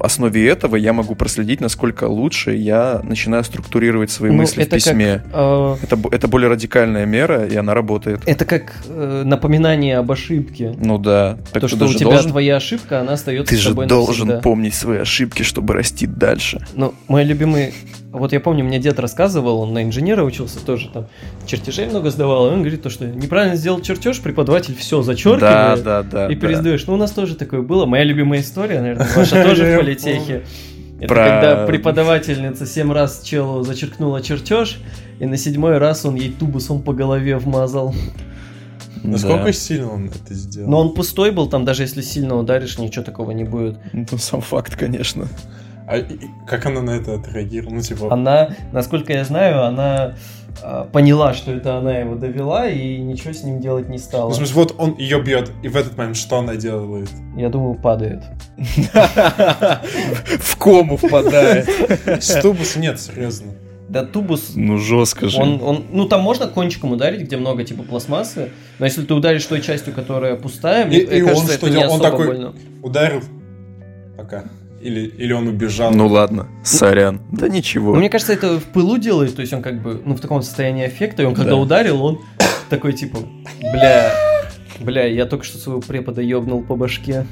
основе 0.00 0.48
этого 0.48 0.76
я 0.76 0.92
могу 0.92 1.14
проследить, 1.14 1.60
насколько 1.60 2.04
лучше 2.04 2.54
я 2.54 3.00
начинаю 3.02 3.44
структурировать 3.44 4.10
свои 4.10 4.30
Ну, 4.30 4.38
мысли 4.38 4.56
в 4.60 4.66
это 4.66 4.70
как, 4.70 4.84
письме. 4.84 5.22
э, 5.32 5.76
Это, 5.82 5.98
это 6.10 6.28
более 6.28 6.50
радикальная 6.50 7.06
мера, 7.06 7.46
и 7.46 7.56
она 7.56 7.74
работает. 7.74 8.20
это 8.26 8.44
как 8.44 8.72
э, 8.88 9.22
напоминание 9.24 9.98
об 9.98 10.10
ошибке. 10.10 10.74
Ну 10.78 10.98
да. 10.98 11.38
Так 11.52 11.62
то, 11.62 11.68
ты 11.68 11.76
что 11.76 11.84
у 11.84 11.88
же 11.88 11.98
тебя 11.98 12.10
должен, 12.10 12.30
твоя 12.30 12.56
ошибка, 12.56 13.00
она 13.00 13.12
остается 13.12 13.50
ты 13.54 13.56
с 13.56 13.62
же 13.62 13.68
тобой 13.70 13.86
должен 13.86 14.26
навсегда. 14.28 14.42
помнить 14.42 14.74
свои 14.74 14.98
ошибки, 14.98 15.42
чтобы 15.42 15.74
расти 15.74 16.06
дальше. 16.06 16.66
Ну, 16.74 16.94
мой 17.08 17.24
любимый... 17.24 17.72
Вот 18.14 18.32
я 18.32 18.38
помню, 18.40 18.64
мне 18.64 18.78
дед 18.78 18.98
рассказывал, 19.00 19.58
он 19.60 19.72
на 19.72 19.82
инженера 19.82 20.22
учился 20.22 20.64
тоже, 20.64 20.88
там, 20.88 21.06
чертежей 21.46 21.86
много 21.88 22.10
сдавал, 22.10 22.46
и 22.48 22.50
он 22.52 22.60
говорит 22.60 22.80
то, 22.82 22.88
что 22.88 23.06
неправильно 23.06 23.56
сделал 23.56 23.80
чертеж, 23.80 24.20
преподаватель 24.20 24.76
все 24.76 24.98
Да, 24.98 25.02
зачеркивает 25.02 25.82
да, 25.82 26.02
да. 26.04 26.26
и 26.28 26.34
да. 26.36 26.40
пересдаешь. 26.40 26.86
Ну, 26.86 26.94
у 26.94 26.96
нас 26.96 27.10
тоже 27.10 27.34
такое 27.34 27.62
было. 27.62 27.86
Моя 27.86 28.04
любимая 28.04 28.40
история, 28.40 28.80
наверное, 28.80 29.08
ваша 29.16 29.42
тоже 29.42 29.64
в 29.64 29.78
политехе. 29.78 30.44
Это 31.00 31.08
Про- 31.08 31.24
когда 31.24 31.66
преподавательница 31.66 32.66
семь 32.66 32.92
раз 32.92 33.20
челу 33.24 33.62
зачеркнула 33.64 34.22
чертеж, 34.22 34.78
и 35.18 35.26
на 35.26 35.36
седьмой 35.36 35.78
раз 35.78 36.04
он 36.04 36.14
ей 36.14 36.30
тубусом 36.30 36.82
по 36.82 36.92
голове 36.92 37.36
вмазал. 37.36 37.94
Насколько 39.02 39.46
Да. 39.46 39.52
сильно 39.52 39.90
он 39.92 40.06
это 40.06 40.32
сделал? 40.34 40.70
Но 40.70 40.80
он 40.80 40.94
пустой 40.94 41.30
был, 41.32 41.48
там 41.48 41.64
даже 41.64 41.82
если 41.82 42.00
сильно 42.00 42.36
ударишь, 42.38 42.78
ничего 42.78 43.04
такого 43.04 43.32
не 43.32 43.44
будет. 43.44 43.76
Ну, 43.92 44.06
сам 44.18 44.40
факт, 44.40 44.76
конечно. 44.76 45.26
А 45.86 45.98
и- 45.98 46.14
и 46.14 46.30
как 46.46 46.64
она 46.66 46.80
на 46.80 46.90
это 46.92 47.14
отреагировала? 47.14 47.74
Ну, 47.74 47.80
типа, 47.82 48.12
Она, 48.12 48.50
насколько 48.72 49.12
я 49.12 49.24
знаю, 49.24 49.64
она 49.64 50.14
а, 50.62 50.84
поняла, 50.84 51.34
что 51.34 51.50
это 51.52 51.76
она 51.76 51.98
его 51.98 52.14
довела, 52.14 52.68
и 52.68 52.98
ничего 52.98 53.32
с 53.34 53.42
ним 53.42 53.60
делать 53.60 53.88
не 53.88 53.98
ну, 53.98 54.02
стала. 54.02 54.30
в 54.30 54.34
смысле, 54.34 54.54
вот 54.54 54.74
он 54.78 54.94
ее 54.96 55.20
бьет, 55.20 55.50
и 55.62 55.68
в 55.68 55.76
этот 55.76 55.98
момент 55.98 56.16
что 56.16 56.38
она 56.38 56.54
делает? 56.56 57.10
Я 57.36 57.48
думаю, 57.48 57.74
падает. 57.74 58.22
В 58.56 60.56
кому 60.56 60.96
впадает. 60.96 61.68
С 62.22 62.40
тубусом 62.40 62.82
нет, 62.82 63.00
серьезно. 63.00 63.52
Да 63.88 64.04
тубус, 64.04 64.52
Ну, 64.54 64.78
жестко 64.78 65.28
же. 65.28 65.38
он, 65.40 65.60
он, 65.62 65.84
ну 65.92 66.06
там 66.08 66.22
можно 66.22 66.46
кончиком 66.46 66.92
ударить, 66.92 67.20
где 67.20 67.36
много 67.36 67.64
типа 67.64 67.82
пластмассы, 67.82 68.48
но 68.78 68.86
если 68.86 69.02
ты 69.04 69.12
ударишь 69.12 69.44
той 69.44 69.60
частью, 69.60 69.92
которая 69.92 70.36
пустая, 70.36 70.86
мне 70.86 70.98
И- 71.00 71.18
и 71.18 71.22
он 71.22 71.28
кажется, 71.28 71.52
что 71.52 71.66
это 71.66 71.76
не 71.76 71.82
делал? 71.82 71.94
Он 71.94 72.00
особо 72.00 72.10
такой- 72.10 72.26
больно. 72.28 72.54
Ударил. 72.82 73.20
Пока. 74.16 74.44
Или, 74.84 75.06
или 75.06 75.32
он 75.32 75.48
убежал. 75.48 75.92
Ну 75.92 76.06
ладно, 76.08 76.46
сорян. 76.62 77.20
Да 77.32 77.48
ничего. 77.48 77.94
Ну, 77.94 77.98
мне 78.00 78.10
кажется, 78.10 78.34
это 78.34 78.60
в 78.60 78.64
пылу 78.64 78.98
делает, 78.98 79.34
то 79.34 79.40
есть 79.40 79.52
он 79.54 79.62
как 79.62 79.80
бы, 79.82 80.02
ну, 80.04 80.14
в 80.14 80.20
таком 80.20 80.42
состоянии 80.42 80.86
эффекта, 80.86 81.22
и 81.22 81.24
он 81.24 81.34
когда 81.34 81.52
Да. 81.52 81.56
ударил, 81.56 82.04
он 82.04 82.20
такой 82.68 82.92
типа, 82.92 83.18
бля, 83.60 84.12
бля, 84.80 85.06
я 85.06 85.24
только 85.24 85.44
что 85.44 85.56
своего 85.56 85.80
препода 85.80 86.20
ёбнул 86.20 86.62
по 86.62 86.76
башке. 86.76 87.26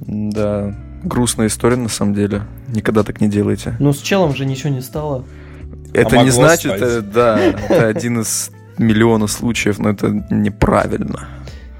Да, 0.00 0.74
грустная 1.02 1.46
история 1.46 1.76
на 1.76 1.88
самом 1.88 2.14
деле. 2.14 2.42
Никогда 2.68 3.02
так 3.02 3.20
не 3.22 3.28
делайте. 3.28 3.76
Ну, 3.80 3.92
с 3.94 4.00
челом 4.02 4.34
же 4.36 4.44
ничего 4.44 4.68
не 4.70 4.82
стало. 4.82 5.24
Это 5.94 6.18
не 6.18 6.24
могло 6.26 6.32
значит, 6.32 6.76
стать. 6.76 6.82
э, 6.82 7.00
да, 7.00 7.38
это 7.38 7.86
один 7.86 8.20
из 8.20 8.50
миллиона 8.76 9.26
случаев, 9.26 9.78
но 9.78 9.88
это 9.90 10.08
неправильно. 10.30 11.28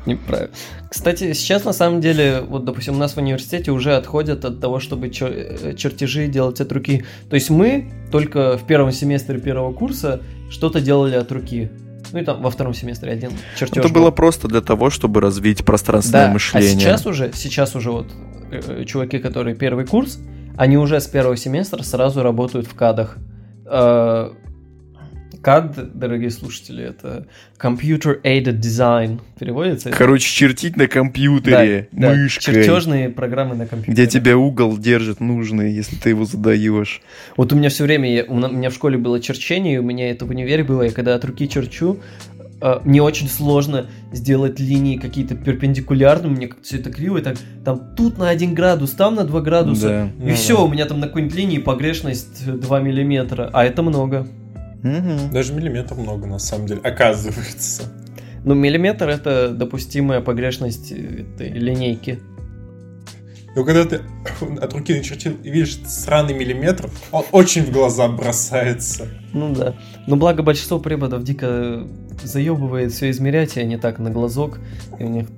Неправильно. 0.06 0.50
Кстати, 0.90 1.32
сейчас 1.32 1.64
на 1.64 1.72
самом 1.72 2.00
деле, 2.00 2.40
вот, 2.40 2.64
допустим, 2.64 2.94
у 2.94 2.98
нас 2.98 3.14
в 3.14 3.18
университете 3.18 3.70
уже 3.70 3.96
отходят 3.96 4.44
от 4.44 4.60
того, 4.60 4.80
чтобы 4.80 5.08
чер- 5.08 5.70
э, 5.70 5.74
чертежи 5.74 6.26
делать 6.28 6.60
от 6.60 6.70
руки. 6.72 7.04
То 7.30 7.36
есть 7.36 7.50
мы 7.50 7.90
только 8.12 8.58
в 8.58 8.66
первом 8.66 8.92
семестре 8.92 9.38
первого 9.38 9.72
курса 9.72 10.20
что-то 10.50 10.80
делали 10.80 11.16
от 11.16 11.32
руки. 11.32 11.70
Ну 12.12 12.20
и 12.20 12.24
там 12.24 12.42
во 12.42 12.50
втором 12.50 12.74
семестре 12.74 13.12
один 13.12 13.30
чертеж. 13.58 13.78
Это 13.78 13.88
был. 13.88 14.02
было 14.02 14.10
просто 14.10 14.46
для 14.46 14.60
того, 14.60 14.90
чтобы 14.90 15.20
развить 15.20 15.64
пространственное 15.64 16.26
да, 16.26 16.32
мышление. 16.32 16.76
А 16.76 16.80
сейчас 16.80 17.06
уже, 17.06 17.32
сейчас 17.34 17.74
уже 17.74 17.90
вот 17.90 18.06
э, 18.50 18.84
чуваки, 18.84 19.18
которые 19.18 19.56
первый 19.56 19.86
курс, 19.86 20.18
они 20.56 20.76
уже 20.76 21.00
с 21.00 21.06
первого 21.06 21.36
семестра 21.36 21.82
сразу 21.82 22.22
работают 22.22 22.66
в 22.66 22.74
кадах. 22.74 23.16
CAD, 25.44 25.90
дорогие 25.94 26.30
слушатели, 26.30 26.82
это 26.84 27.26
Computer 27.60 28.20
Aided 28.22 28.60
Design. 28.60 29.20
Переводится? 29.38 29.88
это? 29.90 29.98
Короче, 29.98 30.26
чертить 30.26 30.76
на 30.76 30.86
компьютере, 30.88 31.88
Да, 31.92 32.08
да, 32.08 32.14
мышкой, 32.14 32.54
чертежные 32.54 33.10
программы 33.10 33.54
на 33.54 33.66
компьютере. 33.66 33.92
где 33.92 34.06
тебя 34.06 34.36
угол 34.36 34.76
держит 34.78 35.20
нужный, 35.20 35.72
если 35.72 35.96
ты 35.96 36.10
его 36.10 36.24
задаешь. 36.24 37.00
Вот 37.36 37.52
у 37.52 37.56
меня 37.56 37.68
все 37.68 37.84
время, 37.84 38.12
я- 38.12 38.24
у 38.24 38.34
меня 38.36 38.70
в 38.70 38.74
школе 38.74 38.96
было 38.98 39.20
черчение, 39.20 39.74
и 39.74 39.78
у 39.78 39.82
меня 39.82 40.10
это 40.10 40.24
в 40.24 40.30
универе 40.30 40.64
было, 40.64 40.82
я 40.82 40.90
когда 40.90 41.14
от 41.14 41.24
руки 41.24 41.48
черчу, 41.48 41.98
э, 42.60 42.80
мне 42.84 43.02
очень 43.02 43.28
сложно 43.28 43.86
сделать 44.12 44.58
линии 44.60 44.96
какие-то 44.96 45.34
перпендикулярные, 45.34 46.30
мне 46.30 46.46
как-то 46.48 46.64
все 46.64 46.78
это 46.78 46.90
криво, 46.90 47.18
и 47.18 47.22
так, 47.22 47.36
там 47.64 47.94
тут 47.96 48.16
на 48.16 48.30
1 48.30 48.54
градус, 48.54 48.92
там 48.92 49.16
на 49.16 49.24
2 49.24 49.40
градуса, 49.42 49.88
Да. 50.18 50.24
и 50.24 50.30
Ну 50.30 50.34
все, 50.34 50.56
да. 50.56 50.62
у 50.62 50.68
меня 50.68 50.86
там 50.86 51.00
на 51.00 51.08
какой-нибудь 51.08 51.34
линии 51.36 51.58
погрешность 51.58 52.46
2 52.46 52.80
миллиметра, 52.80 53.50
а 53.52 53.64
это 53.64 53.82
много. 53.82 54.26
Мгм. 54.84 55.32
Даже 55.32 55.54
миллиметр 55.54 55.94
много, 55.94 56.26
на 56.26 56.38
самом 56.38 56.66
деле, 56.66 56.80
оказывается. 56.84 57.84
Ну, 58.44 58.54
миллиметр 58.54 59.08
это 59.08 59.48
допустимая 59.48 60.20
погрешность 60.20 60.92
э, 60.92 61.24
этой 61.34 61.48
линейки. 61.48 62.20
Но 63.56 63.64
когда 63.64 63.86
ты 63.86 64.02
от 64.60 64.74
руки 64.74 64.94
начертил 64.94 65.32
и 65.42 65.50
видишь 65.50 65.78
сраный 65.86 66.34
миллиметр, 66.34 66.90
он 67.12 67.24
очень 67.32 67.62
в 67.62 67.72
глаза 67.72 68.08
бросается. 68.08 69.08
Ну 69.32 69.54
да. 69.54 69.74
Но 70.06 70.16
благо 70.16 70.42
большинство 70.42 70.78
преподов 70.78 71.22
дико 71.22 71.86
заебывает 72.22 72.92
все 72.92 73.10
измерять, 73.10 73.56
и 73.56 73.60
они 73.60 73.78
так 73.78 73.98
на 73.98 74.10
глазок. 74.10 74.58
И 74.98 75.04
у 75.04 75.08
них 75.08 75.28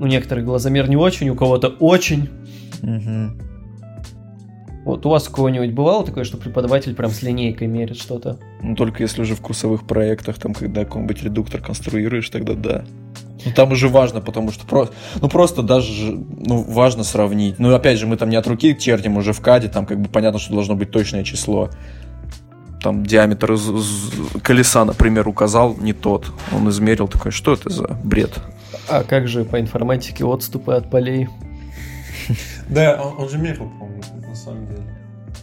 у 0.00 0.06
некоторых 0.06 0.44
глазомер 0.44 0.88
не 0.88 0.96
очень, 0.96 1.28
у 1.28 1.36
кого-то 1.36 1.68
очень. 1.68 2.28
Мгм. 2.82 3.40
Вот 4.84 5.04
у 5.04 5.10
вас 5.10 5.28
у 5.28 5.32
кого-нибудь 5.32 5.72
бывало 5.72 6.04
такое, 6.06 6.24
что 6.24 6.38
преподаватель 6.38 6.94
прям 6.94 7.10
с 7.10 7.22
линейкой 7.22 7.66
мерит 7.68 7.98
что-то? 7.98 8.38
Ну, 8.62 8.74
только 8.74 9.02
если 9.02 9.20
уже 9.20 9.34
в 9.34 9.40
курсовых 9.40 9.86
проектах, 9.86 10.38
там, 10.38 10.54
когда 10.54 10.84
какой-нибудь 10.84 11.22
редуктор 11.22 11.60
конструируешь, 11.60 12.28
тогда 12.30 12.54
да. 12.54 12.84
Ну, 13.44 13.52
там 13.52 13.72
уже 13.72 13.88
важно, 13.88 14.20
потому 14.20 14.52
что 14.52 14.66
просто, 14.66 14.94
ну, 15.20 15.28
просто 15.28 15.62
даже, 15.62 16.12
ну, 16.12 16.62
важно 16.62 17.04
сравнить. 17.04 17.58
Ну, 17.58 17.74
опять 17.74 17.98
же, 17.98 18.06
мы 18.06 18.16
там 18.16 18.30
не 18.30 18.36
от 18.36 18.46
руки 18.46 18.76
чертим 18.78 19.16
уже 19.18 19.32
в 19.32 19.40
каде, 19.40 19.68
там, 19.68 19.84
как 19.86 20.00
бы, 20.00 20.08
понятно, 20.08 20.38
что 20.38 20.52
должно 20.54 20.74
быть 20.76 20.90
точное 20.90 21.24
число. 21.24 21.70
Там 22.82 23.04
диаметр 23.04 23.52
из- 23.52 23.68
из 23.68 24.10
колеса, 24.42 24.84
например, 24.86 25.28
указал 25.28 25.76
не 25.78 25.92
тот. 25.92 26.32
Он 26.54 26.68
измерил 26.70 27.08
такой, 27.08 27.32
что 27.32 27.52
это 27.52 27.68
за 27.68 27.86
бред? 28.02 28.32
А 28.88 29.02
как 29.04 29.28
же 29.28 29.44
по 29.44 29.60
информатике 29.60 30.24
отступы 30.24 30.72
от 30.72 30.90
полей? 30.90 31.28
Да, 32.68 33.00
он, 33.18 33.28
же 33.28 33.38
мерил, 33.38 33.68
по-моему, 33.78 34.02
самом 34.40 34.66
деле. 34.66 34.82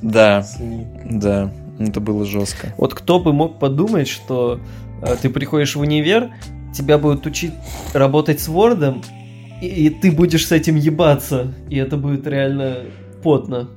Да, 0.02 0.43
С 0.43 0.60
линейкой. 0.60 1.02
да, 1.10 1.52
это 1.80 2.00
было 2.00 2.26
жестко. 2.26 2.74
Вот 2.78 2.93
кто 2.93 3.20
бы 3.20 3.34
мог 3.34 3.60
подумать, 3.60 4.08
что 4.08 4.60
э, 5.02 5.16
ты 5.22 5.30
приходишь 5.30 5.76
в 5.76 5.80
универ, 5.80 6.30
тебя 6.74 6.98
будут 6.98 7.26
учить 7.26 7.54
работать 7.93 8.39
с 8.39 8.50
Word, 8.50 9.04
и, 9.62 9.68
и 9.68 9.89
ты 9.89 10.12
будешь 10.12 10.45
с 10.48 10.52
этим 10.52 10.76
ебаться, 10.76 11.54
и 11.70 11.78
это 11.78 11.98
будет 11.98 12.28
реально 12.28 12.80
потно. 13.24 13.70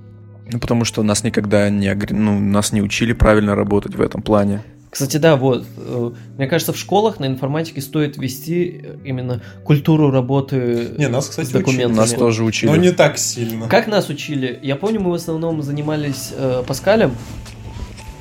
Ну, 0.53 0.59
потому 0.59 0.85
что 0.85 1.03
нас 1.03 1.23
никогда 1.23 1.71
не, 1.71 1.95
ну, 2.11 2.39
нас 2.41 2.73
не 2.73 2.83
учили 2.83 3.13
правильно 3.13 3.55
работать 3.55 3.95
в 3.95 4.01
этом 4.01 4.21
плане. 4.21 4.63
Кстати, 4.91 5.19
да, 5.19 5.37
вот. 5.37 5.65
э, 5.77 6.11
Мне 6.37 6.47
кажется, 6.49 6.73
в 6.73 6.77
школах 6.77 7.21
на 7.21 7.27
информатике 7.27 7.81
стоит 7.81 8.17
вести 8.19 8.81
э, 8.83 8.97
именно 9.05 9.41
культуру 9.65 10.11
работы 10.11 10.89
Не, 10.99 11.09
нас, 11.09 11.29
кстати, 11.29 11.47
с 11.47 11.51
документами. 11.51 11.97
Нас 11.97 12.13
тоже 12.13 12.43
учили. 12.43 12.69
Но 12.71 12.77
не 12.77 12.91
так 12.91 13.17
сильно. 13.17 13.69
Как 13.69 13.87
нас 13.87 14.09
учили? 14.09 14.59
Я 14.63 14.75
помню, 14.77 15.01
мы 15.01 15.11
в 15.13 15.15
основном 15.15 15.63
занимались 15.63 16.33
э, 16.37 16.65
Паскалем, 16.67 17.13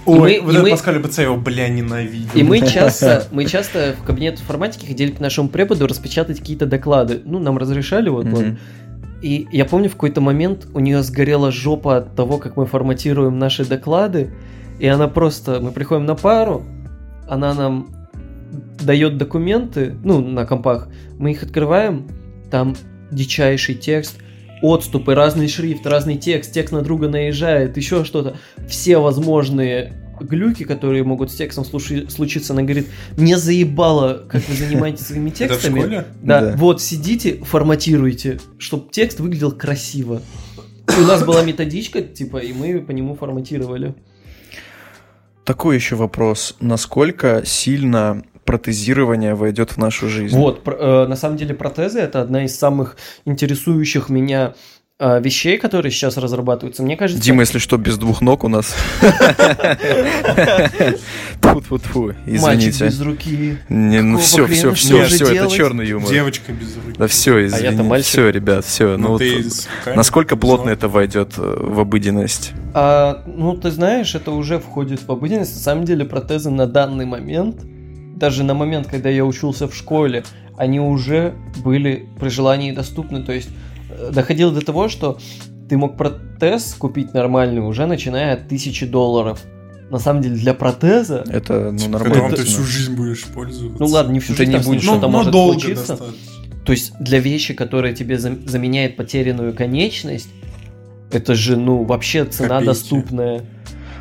Ой, 0.06 0.36
И 0.36 0.40
мы- 0.40 0.46
вот 0.46 0.52
и 0.52 0.56
это 0.56 0.64
мы- 0.64 0.70
Паскаль 0.72 1.00
БЦ, 1.00 1.20
его, 1.20 1.38
бля, 1.38 1.68
ненавидел. 1.68 2.30
и 2.34 2.42
мы 2.44 2.62
часто, 2.62 3.28
мы 3.32 3.46
часто 3.46 3.96
в 4.02 4.04
кабинет 4.06 4.40
информатики 4.40 4.86
ходили 4.86 5.12
к 5.12 5.20
нашему 5.20 5.50
преподу 5.50 5.88
распечатать 5.88 6.40
какие-то 6.40 6.66
доклады. 6.66 7.22
Ну, 7.26 7.40
нам 7.40 7.58
разрешали, 7.58 8.10
вот, 8.10 8.26
вот. 8.28 8.46
И 9.22 9.48
я 9.52 9.66
помню, 9.66 9.90
в 9.90 9.94
какой-то 9.94 10.22
момент 10.22 10.68
у 10.74 10.80
нее 10.80 11.04
сгорела 11.04 11.52
жопа 11.52 11.98
от 11.98 12.16
того, 12.16 12.38
как 12.38 12.56
мы 12.56 12.66
форматируем 12.66 13.38
наши 13.38 13.66
доклады. 13.66 14.32
И 14.80 14.88
она 14.88 15.08
просто... 15.08 15.60
Мы 15.60 15.72
приходим 15.72 16.06
на 16.06 16.16
пару, 16.16 16.64
она 17.28 17.54
нам 17.54 17.90
дает 18.82 19.18
документы, 19.18 19.96
ну, 20.04 20.20
на 20.22 20.46
компах. 20.46 20.88
Мы 21.18 21.32
их 21.32 21.44
открываем, 21.44 22.08
там 22.50 22.76
дичайший 23.12 23.76
текст, 23.76 24.18
отступы, 24.62 25.16
разный 25.16 25.48
шрифт, 25.48 25.86
разный 25.86 26.18
текст, 26.18 26.54
текст 26.54 26.74
на 26.74 26.82
друга 26.82 27.10
наезжает, 27.10 27.78
еще 27.78 28.04
что-то. 28.06 28.38
Все 28.68 28.98
возможные 29.00 29.94
глюки, 30.22 30.64
которые 30.64 31.04
могут 31.04 31.32
с 31.32 31.36
текстом 31.36 31.64
случиться, 31.66 32.54
она 32.54 32.64
говорит, 32.64 32.88
мне 33.18 33.38
заебало, 33.38 34.26
как 34.28 34.42
вы 34.50 34.56
занимаетесь 34.56 35.08
своими 35.08 35.30
Это 35.30 35.36
в 35.36 35.38
текстами. 35.38 35.80
школе? 35.80 36.06
Да, 36.22 36.42
Да. 36.42 36.56
вот 36.58 36.82
сидите, 36.82 37.38
форматируйте, 37.44 38.40
чтобы 38.58 38.92
текст 38.92 39.20
выглядел 39.20 39.52
красиво. 39.52 40.22
И 40.98 41.02
у 41.02 41.06
нас 41.06 41.24
была 41.24 41.44
методичка, 41.44 42.02
типа, 42.02 42.38
и 42.38 42.52
мы 42.52 42.80
по 42.82 42.92
нему 42.92 43.16
форматировали. 43.16 43.96
Такой 45.50 45.78
еще 45.78 45.96
вопрос. 45.96 46.56
Насколько 46.60 47.42
сильно 47.44 48.22
протезирование 48.46 49.34
войдет 49.34 49.72
в 49.72 49.78
нашу 49.78 50.08
жизнь? 50.08 50.38
Вот, 50.38 50.62
э, 50.68 51.06
на 51.10 51.16
самом 51.16 51.38
деле 51.38 51.56
протезы 51.56 51.98
это 52.02 52.22
одна 52.22 52.46
из 52.46 52.56
самых 52.56 52.98
интересующих 53.26 54.10
меня 54.10 54.54
вещей, 55.00 55.58
которые 55.58 55.92
сейчас 55.94 56.18
разрабатываются. 56.18 56.84
Мне 56.84 56.98
кажется, 56.98 57.24
Дима, 57.24 57.42
если 57.42 57.58
что, 57.58 57.78
без 57.78 57.98
двух 57.98 58.20
ног 58.20 58.44
у 58.44 58.50
нас. 58.50 58.76
Тьфу-тьфу-тьфу, 61.42 62.14
мальчик 62.42 62.70
извините. 62.70 62.86
без 62.86 63.02
руки. 63.02 63.58
Не, 63.70 64.02
ну 64.02 64.18
все, 64.18 64.46
все, 64.48 64.74
все, 64.74 65.06
все, 65.06 65.26
это 65.34 65.50
черный 65.50 65.88
юмор. 65.88 66.10
Девочка 66.12 66.52
без 66.52 66.76
руки. 66.76 66.98
Да 66.98 67.08
все, 67.08 67.36
А 67.36 67.40
я-то 67.40 67.56
извини. 67.58 67.84
мальчик. 67.84 68.10
Все, 68.10 68.30
ребят, 68.30 68.66
все. 68.66 68.98
Ну, 68.98 69.18
Ну, 69.18 69.20
насколько 69.96 70.36
плотно 70.36 70.70
это 70.70 70.90
войдет 70.90 71.34
э, 71.38 71.42
в 71.42 71.80
обыденность? 71.80 72.52
А, 72.74 73.24
ну, 73.26 73.56
ты 73.56 73.72
знаешь, 73.72 74.16
это 74.16 74.32
уже 74.32 74.60
входит 74.60 75.02
в 75.08 75.10
обыденность. 75.10 75.56
На 75.56 75.62
самом 75.62 75.86
деле 75.86 76.04
протезы 76.04 76.50
на 76.50 76.68
данный 76.68 77.06
момент, 77.06 77.62
даже 78.18 78.44
на 78.44 78.54
момент, 78.54 78.88
когда 78.88 79.10
я 79.10 79.24
учился 79.26 79.70
в 79.70 79.74
школе, 79.76 80.26
они 80.58 80.82
уже 80.82 81.36
были 81.64 82.10
при 82.20 82.28
желании 82.28 82.72
доступны. 82.74 83.24
То 83.24 83.32
есть 83.32 83.50
э, 83.50 83.54
доходило 84.12 84.52
до 84.52 84.62
того, 84.62 84.90
что 84.90 85.18
ты 85.70 85.78
мог 85.78 85.98
протез 85.98 86.74
купить 86.78 87.14
нормальный 87.14 87.62
уже 87.62 87.86
начиная 87.86 88.34
от 88.34 88.48
тысячи 88.48 88.86
долларов. 88.86 89.42
На 89.90 89.98
самом 90.00 90.22
деле 90.22 90.36
для 90.36 90.54
протеза, 90.54 91.24
Это, 91.28 91.72
ну, 91.72 91.78
Которым 91.92 92.10
нормально. 92.12 92.38
ты 92.38 92.44
всю 92.44 92.64
жизнь 92.64 92.96
будешь 92.96 93.24
пользоваться. 93.26 93.78
ну 93.84 93.86
ладно, 93.88 94.12
не 94.12 94.20
всю 94.20 94.34
Ты 94.34 94.46
жизнь, 94.46 94.52
не 94.58 94.64
будешь- 94.64 94.84
что-то 94.84 95.08
может 95.08 95.32
долго 95.32 95.60
случиться. 95.60 95.88
достаточно. 95.88 96.18
То 96.66 96.72
есть 96.74 96.94
для 97.00 97.20
вещи, 97.20 97.54
которая 97.56 97.94
тебе 97.94 98.18
зам- 98.18 98.48
заменяет 98.48 98.96
потерянную 98.98 99.54
конечность, 99.56 100.30
это 101.12 101.34
же, 101.34 101.58
ну, 101.58 101.84
вообще 101.86 102.26
цена 102.26 102.50
Копейки. 102.60 102.66
доступная. 102.68 103.42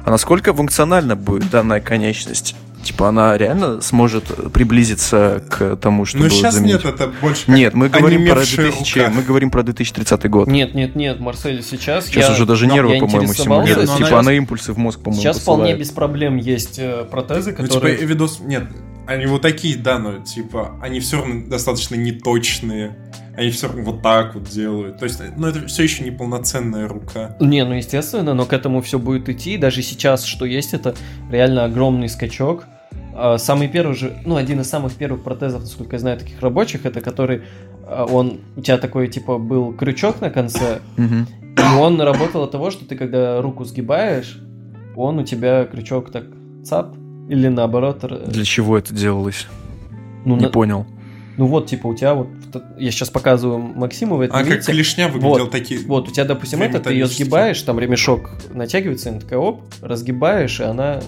А 0.05 0.11
насколько 0.11 0.53
функциональна 0.53 1.17
будет 1.17 1.51
данная 1.51 1.81
конечность? 1.81 2.55
Типа 2.83 3.09
она 3.09 3.37
реально 3.37 3.81
сможет 3.81 4.25
приблизиться 4.53 5.43
к 5.51 5.77
тому, 5.77 6.05
чтобы 6.05 6.25
Но 6.25 6.31
сейчас 6.31 6.55
заменить? 6.55 6.85
нет, 6.85 6.95
это 6.95 7.11
больше 7.21 7.47
как 7.47 7.55
Нет, 7.57 7.75
мы 7.75 7.89
говорим 7.89 8.25
про 8.25 8.33
онемевшая 8.37 8.67
2000, 8.71 8.99
рука. 8.99 9.11
мы 9.11 9.23
говорим 9.23 9.51
про 9.51 9.63
2030 9.63 10.31
год. 10.31 10.49
Нет, 10.49 10.75
нет, 10.75 10.95
нет, 10.97 11.21
Марсель, 11.21 11.63
сейчас 11.63 12.07
Сейчас 12.07 12.29
я- 12.29 12.33
уже 12.35 12.47
даже 12.47 12.67
нервы, 12.67 12.99
по-моему, 12.99 13.27
но 13.29 13.35
Типа 13.35 13.63
она- 14.09 14.19
она 14.21 14.33
импульсы 14.35 14.73
в 14.73 14.79
мозг, 14.79 15.01
по-моему, 15.01 15.23
Сейчас 15.23 15.39
вполне 15.41 15.63
посылает. 15.65 15.81
без 15.81 15.91
проблем 15.91 16.37
есть 16.37 16.79
э, 16.79 17.05
протезы, 17.11 17.55
Ну, 17.59 17.65
которые... 17.67 17.97
типа, 17.97 18.09
видос... 18.09 18.41
Нет, 18.41 18.65
они 19.09 19.25
вот 19.25 19.41
такие, 19.41 19.75
да, 19.75 19.99
но, 19.99 20.19
типа, 20.19 20.79
они 20.83 21.01
все 21.01 21.17
равно 21.17 21.47
достаточно 21.47 21.95
неточные. 21.95 22.95
Они 23.35 23.51
все 23.51 23.69
равно 23.69 23.85
вот 23.85 24.03
так 24.03 24.35
вот 24.35 24.45
делают. 24.45 24.99
То 24.99 25.07
есть, 25.07 25.23
ну, 25.35 25.47
это 25.47 25.67
все 25.67 25.85
еще 25.85 26.05
не 26.05 26.11
полноценная 26.11 26.87
рука. 26.87 27.35
Не, 27.41 27.65
ну 27.65 27.73
естественно, 27.73 28.35
но 28.35 28.45
к 28.45 28.53
этому 28.53 28.83
все 28.83 28.99
будет 28.99 29.31
идти. 29.31 29.57
Даже 29.57 29.81
сейчас, 29.81 30.25
что 30.25 30.45
есть, 30.45 30.75
это 30.75 30.95
реально 31.31 31.65
огромный 31.65 32.11
скачок. 32.11 32.67
А, 33.15 33.39
Самый 33.39 33.69
первый 33.69 33.97
же, 33.97 34.15
ну, 34.27 34.37
один 34.37 34.61
из 34.61 34.69
самых 34.69 34.95
первых 34.95 35.25
протезов, 35.25 35.63
насколько 35.63 35.97
я 35.97 36.01
знаю, 36.01 36.19
таких 36.19 36.43
рабочих, 36.43 36.85
это 36.85 37.01
который, 37.01 37.45
а, 37.87 38.05
он, 38.05 38.41
у 38.57 38.61
тебя 38.61 38.77
такой, 38.77 39.09
типа, 39.09 39.39
был 39.39 39.73
крючок 39.73 40.21
на 40.21 40.29
конце, 40.29 40.81
и 40.99 41.79
он 41.79 41.99
работал 41.99 42.43
от 42.43 42.51
того, 42.51 42.71
что 42.71 42.85
ты, 42.85 42.95
когда 42.95 43.41
руку 43.41 43.65
сгибаешь, 43.65 44.39
он 44.97 45.19
у 45.19 45.25
тебя 45.25 45.65
крючок 45.65 46.13
так 46.13 46.25
цап, 46.63 46.95
или 47.29 47.49
наоборот. 47.49 48.05
Для 48.27 48.45
чего 48.45 48.79
это 48.79 48.95
делалось? 48.95 49.47
ну, 50.25 50.37
Не 50.37 50.47
на- 50.47 50.51
понял. 50.51 50.87
ну 51.37 51.47
вот, 51.47 51.67
типа, 51.67 51.87
у 51.87 51.95
тебя 51.95 52.15
вот, 52.15 52.29
я 52.79 52.91
сейчас 52.91 53.11
показываю 53.11 53.59
Максиму, 53.59 54.17
вы 54.17 54.25
это 54.27 54.35
А 54.35 54.39
как 54.39 54.47
видите. 54.49 54.73
клешня 54.73 55.09
выглядел 55.09 55.29
Вот, 55.45 55.51
такие... 55.51 55.81
Вот, 55.87 56.09
у 56.09 56.13
тебя, 56.13 56.25
допустим, 56.25 56.63
это, 56.63 56.81
ты 56.81 56.93
ее 56.93 57.07
сгибаешь, 57.07 57.61
там 57.63 57.79
ремешок 57.79 58.31
натягивается, 58.53 59.09
и 59.09 59.13
она 59.13 59.21
такая, 59.21 59.39
оп, 59.39 59.63
разгибаешь, 59.81 60.61
и 60.61 60.65
она... 60.65 61.01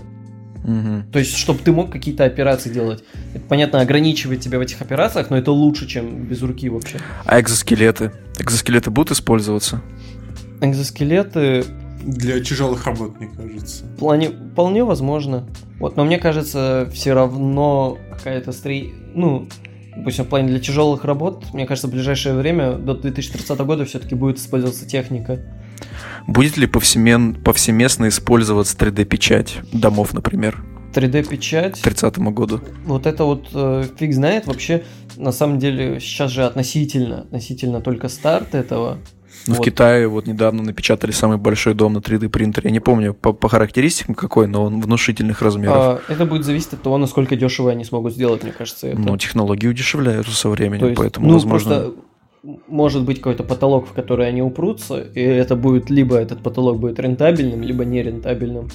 Мгм. 0.62 1.04
То 1.10 1.18
есть, 1.18 1.36
чтобы 1.36 1.60
ты 1.60 1.72
мог 1.72 1.90
какие-то 1.90 2.24
операции 2.24 2.70
делать. 2.70 3.02
Это, 3.34 3.42
понятно, 3.48 3.80
ограничивает 3.80 4.40
тебя 4.42 4.58
в 4.58 4.60
этих 4.60 4.82
операциях, 4.82 5.30
но 5.30 5.38
это 5.38 5.52
лучше, 5.52 5.86
чем 5.86 6.24
без 6.24 6.42
руки 6.42 6.68
вообще. 6.68 6.98
А 7.24 7.40
экзоскелеты? 7.40 8.12
Экзоскелеты 8.38 8.90
будут 8.90 9.12
использоваться? 9.12 9.80
Экзоскелеты 10.60 11.64
Для 12.02 12.40
тяжелых 12.40 12.86
работ, 12.86 13.18
мне 13.18 13.28
кажется. 13.28 13.84
вполне, 13.96 14.30
вполне 14.30 14.84
возможно. 14.84 15.46
Вот, 15.78 15.96
но 15.96 16.04
мне 16.04 16.18
кажется, 16.18 16.88
все 16.92 17.12
равно 17.12 17.98
какая-то 18.10 18.52
стрей... 18.52 18.94
Ну, 19.14 19.48
допустим, 19.96 20.24
в 20.24 20.28
плане 20.28 20.48
для 20.48 20.60
тяжелых 20.60 21.04
работ, 21.04 21.44
мне 21.52 21.66
кажется, 21.66 21.88
в 21.88 21.90
ближайшее 21.90 22.34
время, 22.34 22.72
до 22.72 22.94
2030 22.94 23.58
года, 23.60 23.84
все-таки 23.84 24.14
будет 24.14 24.38
использоваться 24.38 24.86
техника. 24.86 25.40
Будет 26.26 26.56
ли 26.56 26.66
повсемен- 26.66 27.40
повсеместно 27.42 28.08
использоваться 28.08 28.76
3D-печать 28.76 29.58
домов, 29.72 30.12
например, 30.14 30.62
3D-печать. 30.94 31.80
к 31.80 31.82
30 31.82 32.18
году? 32.18 32.60
Вот 32.84 33.06
это 33.06 33.24
вот 33.24 33.48
э, 33.54 33.84
фиг 33.98 34.12
знает. 34.12 34.46
Вообще, 34.46 34.84
на 35.16 35.32
самом 35.32 35.58
деле, 35.58 36.00
сейчас 36.00 36.30
же 36.30 36.44
относительно, 36.44 37.22
относительно 37.22 37.80
только 37.80 38.08
старт 38.08 38.54
этого. 38.54 38.98
Ну, 39.46 39.54
в 39.54 39.58
Вот. 39.58 39.64
Китае 39.64 40.06
вот 40.08 40.26
недавно 40.26 40.62
напечатали 40.62 41.12
самый 41.12 41.38
большой 41.38 41.74
дом 41.74 41.94
на 41.94 41.98
3D 41.98 42.28
принтере. 42.28 42.68
Я 42.68 42.72
не 42.72 42.80
помню 42.80 43.14
по, 43.14 43.32
по 43.32 43.48
характеристикам 43.48 44.14
какой, 44.14 44.46
но 44.46 44.64
он 44.64 44.80
внушительных 44.80 45.42
размеров. 45.42 45.76
А, 45.76 46.00
это 46.08 46.26
будет 46.26 46.44
зависеть 46.44 46.74
от 46.74 46.82
того, 46.82 46.98
насколько 46.98 47.36
дешево 47.36 47.70
они 47.70 47.84
смогут 47.84 48.14
сделать, 48.14 48.42
мне 48.42 48.52
кажется. 48.52 48.88
Это. 48.88 48.98
Ну, 48.98 49.16
технологии 49.16 49.66
удешевляются 49.66 50.34
со 50.34 50.48
временем, 50.48 50.88
есть, 50.88 50.98
поэтому, 50.98 51.26
ну, 51.26 51.32
возможно... 51.34 51.92
может 52.68 53.02
быть 53.02 53.18
какой-то 53.18 53.42
потолок, 53.42 53.88
в 53.88 53.92
который 53.92 54.28
они 54.28 54.42
упрутся, 54.42 55.00
и 55.00 55.20
это 55.20 55.56
будет 55.56 55.90
либо 55.90 56.16
этот 56.16 56.42
потолок 56.42 56.78
будет 56.78 56.98
рентабельным, 56.98 57.62
либо 57.62 57.84
нерентабельным. 57.84 58.68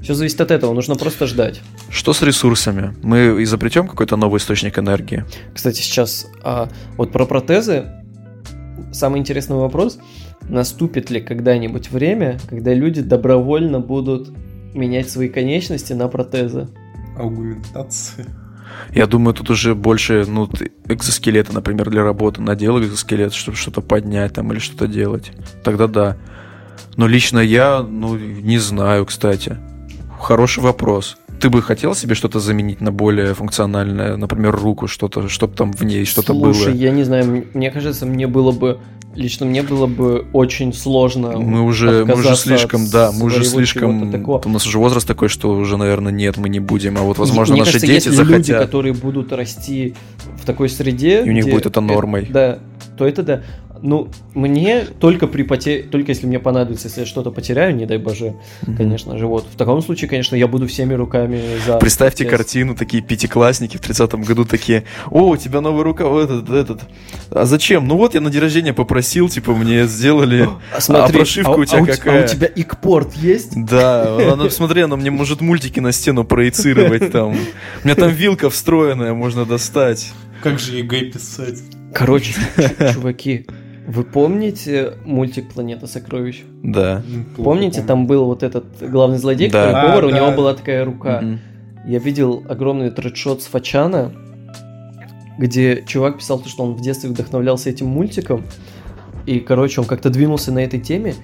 Все 0.00 0.14
зависит 0.14 0.40
от 0.40 0.50
этого, 0.50 0.72
нужно 0.72 0.94
просто 0.94 1.26
ждать. 1.26 1.62
Что 1.90 2.12
с 2.12 2.22
ресурсами? 2.22 2.94
Мы 3.02 3.42
изобретем 3.42 3.88
какой-то 3.88 4.16
новый 4.16 4.38
источник 4.38 4.78
энергии? 4.78 5.24
Кстати, 5.54 5.80
сейчас 5.80 6.26
а, 6.42 6.68
вот 6.96 7.12
про 7.12 7.24
протезы 7.24 7.86
самый 8.96 9.20
интересный 9.20 9.56
вопрос. 9.56 9.98
Наступит 10.48 11.10
ли 11.10 11.20
когда-нибудь 11.20 11.90
время, 11.90 12.38
когда 12.48 12.74
люди 12.74 13.02
добровольно 13.02 13.80
будут 13.80 14.30
менять 14.74 15.10
свои 15.10 15.28
конечности 15.28 15.92
на 15.92 16.08
протезы? 16.08 16.68
Аугментация. 17.18 18.26
Я 18.92 19.06
думаю, 19.06 19.34
тут 19.34 19.50
уже 19.50 19.74
больше, 19.74 20.24
ну, 20.26 20.48
экзоскелета, 20.88 21.52
например, 21.54 21.88
для 21.90 22.02
работы. 22.02 22.42
Надел 22.42 22.78
экзоскелет, 22.80 23.32
чтобы 23.32 23.56
что-то 23.56 23.80
поднять 23.80 24.34
там 24.34 24.52
или 24.52 24.58
что-то 24.58 24.86
делать. 24.86 25.32
Тогда 25.64 25.86
да. 25.86 26.16
Но 26.96 27.06
лично 27.06 27.38
я, 27.38 27.82
ну, 27.82 28.16
не 28.16 28.58
знаю, 28.58 29.06
кстати. 29.06 29.56
Хороший 30.20 30.62
вопрос. 30.62 31.16
Ты 31.40 31.50
бы 31.50 31.62
хотел 31.62 31.94
себе 31.94 32.14
что-то 32.14 32.40
заменить 32.40 32.80
на 32.80 32.92
более 32.92 33.34
функциональное, 33.34 34.16
например, 34.16 34.54
руку, 34.54 34.86
что-то, 34.86 35.28
чтобы 35.28 35.54
там 35.54 35.72
в 35.72 35.82
ней 35.82 36.04
что-то 36.04 36.32
Слушай, 36.32 36.72
было? 36.72 36.80
я 36.80 36.90
не 36.90 37.04
знаю, 37.04 37.46
мне 37.54 37.70
кажется, 37.70 38.06
мне 38.06 38.26
было 38.26 38.52
бы 38.52 38.78
лично 39.16 39.46
мне 39.46 39.62
было 39.62 39.86
бы 39.86 40.26
очень 40.32 40.72
сложно. 40.72 41.38
Мы 41.38 41.62
уже, 41.62 42.04
мы 42.04 42.14
уже 42.14 42.36
слишком, 42.36 42.88
да, 42.90 43.12
мы 43.12 43.26
уже 43.26 43.44
слишком, 43.44 44.14
у 44.24 44.48
нас 44.48 44.66
уже 44.66 44.78
возраст 44.78 45.06
такой, 45.06 45.28
что 45.28 45.50
уже, 45.50 45.76
наверное, 45.76 46.12
нет, 46.12 46.36
мы 46.36 46.48
не 46.48 46.60
будем. 46.60 46.96
А 46.98 47.00
вот, 47.00 47.18
возможно, 47.18 47.54
Мне 47.54 47.62
наши 47.62 47.72
кажется, 47.72 47.86
дети 47.86 48.08
если 48.08 48.22
люди, 48.22 48.30
захотят. 48.52 48.62
которые 48.62 48.94
будут 48.94 49.32
расти 49.32 49.94
в 50.40 50.44
такой 50.44 50.68
среде, 50.68 51.24
И 51.24 51.30
у 51.30 51.32
них 51.32 51.46
будет 51.46 51.66
это 51.66 51.80
нормой. 51.80 52.26
да, 52.30 52.58
то 52.96 53.06
это 53.06 53.22
да. 53.22 53.42
Ну, 53.82 54.08
мне 54.34 54.84
только 54.84 55.26
при 55.26 55.42
потере, 55.42 55.82
только 55.82 56.12
если 56.12 56.26
мне 56.26 56.38
понадобится, 56.38 56.88
если 56.88 57.00
я 57.00 57.06
что-то 57.06 57.30
потеряю, 57.30 57.74
не 57.74 57.86
дай 57.86 57.98
боже, 57.98 58.34
Мгм. 58.62 58.76
конечно 58.76 59.18
же, 59.18 59.26
вот. 59.26 59.46
В 59.52 59.56
таком 59.56 59.82
случае, 59.82 60.08
конечно, 60.08 60.36
я 60.36 60.46
буду 60.48 60.66
всеми 60.66 60.94
руками 60.94 61.40
за. 61.66 61.78
Представьте 61.78 62.24
Yes. 62.24 62.28
картину, 62.30 62.74
такие 62.74 63.02
пятиклассники 63.02 63.76
в 63.76 63.80
30-м 63.80 64.22
году 64.22 64.44
такие, 64.44 64.84
о, 65.10 65.28
у 65.28 65.36
тебя 65.36 65.60
новый 65.60 65.82
рукав, 65.84 66.14
этот, 66.16 66.50
этот. 66.50 66.80
А 67.30 67.44
зачем? 67.44 67.86
Ну 67.88 67.96
вот 67.96 68.14
я 68.14 68.20
на 68.20 68.30
день 68.30 68.40
рождения 68.42 68.72
попросил, 68.72 69.28
типа, 69.28 69.54
мне 69.54 69.86
сделали. 69.86 70.48
А 70.74 70.80
смотри, 70.80 71.14
а 71.16 71.18
прошивка 71.18 71.50
у 71.50 71.64
тебя 71.64 71.82
а 71.82 71.86
какая? 71.86 72.22
А 72.22 72.24
у 72.24 72.28
тебя 72.28 72.50
ИК-порт 72.54 73.14
есть? 73.14 73.52
Да, 73.56 74.32
она, 74.32 74.50
смотри, 74.50 74.82
она 74.82 74.96
мне 74.96 75.10
может 75.10 75.40
мультики 75.40 75.80
на 75.80 75.92
стену 75.92 76.24
проецировать 76.24 77.12
там. 77.12 77.30
У 77.32 77.84
меня 77.86 77.94
там 77.94 78.10
вилка 78.10 78.50
встроенная, 78.50 79.14
можно 79.14 79.44
достать. 79.44 80.12
Как 80.42 80.58
же 80.58 80.76
ЕГЭ 80.76 81.12
писать? 81.12 81.58
Короче, 81.94 82.34
чу- 82.34 82.92
чуваки, 82.94 83.46
вы 83.86 84.02
помните 84.04 84.94
мультик 85.04 85.52
«Планета 85.52 85.86
сокровищ»? 85.86 86.42
Да. 86.62 87.02
Помните, 87.36 87.82
там 87.82 88.06
был 88.06 88.24
вот 88.26 88.42
этот 88.42 88.64
главный 88.80 89.18
злодей, 89.18 89.50
Да. 89.50 89.66
который 89.66 89.88
повар, 89.88 90.04
А, 90.04 90.06
у 90.06 90.10
да. 90.10 90.16
него 90.16 90.30
была 90.32 90.54
такая 90.54 90.84
рука. 90.84 91.20
Мгм. 91.22 91.38
Я 91.86 91.98
видел 92.00 92.42
огромный 92.48 92.90
тредшот 92.90 93.42
с 93.42 93.46
Форчана, 93.46 94.12
где 95.38 95.84
чувак 95.86 96.18
писал, 96.18 96.42
что 96.44 96.64
он 96.64 96.74
в 96.74 96.80
детстве 96.80 97.10
вдохновлялся 97.10 97.70
этим 97.70 97.86
мультиком. 97.86 98.42
И, 99.26 99.40
короче, 99.40 99.80
он 99.80 99.86
как-то 99.86 100.10
двинулся 100.10 100.52
на 100.52 100.60
этой 100.60 100.80
теме, 100.80 101.14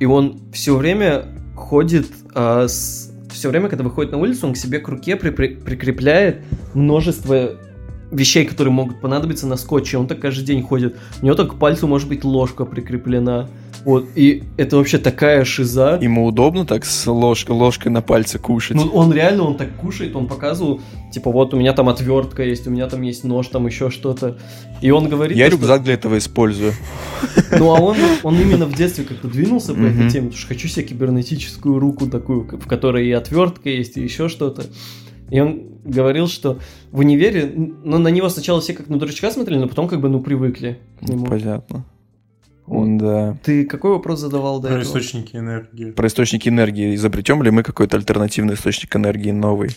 и 0.00 0.06
он 0.06 0.38
все 0.52 0.76
время 0.76 1.24
ходит, 1.56 2.06
все 2.34 3.48
время, 3.50 3.68
когда 3.68 3.84
выходит 3.84 4.12
на 4.12 4.18
улицу, 4.18 4.46
он 4.46 4.54
к 4.54 4.56
себе 4.56 4.78
к 4.78 4.88
руке 4.88 5.14
припри- 5.16 5.60
прикрепляет 5.62 6.42
множество 6.74 7.50
вещей, 8.10 8.44
которые 8.44 8.72
могут 8.72 9.00
понадобиться 9.00 9.46
на 9.46 9.56
скотче. 9.56 9.98
Он 9.98 10.06
так 10.06 10.20
каждый 10.20 10.44
день 10.44 10.62
ходит. 10.62 10.96
У 11.22 11.26
него 11.26 11.34
так 11.34 11.52
к 11.52 11.54
пальцу 11.58 11.86
может 11.86 12.08
быть 12.08 12.24
ложка 12.24 12.64
прикреплена. 12.64 13.48
Вот, 13.84 14.06
и 14.16 14.42
это 14.56 14.76
вообще 14.76 14.98
такая 14.98 15.44
шиза. 15.44 15.98
Ему 16.02 16.26
удобно 16.26 16.66
так 16.66 16.84
с 16.84 17.06
ложкой, 17.06 17.52
ложкой 17.52 17.88
на 17.88 18.02
пальце 18.02 18.38
кушать. 18.38 18.76
Ну, 18.76 18.86
он 18.88 19.12
реально, 19.12 19.44
он 19.44 19.56
так 19.56 19.74
кушает, 19.76 20.16
он 20.16 20.26
показывал, 20.26 20.80
типа, 21.12 21.30
вот 21.30 21.54
у 21.54 21.56
меня 21.56 21.72
там 21.72 21.88
отвертка 21.88 22.42
есть, 22.42 22.66
у 22.66 22.70
меня 22.70 22.88
там 22.88 23.02
есть 23.02 23.24
нож, 23.24 23.46
там 23.46 23.66
еще 23.66 23.90
что-то. 23.90 24.38
И 24.82 24.90
он 24.90 25.08
говорит... 25.08 25.36
Я 25.36 25.46
то, 25.46 25.52
что- 25.52 25.60
рюкзак 25.60 25.84
для 25.84 25.94
этого 25.94 26.18
использую. 26.18 26.72
Ну, 27.56 27.74
а 27.74 27.80
он, 27.80 27.96
он 28.24 28.40
именно 28.40 28.66
в 28.66 28.74
детстве 28.74 29.04
как-то 29.04 29.28
двинулся 29.28 29.74
по 29.74 29.80
этой 29.80 30.10
теме, 30.10 30.26
потому 30.26 30.32
что 30.32 30.48
хочу 30.48 30.68
себе 30.68 30.84
кибернетическую 30.84 31.78
руку 31.78 32.06
такую, 32.08 32.42
в 32.42 32.66
которой 32.66 33.06
и 33.06 33.12
отвертка 33.12 33.70
есть, 33.70 33.96
и 33.96 34.02
еще 34.02 34.28
что-то. 34.28 34.66
И 35.30 35.40
он 35.40 35.62
говорил, 35.84 36.26
что 36.26 36.58
в 36.90 36.98
универе, 37.00 37.52
ну, 37.56 37.98
на 37.98 38.08
него 38.08 38.28
сначала 38.28 38.60
все 38.60 38.72
как 38.74 38.88
на 38.88 38.98
дурачка 38.98 39.30
смотрели, 39.30 39.58
но 39.58 39.68
потом 39.68 39.88
как 39.88 40.00
бы, 40.00 40.08
ну, 40.08 40.20
привыкли 40.20 40.78
к 41.00 41.08
нему. 41.08 41.26
Понятно. 41.26 41.84
Вот. 42.66 42.98
Да. 42.98 43.38
Ты 43.42 43.64
какой 43.64 43.92
вопрос 43.92 44.20
задавал 44.20 44.60
до 44.60 44.68
Про 44.68 44.76
этого? 44.78 44.88
источники 44.88 45.36
энергии. 45.36 45.90
Про 45.92 46.06
источники 46.08 46.48
энергии. 46.48 46.94
Изобретем 46.94 47.42
ли 47.42 47.50
мы 47.50 47.62
какой-то 47.62 47.96
альтернативный 47.96 48.54
источник 48.54 48.94
энергии 48.94 49.30
новый? 49.30 49.70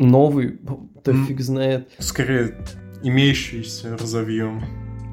Новый? 0.00 0.58
Да 1.04 1.12
М. 1.12 1.26
фиг 1.26 1.40
знает. 1.40 1.88
Скорее, 1.98 2.56
имеющиеся 3.04 3.96
разовьем. 3.96 4.62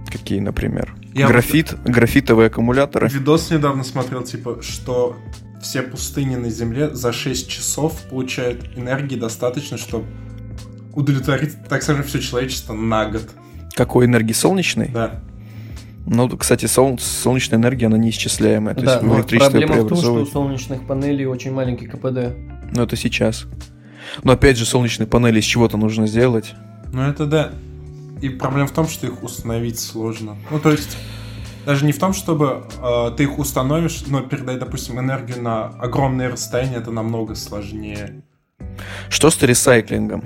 Какие, 0.09 0.39
например? 0.39 0.95
Я 1.13 1.27
Графит, 1.27 1.75
графитовые 1.83 2.47
аккумуляторы. 2.47 3.07
Видос 3.09 3.49
недавно 3.51 3.83
смотрел, 3.83 4.23
типа, 4.23 4.61
что 4.61 5.17
все 5.61 5.81
пустыни 5.81 6.35
на 6.35 6.49
Земле 6.49 6.93
за 6.93 7.11
6 7.11 7.49
часов 7.49 8.01
получают 8.09 8.77
энергии 8.77 9.15
достаточно, 9.15 9.77
чтобы 9.77 10.05
удовлетворить, 10.93 11.55
так 11.69 11.83
скажем, 11.83 12.03
все 12.03 12.19
человечество 12.19 12.73
на 12.73 13.09
год. 13.09 13.29
Какой 13.75 14.05
энергии? 14.05 14.33
Солнечной? 14.33 14.89
Да. 14.89 15.21
Ну, 16.05 16.29
кстати, 16.37 16.65
сол- 16.65 16.99
солнечная 16.99 17.59
энергия, 17.59 17.85
она 17.85 17.97
неисчисляемая. 17.97 18.75
То 18.75 18.81
да, 18.81 18.93
есть 18.93 19.03
но 19.03 19.17
электричество 19.17 19.51
проблема 19.51 19.83
в 19.83 19.87
том, 19.87 19.97
что 19.97 20.13
у 20.13 20.25
солнечных 20.25 20.85
панелей 20.87 21.25
очень 21.25 21.53
маленький 21.53 21.85
КПД. 21.87 22.35
Ну, 22.73 22.83
это 22.83 22.95
сейчас. 22.95 23.45
Но 24.23 24.33
опять 24.33 24.57
же, 24.57 24.65
солнечные 24.65 25.07
панели 25.07 25.39
из 25.39 25.45
чего-то 25.45 25.77
нужно 25.77 26.07
сделать. 26.07 26.53
Ну 26.91 27.03
это 27.03 27.25
да. 27.25 27.51
И 28.21 28.29
проблема 28.29 28.67
в 28.67 28.71
том, 28.71 28.87
что 28.87 29.07
их 29.07 29.23
установить 29.23 29.79
сложно. 29.79 30.37
Ну 30.51 30.59
то 30.59 30.71
есть 30.71 30.97
даже 31.65 31.85
не 31.85 31.91
в 31.91 31.99
том, 31.99 32.13
чтобы 32.13 32.63
э, 32.81 33.11
ты 33.15 33.23
их 33.23 33.37
установишь, 33.37 34.03
но 34.07 34.21
передать, 34.21 34.59
допустим, 34.59 34.99
энергию 34.99 35.41
на 35.41 35.67
огромные 35.67 36.29
расстояния, 36.29 36.77
это 36.77 36.91
намного 36.91 37.35
сложнее. 37.35 38.23
Что 39.09 39.29
с 39.29 39.41
ресайклингом? 39.41 40.23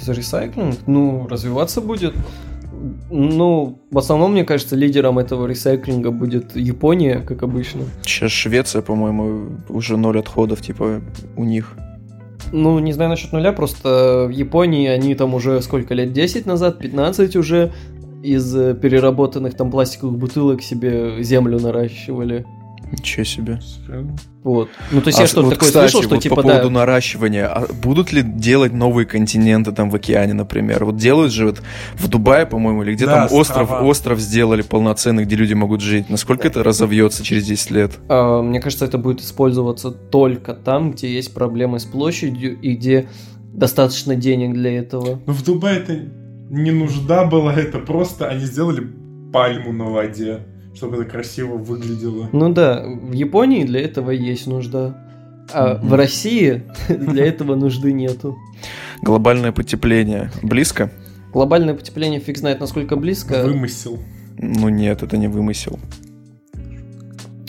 За 0.00 0.12
ресайклинг? 0.12 0.86
Ну, 0.86 1.26
развиваться 1.28 1.80
будет. 1.80 2.14
Ну, 3.10 3.82
в 3.90 3.98
основном, 3.98 4.32
мне 4.32 4.44
кажется, 4.44 4.76
лидером 4.76 5.18
этого 5.18 5.46
ресайклинга 5.46 6.10
будет 6.10 6.54
Япония, 6.54 7.20
как 7.20 7.42
обычно. 7.42 7.84
Сейчас 8.02 8.30
Швеция, 8.30 8.82
по-моему, 8.82 9.60
уже 9.68 9.96
ноль 9.96 10.18
отходов, 10.18 10.60
типа, 10.60 11.00
у 11.36 11.44
них. 11.44 11.74
Ну, 12.56 12.78
не 12.78 12.92
знаю 12.92 13.10
насчет 13.10 13.32
нуля, 13.32 13.52
просто 13.52 14.26
в 14.28 14.30
Японии 14.30 14.86
они 14.86 15.16
там 15.16 15.34
уже 15.34 15.60
сколько 15.60 15.92
лет, 15.92 16.12
10 16.12 16.46
назад, 16.46 16.78
15 16.78 17.34
уже 17.34 17.72
из 18.22 18.54
э, 18.54 18.74
переработанных 18.74 19.56
там 19.56 19.72
пластиковых 19.72 20.16
бутылок 20.16 20.62
себе 20.62 21.20
землю 21.24 21.58
наращивали. 21.58 22.46
Ничего 22.98 23.24
себе. 23.24 23.60
Вот. 24.42 24.68
Ну, 24.90 25.00
то 25.00 25.08
есть 25.08 25.18
А 25.18 25.22
я 25.22 25.26
что-то 25.26 25.46
вот, 25.46 25.54
такое 25.54 25.68
кстати, 25.68 25.90
слышал, 25.90 26.02
что 26.02 26.14
вот 26.16 26.22
типа, 26.22 26.36
по 26.36 26.42
поводу 26.42 26.64
да, 26.64 26.70
наращивания, 26.70 27.46
а 27.46 27.66
будут 27.72 28.12
ли 28.12 28.22
делать 28.22 28.72
новые 28.72 29.06
континенты 29.06 29.72
там 29.72 29.90
в 29.90 29.94
океане, 29.94 30.34
например? 30.34 30.84
Вот 30.84 30.96
делают 30.96 31.32
же 31.32 31.46
вот 31.46 31.62
в 31.94 32.08
Дубае, 32.08 32.44
по-моему, 32.44 32.82
или 32.82 32.94
где 32.94 33.06
Да, 33.06 33.26
там 33.26 33.38
остров, 33.38 33.62
острова. 33.62 33.82
остров 33.82 34.20
сделали 34.20 34.62
полноценный, 34.62 35.24
где 35.24 35.36
люди 35.36 35.54
могут 35.54 35.80
жить. 35.80 36.10
Насколько 36.10 36.48
это 36.48 36.62
разовьется 36.62 37.24
через 37.24 37.46
10 37.46 37.70
лет? 37.70 37.92
А, 38.08 38.42
мне 38.42 38.60
кажется, 38.60 38.84
это 38.84 38.98
будет 38.98 39.20
использоваться 39.20 39.90
только 39.90 40.52
там, 40.52 40.92
где 40.92 41.12
есть 41.12 41.32
проблемы 41.32 41.80
с 41.80 41.84
площадью 41.84 42.60
и 42.60 42.74
где 42.74 43.08
достаточно 43.54 44.14
денег 44.14 44.52
для 44.54 44.78
этого. 44.78 45.20
Но 45.26 45.32
в 45.32 45.42
Дубае 45.42 45.78
это 45.78 45.98
не 46.50 46.70
нужда 46.70 47.24
была, 47.24 47.54
это 47.54 47.78
просто 47.78 48.28
они 48.28 48.44
сделали 48.44 48.86
пальму 49.32 49.72
на 49.72 49.86
воде, 49.86 50.40
чтобы 50.74 50.96
это 50.96 51.04
красиво 51.04 51.56
выглядело. 51.56 52.28
Ну 52.32 52.52
да, 52.52 52.84
в 52.84 53.12
Японии 53.12 53.64
для 53.64 53.80
этого 53.80 54.10
есть 54.10 54.46
нужда. 54.46 54.96
А 55.52 55.76
в 55.76 55.94
России 55.94 56.62
для 56.88 57.26
этого 57.26 57.54
нужды 57.54 57.92
нету. 57.92 58.36
Глобальное 59.02 59.52
потепление 59.52 60.30
близко? 60.42 60.90
Глобальное 61.32 61.74
потепление 61.74 62.20
фиг 62.20 62.38
знает, 62.38 62.60
насколько 62.60 62.96
близко. 62.96 63.42
Вымысел. 63.42 63.98
Ну 64.38 64.68
нет, 64.68 65.02
это 65.02 65.16
не 65.16 65.28
вымысел. 65.28 65.78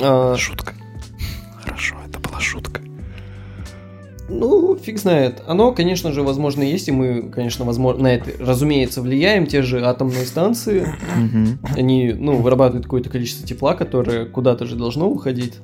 А, 0.01 0.35
Шутка. 0.37 0.73
Ну, 4.27 4.77
фиг 4.77 4.99
знает. 4.99 5.41
Оно, 5.47 5.71
конечно 5.71 6.11
же, 6.11 6.23
возможно, 6.23 6.63
есть, 6.63 6.87
и 6.87 6.91
мы, 6.91 7.29
конечно, 7.29 7.65
возможно, 7.65 8.03
на 8.03 8.15
это, 8.15 8.31
разумеется, 8.39 9.01
влияем. 9.01 9.45
Те 9.45 9.61
же 9.61 9.85
атомные 9.85 10.25
станции, 10.25 10.87
они, 11.75 12.13
ну, 12.13 12.37
вырабатывают 12.37 12.85
какое-то 12.85 13.09
количество 13.09 13.47
тепла, 13.47 13.75
которое 13.75 14.25
куда-то 14.25 14.65
же 14.65 14.75
должно 14.75 15.09
уходить. 15.09 15.55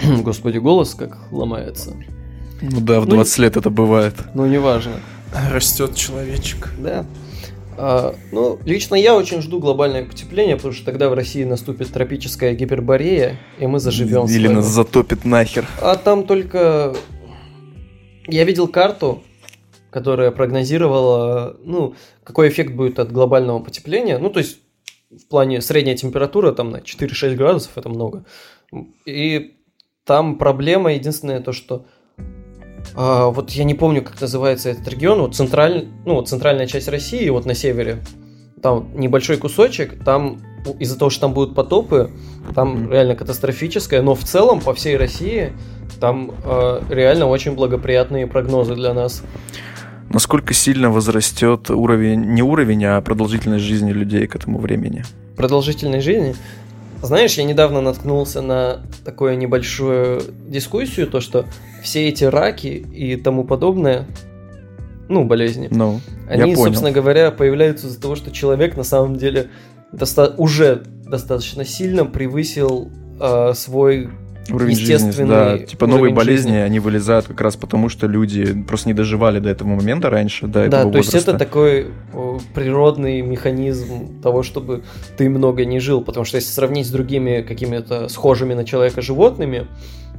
Господи, 0.22 0.58
голос 0.58 0.94
как 0.94 1.18
ломается. 1.30 1.94
Ну 2.62 2.80
да, 2.80 3.00
в 3.00 3.06
Ну, 3.06 3.16
20 3.16 3.38
лет 3.38 3.56
это 3.56 3.70
бывает. 3.70 4.14
Ну, 4.34 4.46
неважно. 4.46 4.92
Растет 5.50 5.94
человечек. 5.94 6.72
Да. 6.78 7.06
А, 7.82 8.14
ну, 8.32 8.58
лично 8.66 8.94
я 8.94 9.16
очень 9.16 9.40
жду 9.40 9.58
глобальное 9.58 10.04
потепление, 10.04 10.56
потому 10.56 10.74
что 10.74 10.84
тогда 10.84 11.08
в 11.08 11.14
России 11.14 11.44
наступит 11.44 11.90
тропическая 11.90 12.52
гиперборея, 12.54 13.38
и 13.58 13.66
мы 13.66 13.80
заживем. 13.80 14.26
Или 14.26 14.48
нас 14.48 14.66
затопит 14.66 15.24
нахер. 15.24 15.66
А 15.80 15.96
там 15.96 16.24
только... 16.24 16.94
Я 18.30 18.44
видел 18.44 18.68
карту, 18.68 19.22
которая 19.90 20.30
прогнозировала, 20.30 21.56
ну, 21.62 21.94
какой 22.24 22.48
эффект 22.48 22.74
будет 22.74 22.98
от 22.98 23.12
глобального 23.12 23.60
потепления. 23.60 24.18
Ну, 24.18 24.30
то 24.30 24.38
есть, 24.38 24.58
в 25.10 25.26
плане 25.26 25.60
средняя 25.60 25.96
температура 25.96 26.52
там 26.52 26.70
на 26.70 26.76
4-6 26.76 27.34
градусов, 27.34 27.76
это 27.76 27.88
много. 27.88 28.24
И 29.04 29.56
там 30.04 30.38
проблема 30.38 30.92
единственная 30.92 31.40
то, 31.40 31.52
что 31.52 31.86
а, 32.94 33.28
вот 33.30 33.50
я 33.50 33.64
не 33.64 33.74
помню, 33.74 34.02
как 34.02 34.20
называется 34.20 34.70
этот 34.70 34.86
регион, 34.88 35.20
вот 35.20 35.34
централь, 35.34 35.88
ну, 36.06 36.14
вот 36.14 36.28
центральная 36.28 36.66
часть 36.66 36.88
России, 36.88 37.28
вот 37.28 37.46
на 37.46 37.54
севере, 37.54 38.02
там 38.62 38.88
небольшой 38.94 39.36
кусочек, 39.36 40.02
там 40.04 40.40
из-за 40.78 40.98
того, 40.98 41.10
что 41.10 41.22
там 41.22 41.32
будут 41.32 41.54
потопы, 41.54 42.10
там 42.54 42.82
Мгм. 42.84 42.92
реально 42.92 43.14
катастрофическое, 43.16 44.02
но 44.02 44.14
в 44.14 44.24
целом 44.24 44.60
по 44.60 44.74
всей 44.74 44.96
России 44.96 45.52
там 46.00 46.32
э, 46.44 46.80
реально 46.90 47.26
очень 47.26 47.52
благоприятные 47.52 48.26
прогнозы 48.26 48.74
для 48.74 48.92
нас. 48.94 49.22
Насколько 50.10 50.54
сильно 50.54 50.90
возрастет 50.90 51.70
уровень, 51.70 52.32
не 52.32 52.42
уровень, 52.42 52.84
а 52.84 53.00
продолжительность 53.00 53.64
жизни 53.64 53.92
людей 53.92 54.26
к 54.26 54.34
этому 54.34 54.58
времени? 54.58 55.04
Продолжительной 55.36 56.00
жизни. 56.00 56.34
Знаешь, 57.02 57.34
я 57.34 57.44
недавно 57.44 57.80
наткнулся 57.80 58.42
на 58.42 58.80
такую 59.04 59.38
небольшую 59.38 60.22
дискуссию, 60.48 61.06
то 61.06 61.20
что 61.20 61.46
все 61.82 62.08
эти 62.08 62.24
раки 62.24 62.66
и 62.66 63.16
тому 63.16 63.44
подобное, 63.44 64.06
ну, 65.10 65.24
болезни, 65.24 65.68
Ну, 65.70 66.00
Они, 66.28 66.54
собственно 66.56 66.92
говоря, 66.92 67.30
появляются 67.30 67.86
из-за 67.88 68.00
того, 68.00 68.14
что 68.16 68.30
человек 68.30 68.76
на 68.76 68.84
самом 68.84 69.16
деле 69.16 69.48
доста- 69.92 70.34
уже 70.38 70.82
достаточно 71.06 71.64
сильно 71.64 72.06
превысил 72.06 72.90
э, 73.20 73.52
свой 73.54 74.08
Уровень 74.50 74.74
жизни, 74.74 74.92
естественный 74.94 75.28
да. 75.28 75.58
Типа 75.58 75.86
новые 75.86 76.12
болезни, 76.14 76.48
жизни. 76.50 76.56
они 76.62 76.80
вылезают 76.80 77.26
как 77.26 77.40
раз 77.40 77.56
потому, 77.56 77.88
что 77.88 78.06
люди 78.06 78.62
просто 78.62 78.88
не 78.88 78.94
доживали 78.94 79.38
до 79.38 79.48
этого 79.50 79.68
момента 79.68 80.10
раньше, 80.10 80.46
до 80.46 80.52
Да, 80.68 80.78
этого 80.80 80.92
то 80.92 80.98
есть 80.98 81.08
возраста. 81.12 81.30
это 81.32 81.38
такой 81.38 81.88
природный 82.54 83.20
механизм 83.22 84.20
того, 84.22 84.42
чтобы 84.42 84.82
ты 85.16 85.28
много 85.28 85.64
не 85.64 85.78
жил. 85.80 86.00
Потому 86.02 86.24
что 86.24 86.36
если 86.36 86.50
сравнить 86.50 86.86
с 86.86 86.90
другими 86.90 87.42
какими-то 87.42 88.08
схожими 88.08 88.54
на 88.54 88.64
человека 88.64 89.02
животными, 89.02 89.66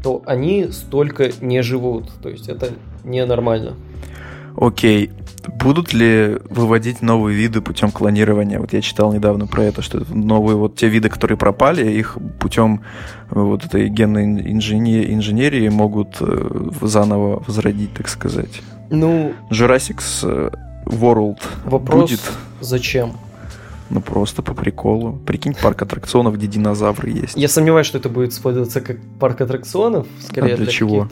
то 0.04 0.22
они 0.26 0.68
столько 0.72 1.32
не 1.42 1.62
живут. 1.62 2.10
То 2.22 2.30
есть 2.30 2.48
это 2.48 2.70
ненормально. 3.04 3.74
Окей. 4.56 5.12
Будут 5.47 5.91
ли 5.91 6.38
выводить 6.49 7.02
новые 7.02 7.36
виды 7.36 7.62
путем 7.62 7.91
клонирования? 7.91 8.60
Вот 8.60 8.74
я 8.74 8.82
читал 8.82 9.12
недавно 9.12 9.47
про 9.47 9.64
это, 9.64 9.82
что 9.82 10.04
новые 10.14 10.56
вот 10.56 10.76
те 10.76 10.88
виды, 10.88 11.10
которые 11.10 11.38
пропали, 11.38 11.91
их 11.91 12.18
путем 12.39 12.82
э, 13.32 13.39
вот 13.39 13.66
этой 13.66 13.89
генной 13.89 14.52
инженерии, 14.52 15.14
инженерии 15.14 15.68
могут 15.70 16.18
э, 16.20 16.70
заново 16.82 17.43
возродить, 17.47 17.93
так 17.93 18.08
сказать. 18.08 18.62
Ну, 18.91 19.34
Jurassic 19.49 20.02
э, 20.24 20.52
World 20.86 21.39
вопрос 21.66 22.12
будет, 22.12 22.22
зачем? 22.60 23.14
ну 23.91 24.02
просто 24.02 24.41
по 24.41 24.54
приколу. 24.54 25.20
Прикинь, 25.26 25.54
парк 25.54 25.82
аттракционов, 25.82 26.36
где 26.36 26.47
динозавры 26.47 27.10
есть. 27.10 27.36
Я 27.36 27.47
сомневаюсь, 27.47 27.86
что 27.86 27.97
это 27.97 28.10
будет 28.10 28.32
использоваться 28.32 28.82
как 28.82 28.97
парк 29.20 29.41
аттракционов, 29.41 30.08
скорее 30.22 30.54
А 30.54 30.58
для 30.58 30.66
чего? 30.68 31.08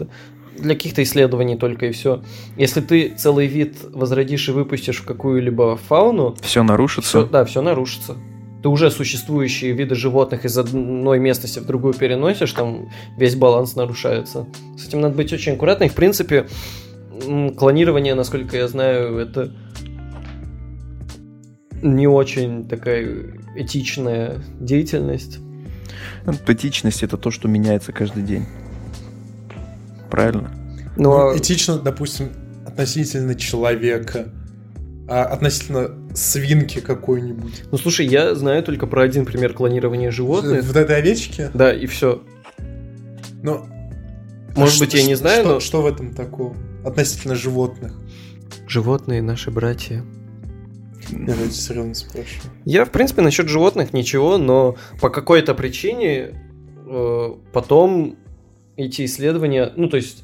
Для 0.62 0.76
каких-то 0.76 1.04
исследований 1.04 1.58
только 1.58 1.88
и 1.88 1.92
все. 1.92 2.22
Если 2.58 2.82
ты 2.82 3.10
целый 3.18 3.48
вид 3.48 3.78
возродишь 3.94 4.48
и 4.50 4.52
выпустишь 4.52 4.98
в 4.98 5.06
какую-либо 5.06 5.78
фауну, 5.78 6.36
Все 6.42 6.64
нарушится. 6.64 7.10
Всё- 7.10 7.26
да, 7.26 7.46
все 7.46 7.62
нарушится. 7.62 8.16
Ты 8.62 8.68
уже 8.68 8.92
существующие 8.92 9.72
виды 9.72 9.96
животных 9.96 10.44
из 10.44 10.58
одной 10.58 11.18
местности 11.20 11.60
в 11.60 11.66
другую 11.66 11.94
переносишь, 11.94 12.52
там 12.52 12.90
весь 13.18 13.36
баланс 13.36 13.76
нарушается. 13.76 14.48
С 14.78 14.88
этим 14.88 15.00
надо 15.00 15.16
быть 15.16 15.32
очень 15.32 15.54
аккуратным. 15.54 15.88
И, 15.88 15.92
в 15.92 15.96
принципе, 15.96 16.48
клонирование, 17.58 18.16
насколько 18.16 18.58
я 18.58 18.68
знаю, 18.68 19.18
это 19.18 19.54
не 21.82 22.08
очень 22.08 22.68
такая 22.68 23.34
этичная 23.56 24.44
деятельность. 24.60 25.40
Этичность 26.48 27.04
это 27.04 27.18
то, 27.18 27.32
что 27.32 27.48
меняется 27.48 27.92
каждый 27.94 28.24
день. 28.24 28.46
Правильно? 30.10 30.52
Ну, 30.98 31.32
Ну, 31.32 31.38
этично, 31.38 31.78
допустим, 31.80 32.30
относительно 32.66 33.36
человека, 33.36 34.34
а 35.08 35.24
относительно 35.24 35.92
свинки 36.14 36.80
какой-нибудь. 36.80 37.64
ну, 37.72 37.78
слушай, 37.78 38.06
я 38.06 38.36
знаю 38.36 38.64
только 38.64 38.88
про 38.88 39.04
один 39.04 39.26
пример 39.26 39.54
клонирования 39.54 40.12
животных. 40.12 40.64
Вот 40.66 40.76
этой 40.76 40.98
овечки? 40.98 41.50
Да, 41.54 41.74
и 41.74 41.86
все. 41.86 42.22
Ну, 43.42 43.66
Может 44.56 44.78
а 44.78 44.80
быть, 44.82 44.90
что- 44.90 44.98
я 44.98 45.06
не 45.06 45.16
знаю, 45.16 45.42
что, 45.44 45.54
но- 45.54 45.60
Что 45.60 45.82
в 45.82 45.86
этом 45.88 46.14
такого? 46.14 46.56
Относительно 46.86 47.36
животных. 47.36 47.94
Животные 48.68 49.22
наши 49.22 49.52
братья. 49.52 50.04
Я 51.12 51.26
давайте 51.26 51.54
серьезно 51.54 51.96
спрашиваю. 51.96 52.52
Я, 52.66 52.86
в 52.86 52.92
принципе, 52.92 53.22
насчет 53.22 53.48
животных 53.48 53.94
ничего, 53.94 54.38
но 54.38 54.76
по 55.02 55.10
какой-то 55.10 55.56
причине 55.56 56.36
э, 56.92 57.30
потом 57.54 58.16
эти 58.86 59.06
исследования, 59.06 59.72
ну, 59.76 59.90
то 59.90 59.98
есть 59.98 60.24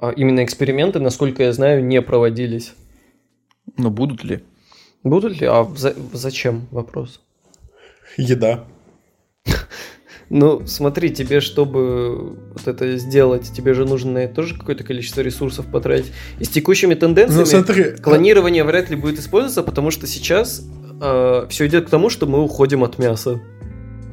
а, 0.00 0.10
именно 0.10 0.44
эксперименты, 0.44 1.00
насколько 1.00 1.42
я 1.42 1.52
знаю, 1.52 1.84
не 1.84 2.00
проводились. 2.02 2.74
Но 3.76 3.90
будут 3.90 4.24
ли? 4.24 4.40
Будут 5.02 5.40
ли? 5.40 5.46
А 5.46 5.64
за- 5.76 5.94
зачем? 6.12 6.66
Вопрос. 6.70 7.20
Еда. 8.16 8.64
Ну, 10.30 10.66
смотри, 10.66 11.08
тебе, 11.10 11.40
чтобы 11.40 12.36
вот 12.52 12.66
это 12.66 12.98
сделать, 12.98 13.50
тебе 13.50 13.72
же 13.72 13.86
нужно 13.86 14.28
тоже 14.28 14.58
какое-то 14.58 14.84
количество 14.84 15.22
ресурсов 15.22 15.66
потратить. 15.66 16.12
И 16.38 16.44
с 16.44 16.48
текущими 16.50 16.94
тенденциями 16.94 17.40
Ну, 17.40 17.46
смотри, 17.46 17.84
клонирование 17.96 18.62
вряд 18.62 18.90
ли 18.90 18.96
будет 18.96 19.18
использоваться, 19.18 19.62
потому 19.62 19.90
что 19.90 20.06
сейчас 20.06 20.62
все 21.48 21.66
идет 21.66 21.86
к 21.86 21.90
тому, 21.90 22.10
что 22.10 22.26
мы 22.26 22.42
уходим 22.42 22.84
от 22.84 22.98
мяса. 22.98 23.40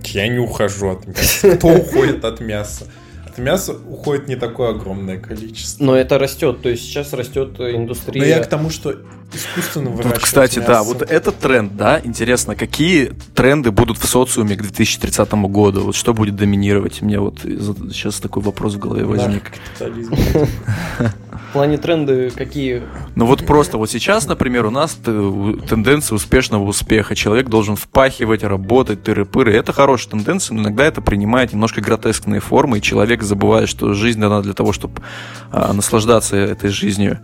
Я 0.04 0.28
не 0.30 0.40
ухожу 0.40 0.92
от 0.92 1.06
мяса. 1.08 1.58
Кто 1.58 1.68
уходит 1.68 2.24
от 2.24 2.40
мяса? 2.40 2.88
От 3.36 3.40
мяса 3.40 3.74
уходит 3.74 4.30
не 4.30 4.38
такое 4.38 4.70
огромное 4.70 5.20
количество. 5.20 5.84
Но 5.84 5.96
это 5.96 6.18
растет, 6.18 6.62
то 6.62 6.70
есть 6.70 6.84
сейчас 6.84 7.12
растет 7.12 7.60
индустрия. 7.60 8.22
Но 8.22 8.26
я 8.26 8.40
к 8.40 8.48
тому, 8.48 8.70
что 8.70 8.96
искусственно 9.34 9.88
Тут, 9.88 9.98
выращивать 9.98 10.24
кстати, 10.24 10.60
да, 10.60 10.80
мясо. 10.80 10.84
вот 10.84 11.02
этот 11.02 11.38
тренд, 11.40 11.76
да, 11.76 12.00
интересно, 12.02 12.56
какие 12.56 13.12
тренды 13.34 13.72
будут 13.72 13.98
в 13.98 14.08
социуме 14.08 14.56
к 14.56 14.62
2030 14.62 15.34
году? 15.34 15.82
Вот 15.82 15.96
что 15.96 16.14
будет 16.14 16.38
доминировать? 16.38 17.02
Мне 17.02 17.20
вот 17.20 17.40
сейчас 17.42 18.22
такой 18.22 18.42
вопрос 18.42 18.76
в 18.76 18.80
голове 18.80 19.04
возник. 19.04 19.52
Плане 21.56 21.78
тренды 21.78 22.32
какие? 22.32 22.84
Ну 23.16 23.26
вот 23.26 23.46
просто 23.46 23.78
вот 23.78 23.90
сейчас, 23.90 24.28
например, 24.28 24.66
у 24.66 24.72
нас 24.72 24.98
у- 25.08 25.54
тенденция 25.54 26.18
успешного 26.18 26.66
успеха. 26.66 27.16
Человек 27.16 27.48
должен 27.48 27.78
впахивать, 27.78 28.44
работать, 28.44 29.08
тыры-пыры. 29.08 29.54
Это 29.54 29.72
хорошая 29.72 30.12
тенденция, 30.12 30.54
но 30.54 30.64
иногда 30.64 30.84
это 30.84 31.02
принимает 31.02 31.54
немножко 31.54 31.80
гротескные 31.80 32.42
формы, 32.42 32.80
и 32.80 32.82
человек 32.82 33.24
забывает, 33.24 33.70
что 33.70 33.94
жизнь 33.94 34.20
дана 34.20 34.42
для 34.42 34.52
того, 34.52 34.74
чтобы 34.74 35.02
наслаждаться 35.54 36.36
этой 36.36 36.72
жизнью. 36.72 37.22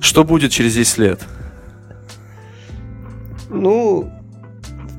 Что 0.00 0.22
будет 0.22 0.52
через 0.52 0.74
10 0.74 0.98
лет? 0.98 1.20
Ну, 3.50 4.12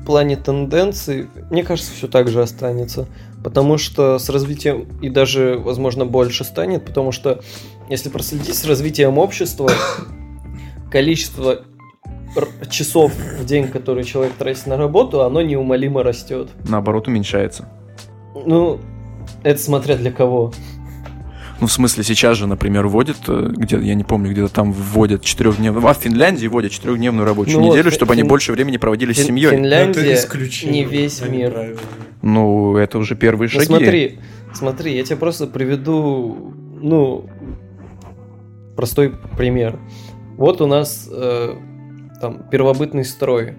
в 0.02 0.04
плане 0.04 0.36
тенденций, 0.36 1.28
мне 1.50 1.64
кажется, 1.64 1.90
все 1.94 2.06
так 2.06 2.28
же 2.28 2.42
останется. 2.42 3.08
Потому 3.42 3.76
что 3.76 4.18
с 4.18 4.30
развитием, 4.30 4.88
и 5.02 5.10
даже, 5.10 5.60
возможно, 5.62 6.06
больше 6.06 6.44
станет, 6.44 6.86
потому 6.86 7.12
что 7.12 7.42
если 7.88 8.08
проследить 8.08 8.54
с 8.54 8.64
развитием 8.64 9.18
общества, 9.18 9.70
количество 10.90 11.64
часов 12.68 13.12
в 13.14 13.44
день, 13.44 13.68
которые 13.68 14.04
человек 14.04 14.34
тратит 14.34 14.66
на 14.66 14.76
работу, 14.76 15.22
оно 15.22 15.40
неумолимо 15.42 16.02
растет. 16.02 16.48
Наоборот, 16.68 17.08
уменьшается. 17.08 17.68
Ну, 18.46 18.80
это 19.42 19.60
смотря 19.60 19.96
для 19.96 20.10
кого. 20.10 20.52
Ну, 21.60 21.68
в 21.68 21.72
смысле, 21.72 22.02
сейчас 22.02 22.36
же, 22.36 22.48
например, 22.48 22.88
вводят, 22.88 23.16
э, 23.28 23.52
где 23.54 23.78
я 23.78 23.94
не 23.94 24.02
помню, 24.02 24.32
где-то 24.32 24.52
там 24.52 24.72
вводят 24.72 25.22
четырехдневную... 25.22 25.86
А 25.86 25.94
в 25.94 25.98
Финляндии 25.98 26.48
вводят 26.48 26.72
четырехдневную 26.72 27.24
рабочую 27.24 27.58
Ну 27.60 27.66
вот, 27.66 27.72
неделю, 27.74 27.90
Фин- 27.90 27.94
чтобы 27.94 28.12
они 28.14 28.22
Фин- 28.22 28.28
больше 28.28 28.52
времени 28.52 28.76
проводили 28.76 29.12
с 29.12 29.18
Фин- 29.18 29.26
семьей. 29.26 29.46
Это 29.46 29.56
Финляндия 29.56 30.14
исключение, 30.14 30.84
не 30.84 30.90
весь 30.90 31.22
а 31.22 31.28
мир. 31.28 31.76
Ну, 32.22 32.76
это 32.76 32.98
уже 32.98 33.14
первые 33.14 33.46
Ну, 33.46 33.60
шаги. 33.60 33.66
смотри, 33.66 34.18
смотри, 34.52 34.96
я 34.96 35.04
тебе 35.04 35.16
просто 35.16 35.46
приведу, 35.46 36.52
ну, 36.82 37.26
простой 38.76 39.14
пример. 39.36 39.78
Вот 40.36 40.60
у 40.60 40.66
нас 40.66 41.08
э, 41.10 41.54
там 42.20 42.48
первобытный 42.50 43.04
строй. 43.04 43.54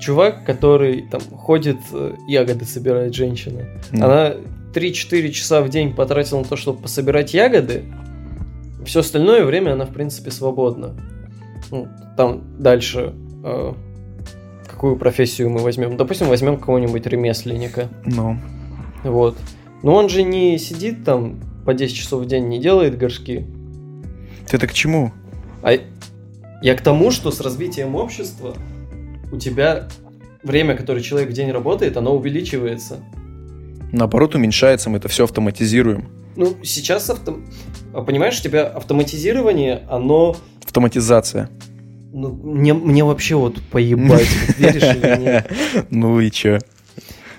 Чувак, 0.00 0.44
который 0.44 1.02
там 1.10 1.20
ходит, 1.20 1.78
э, 1.92 2.14
ягоды 2.28 2.64
собирает 2.64 3.14
женщина. 3.14 3.66
Ну, 3.90 4.04
Она 4.04 4.34
3-4 4.74 5.30
часа 5.30 5.62
в 5.62 5.68
день 5.68 5.94
потратила 5.94 6.38
на 6.38 6.44
то, 6.44 6.56
чтобы 6.56 6.82
пособирать 6.82 7.34
ягоды. 7.34 7.84
Все 8.84 9.00
остальное 9.00 9.44
время 9.44 9.72
она, 9.72 9.84
в 9.84 9.92
принципе, 9.92 10.30
свободна. 10.30 10.94
Ну, 11.70 11.88
там 12.16 12.42
дальше 12.58 13.14
э, 13.44 13.72
какую 14.66 14.96
профессию 14.96 15.50
мы 15.50 15.60
возьмем? 15.60 15.96
Допустим, 15.96 16.28
возьмем 16.28 16.58
кого-нибудь 16.58 17.06
ремесленника. 17.06 17.88
ну, 18.04 19.10
Вот. 19.10 19.36
Но 19.82 19.94
он 19.94 20.08
же 20.08 20.22
не 20.22 20.58
сидит 20.58 21.04
там 21.04 21.40
по 21.64 21.74
10 21.74 21.94
часов 21.94 22.22
в 22.22 22.26
день, 22.26 22.48
не 22.48 22.58
делает 22.58 22.96
горшки. 22.96 23.46
Ты 24.50 24.56
это 24.56 24.66
к 24.66 24.72
чему? 24.72 25.12
А 25.62 25.78
я 26.60 26.74
к 26.74 26.80
тому, 26.82 27.10
что 27.12 27.30
с 27.30 27.40
развитием 27.40 27.94
общества 27.94 28.56
у 29.32 29.36
тебя 29.36 29.88
время, 30.42 30.76
которое 30.76 31.02
человек 31.02 31.30
в 31.30 31.32
день 31.32 31.52
работает, 31.52 31.96
оно 31.96 32.16
увеличивается. 32.16 32.98
Наоборот, 33.92 34.34
уменьшается, 34.34 34.90
мы 34.90 34.98
это 34.98 35.08
все 35.08 35.24
автоматизируем. 35.24 36.08
Ну, 36.36 36.56
сейчас 36.64 37.10
авто... 37.10 37.38
а 37.92 38.02
Понимаешь, 38.02 38.40
у 38.40 38.42
тебя 38.42 38.66
автоматизирование, 38.66 39.82
оно... 39.88 40.36
Автоматизация. 40.64 41.48
Ну, 42.12 42.30
мне, 42.32 42.74
мне 42.74 43.04
вообще 43.04 43.36
вот 43.36 43.60
поебать, 43.70 44.28
веришь 44.58 44.82
или 44.82 45.20
нет. 45.20 45.52
Ну 45.90 46.18
и 46.20 46.30
чё? 46.30 46.58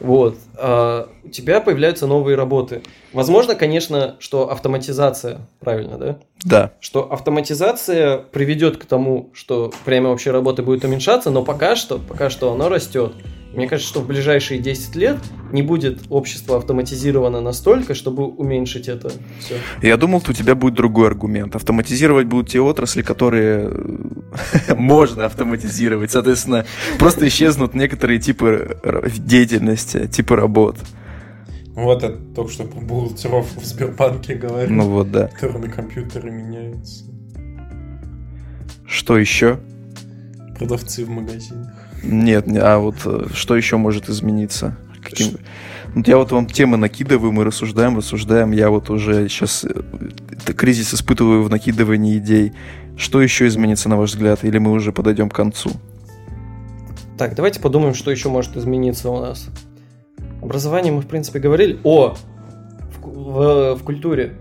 Вот. 0.02 0.36
а, 0.58 1.10
у 1.24 1.30
тебя 1.30 1.62
появляются 1.62 2.08
новые 2.08 2.36
работы. 2.36 2.82
Возможно, 3.14 3.56
конечно, 3.56 4.16
что 4.20 4.50
автоматизация, 4.52 5.48
правильно, 5.60 5.98
да? 5.98 6.20
Да. 6.44 6.74
что 6.80 7.12
автоматизация 7.12 8.18
приведет 8.18 8.78
к 8.78 8.86
тому, 8.86 9.30
что 9.34 9.72
время 9.86 10.10
общей 10.10 10.32
работы 10.32 10.64
будет 10.64 10.84
уменьшаться, 10.84 11.30
но 11.30 11.44
пока 11.44 11.76
что, 11.76 12.00
пока 12.00 12.30
что 12.30 12.52
оно 12.52 12.68
растет. 12.68 13.14
Мне 13.54 13.68
кажется, 13.68 13.90
что 13.90 14.00
в 14.00 14.08
ближайшие 14.08 14.60
10 14.62 14.96
лет 14.96 15.18
не 15.52 15.62
будет 15.62 16.04
общество 16.10 16.58
автоматизировано 16.58 17.42
настолько, 17.42 17.94
чтобы 17.96 18.26
уменьшить 18.26 18.88
это 18.88 19.10
все. 19.40 19.56
Я 19.82 19.98
думал, 19.98 20.24
у 20.26 20.34
тебя 20.34 20.56
будет 20.56 20.76
другой 20.76 21.08
аргумент. 21.08 21.56
Автоматизировать 21.56 22.28
будут 22.28 22.50
те 22.50 22.62
отрасли, 22.62 23.02
которые 23.02 23.70
э, 23.70 24.76
можно 24.78 25.26
автоматизировать. 25.26 26.12
Соответственно, 26.12 26.66
просто 26.98 27.28
исчезнут 27.28 27.74
некоторые 27.74 28.20
типы 28.20 28.78
деятельности, 29.18 30.08
типы 30.08 30.38
работ. 30.38 30.78
Вот 31.74 32.04
это 32.04 32.18
только 32.34 32.52
что 32.52 32.64
бухгалтеров 32.64 33.48
в 33.56 33.66
Сбербанке 33.66 34.36
говорил. 34.36 34.74
Ну 34.74 34.90
вот, 34.90 35.12
да. 35.12 35.28
Которые 35.28 35.68
на 35.68 35.70
компьютеры 35.70 36.32
меняются. 36.32 37.06
Что 38.88 39.18
еще? 39.18 39.60
Продавцы 40.58 41.04
в 41.06 41.10
магазинах. 41.10 41.81
Нет, 42.04 42.46
а 42.56 42.80
вот 42.80 42.96
э, 43.06 43.28
что 43.34 43.56
еще 43.56 43.78
может 43.78 44.10
измениться? 44.10 44.78
Каким... 45.04 45.38
Вот 45.94 46.08
я 46.08 46.18
вот 46.18 46.32
вам 46.32 46.48
темы 46.48 46.78
накидываю, 46.78 47.32
мы 47.32 47.44
рассуждаем, 47.44 47.98
рассуждаем. 47.98 48.52
Я 48.52 48.70
вот 48.70 48.90
уже 48.90 49.28
сейчас 49.28 49.66
э, 49.66 50.54
кризис 50.54 50.94
испытываю 50.94 51.44
в 51.44 51.50
накидывании 51.50 52.18
идей. 52.18 52.54
Что 52.98 53.22
еще 53.22 53.48
изменится, 53.48 53.90
на 53.90 53.98
ваш 53.98 54.12
взгляд? 54.12 54.44
Или 54.44 54.58
мы 54.58 54.72
уже 54.72 54.92
подойдем 54.92 55.30
к 55.30 55.36
концу? 55.36 55.72
Так, 57.18 57.36
давайте 57.36 57.60
подумаем, 57.60 57.94
что 57.94 58.10
еще 58.10 58.30
может 58.30 58.58
измениться 58.58 59.10
у 59.10 59.20
нас. 59.20 59.48
Образование 60.42 60.92
мы, 60.92 61.02
в 61.02 61.08
принципе, 61.08 61.40
говорили. 61.40 61.80
О! 61.84 62.16
В, 63.02 63.08
в, 63.08 63.76
в 63.76 63.84
культуре. 63.84 64.34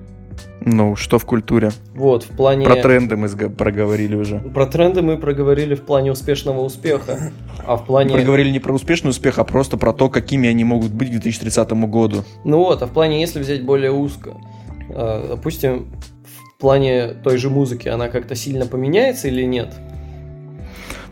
Ну, 0.62 0.94
что 0.96 1.18
в 1.18 1.24
культуре? 1.24 1.70
Вот, 1.94 2.24
в 2.24 2.36
плане... 2.36 2.66
Про 2.66 2.76
тренды 2.76 3.16
мы 3.16 3.28
проговорили 3.28 4.14
уже. 4.14 4.40
Про 4.40 4.66
тренды 4.66 5.02
мы 5.02 5.16
проговорили 5.16 5.74
в 5.74 5.82
плане 5.82 6.12
успешного 6.12 6.60
успеха. 6.60 7.32
А 7.66 7.76
в 7.76 7.86
плане... 7.86 8.14
Проговорили 8.14 8.50
не 8.50 8.58
про 8.58 8.74
успешный 8.74 9.10
успех, 9.10 9.38
а 9.38 9.44
просто 9.44 9.76
про 9.76 9.92
то, 9.92 10.08
какими 10.08 10.48
они 10.48 10.64
могут 10.64 10.92
быть 10.92 11.08
к 11.08 11.12
2030 11.12 11.70
году. 11.88 12.24
Ну 12.44 12.58
вот, 12.58 12.82
а 12.82 12.86
в 12.86 12.90
плане, 12.90 13.20
если 13.20 13.40
взять 13.40 13.64
более 13.64 13.92
узко, 13.92 14.34
а, 14.90 15.28
допустим, 15.28 15.90
в 16.24 16.60
плане 16.60 17.08
той 17.08 17.38
же 17.38 17.48
музыки, 17.48 17.88
она 17.88 18.08
как-то 18.08 18.34
сильно 18.34 18.66
поменяется 18.66 19.28
или 19.28 19.44
нет? 19.44 19.74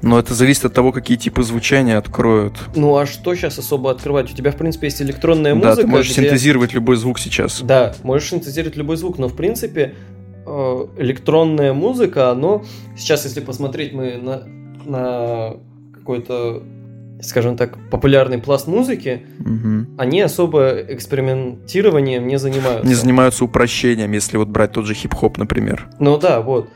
Но 0.03 0.19
это 0.19 0.35
зависит 0.35 0.65
от 0.65 0.75
того, 0.75 0.93
какие 0.93 1.17
типы 1.17 1.43
звучания 1.43 1.99
откроют. 1.99 2.55
Ну 2.75 2.97
а 2.97 3.07
что 3.07 3.35
сейчас 3.35 3.59
особо 3.59 3.91
открывать? 3.91 4.31
У 4.31 4.35
тебя, 4.35 4.53
в 4.53 4.57
принципе, 4.57 4.87
есть 4.87 5.03
электронная 5.03 5.55
музыка. 5.55 5.77
Да, 5.77 5.83
ты 5.83 5.87
можешь 5.89 6.13
где... 6.13 6.23
синтезировать 6.23 6.73
любой 6.73 6.97
звук 6.97 7.19
сейчас. 7.19 7.63
Да, 7.63 7.95
можешь 8.03 8.31
синтезировать 8.31 8.77
любой 8.77 8.97
звук, 8.97 9.19
но 9.19 9.29
в 9.29 9.37
принципе 9.37 9.95
э, 10.47 10.87
электронная 10.99 11.73
музыка, 11.73 12.31
оно 12.31 12.65
сейчас, 12.97 13.25
если 13.25 13.41
посмотреть 13.41 13.93
мы 13.93 14.19
на, 14.19 14.45
на 14.85 15.57
какой-то 15.93 16.63
скажем 17.21 17.57
так, 17.57 17.79
популярный 17.91 18.39
пласт 18.39 18.67
музыки, 18.67 19.27
угу. 19.41 19.87
они 19.99 20.21
особо 20.21 20.81
экспериментированием 20.89 22.27
не 22.27 22.39
занимаются. 22.39 22.87
Не 22.87 22.95
занимаются 22.95 23.45
упрощением, 23.45 24.13
если 24.13 24.37
вот 24.37 24.49
брать 24.49 24.73
тот 24.73 24.87
же 24.87 24.95
хип-хоп, 24.95 25.39
например. 25.39 25.89
Ну 25.99 26.17
да, 26.19 26.41
вот. 26.41 26.69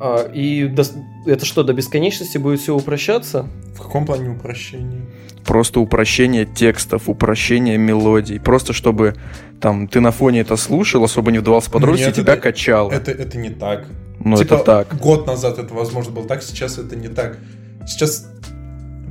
А, 0.00 0.30
и 0.32 0.66
до, 0.66 0.84
это 1.26 1.44
что, 1.44 1.62
до 1.62 1.72
бесконечности 1.72 2.38
будет 2.38 2.60
все 2.60 2.74
упрощаться? 2.74 3.46
В 3.74 3.82
каком 3.82 4.06
плане 4.06 4.30
упрощения? 4.30 5.02
Просто 5.44 5.80
упрощение 5.80 6.44
текстов, 6.44 7.08
упрощение 7.08 7.78
мелодий. 7.78 8.38
Просто 8.38 8.72
чтобы 8.72 9.14
там 9.60 9.88
ты 9.88 10.00
на 10.00 10.12
фоне 10.12 10.40
это 10.40 10.56
слушал, 10.56 11.04
особо 11.04 11.32
не 11.32 11.38
вдавался 11.38 11.68
в 11.68 11.72
подробности, 11.72 12.12
тебя 12.12 12.34
это, 12.34 12.42
качало. 12.42 12.92
Это, 12.92 13.10
это 13.10 13.38
не 13.38 13.50
так. 13.50 13.86
Ну, 14.20 14.36
типа, 14.36 14.54
это 14.54 14.64
так. 14.64 14.98
Год 14.98 15.26
назад 15.26 15.58
это, 15.58 15.72
возможно, 15.74 16.12
было 16.12 16.26
так, 16.26 16.42
сейчас 16.42 16.78
это 16.78 16.96
не 16.96 17.08
так. 17.08 17.38
Сейчас 17.86 18.30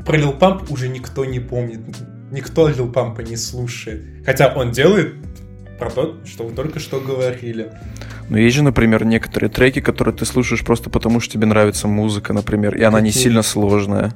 про 0.06 0.18
Лил 0.18 0.32
Памп 0.34 0.72
уже 0.72 0.88
никто 0.88 1.26
не 1.26 1.40
помнит. 1.40 1.80
Никто 2.32 2.68
Лил 2.68 2.92
Пампа 2.92 3.22
не 3.22 3.36
слушает. 3.36 4.04
Хотя 4.26 4.54
он 4.54 4.72
делает 4.72 5.16
про 5.80 5.90
то, 5.90 6.18
что 6.26 6.44
вы 6.44 6.54
только 6.54 6.80
что 6.80 7.00
говорили. 7.00 7.72
Но 8.30 8.38
есть 8.38 8.56
же, 8.56 8.64
например, 8.64 9.06
некоторые 9.06 9.50
треки, 9.50 9.80
которые 9.80 10.14
ты 10.14 10.26
слушаешь 10.26 10.64
просто 10.64 10.90
потому, 10.90 11.20
что 11.20 11.34
тебе 11.34 11.46
нравится 11.46 11.88
музыка, 11.88 12.34
например, 12.34 12.76
и 12.76 12.82
она 12.82 12.98
Какие? 12.98 13.06
не 13.06 13.12
сильно 13.12 13.42
сложная. 13.42 14.14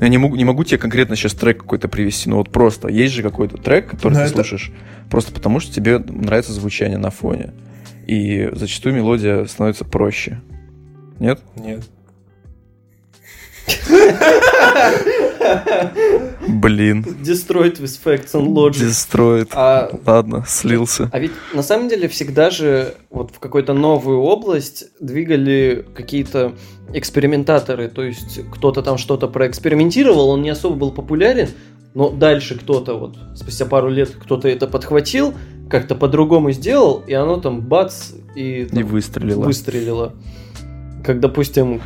Я 0.00 0.08
не 0.08 0.18
могу, 0.18 0.36
не 0.36 0.44
могу 0.44 0.64
тебе 0.64 0.78
конкретно 0.78 1.16
сейчас 1.16 1.32
трек 1.32 1.60
какой-то 1.60 1.88
привести, 1.88 2.28
но 2.28 2.36
вот 2.36 2.50
просто 2.50 2.88
есть 2.88 3.14
же 3.14 3.22
какой-то 3.22 3.56
трек, 3.56 3.90
который 3.90 4.14
но 4.14 4.18
ты 4.18 4.26
это... 4.26 4.34
слушаешь 4.34 4.72
просто 5.08 5.32
потому, 5.32 5.60
что 5.60 5.72
тебе 5.72 5.98
нравится 5.98 6.52
звучание 6.52 6.98
на 6.98 7.10
фоне. 7.10 7.52
И 8.06 8.50
зачастую 8.52 8.96
мелодия 8.96 9.44
становится 9.44 9.84
проще. 9.84 10.40
Нет? 11.20 11.40
Нет. 11.56 11.84
Блин. 16.48 17.02
Destroyed 17.22 17.80
with 17.80 17.98
facts 18.02 18.34
and 18.34 18.48
logic. 18.48 18.88
Destroyed. 18.88 19.48
А, 19.52 19.90
Ладно, 20.06 20.44
слился. 20.46 21.08
А 21.12 21.18
ведь 21.18 21.32
на 21.54 21.62
самом 21.62 21.88
деле 21.88 22.08
всегда 22.08 22.50
же 22.50 22.94
вот 23.10 23.30
в 23.30 23.38
какую-то 23.38 23.74
новую 23.74 24.18
область 24.20 24.86
двигали 25.00 25.86
какие-то 25.94 26.52
экспериментаторы. 26.92 27.88
То 27.88 28.02
есть 28.02 28.40
кто-то 28.50 28.82
там 28.82 28.98
что-то 28.98 29.28
проэкспериментировал, 29.28 30.30
он 30.30 30.42
не 30.42 30.50
особо 30.50 30.76
был 30.76 30.90
популярен, 30.90 31.48
но 31.94 32.10
дальше 32.10 32.58
кто-то 32.58 32.94
вот 32.94 33.16
спустя 33.36 33.66
пару 33.66 33.88
лет 33.88 34.10
кто-то 34.10 34.48
это 34.48 34.66
подхватил, 34.66 35.34
как-то 35.70 35.94
по-другому 35.94 36.52
сделал, 36.52 37.02
и 37.06 37.12
оно 37.14 37.38
там 37.38 37.60
бац 37.60 38.10
и, 38.34 38.66
там, 38.66 38.80
и 38.80 38.82
выстрелило. 38.82 39.44
выстрелило 39.44 40.12
как, 41.02 41.20
допустим, 41.20 41.80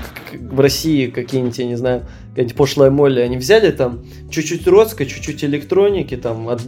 в 0.50 0.60
России 0.60 1.08
какие-нибудь, 1.08 1.58
я 1.58 1.66
не 1.66 1.76
знаю, 1.76 2.06
какая-нибудь 2.36 2.56
пошлая 2.56 2.90
Молли, 2.90 3.20
они 3.20 3.38
взяли 3.38 3.70
там 3.70 4.04
чуть-чуть 4.30 4.66
родской, 4.66 5.06
чуть-чуть 5.06 5.42
электроники, 5.42 6.18
там, 6.18 6.50
от, 6.50 6.60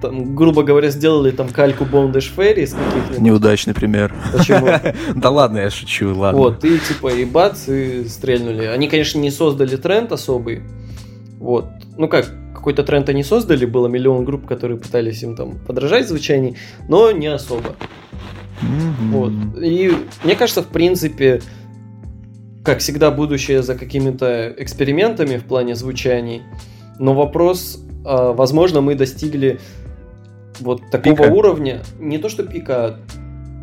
там, 0.00 0.36
грубо 0.36 0.62
говоря, 0.62 0.90
сделали 0.90 1.32
там 1.32 1.48
кальку 1.48 1.82
Bondage 1.82 2.30
Fairy 2.36 2.62
из 2.62 2.72
каких-нибудь. 2.72 3.18
Неудачный 3.18 3.74
пример. 3.74 4.14
Почему? 4.32 4.68
Да 5.16 5.30
ладно, 5.30 5.58
я 5.58 5.70
шучу, 5.70 6.16
ладно. 6.16 6.38
Вот, 6.38 6.64
и 6.64 6.78
типа 6.78 7.08
и 7.08 7.24
бац, 7.24 7.68
и 7.68 8.04
стрельнули. 8.04 8.66
Они, 8.66 8.86
конечно, 8.86 9.18
не 9.18 9.32
создали 9.32 9.74
тренд 9.74 10.12
особый. 10.12 10.62
Вот. 11.40 11.64
Ну 11.98 12.06
как, 12.06 12.32
какой-то 12.54 12.84
тренд 12.84 13.08
они 13.08 13.24
создали, 13.24 13.66
было 13.66 13.88
миллион 13.88 14.24
групп, 14.24 14.46
которые 14.46 14.78
пытались 14.78 15.20
им 15.24 15.34
там 15.34 15.58
подражать 15.66 16.06
звучаний, 16.06 16.56
но 16.88 17.10
не 17.10 17.26
особо. 17.26 17.74
Вот. 19.10 19.32
И 19.60 19.92
мне 20.22 20.36
кажется, 20.36 20.62
в 20.62 20.68
принципе, 20.68 21.42
как 22.62 22.78
всегда, 22.78 23.10
будущее 23.10 23.62
за 23.62 23.74
какими-то 23.74 24.54
экспериментами 24.56 25.36
в 25.36 25.44
плане 25.44 25.74
звучаний. 25.74 26.42
Но 26.98 27.14
вопрос, 27.14 27.82
а, 28.04 28.32
возможно, 28.32 28.80
мы 28.80 28.94
достигли 28.94 29.60
вот 30.60 30.82
такого 30.90 31.16
пика. 31.16 31.32
уровня, 31.32 31.82
не 31.98 32.18
то 32.18 32.28
что 32.28 32.44
пика, 32.44 32.86
а 32.86 32.98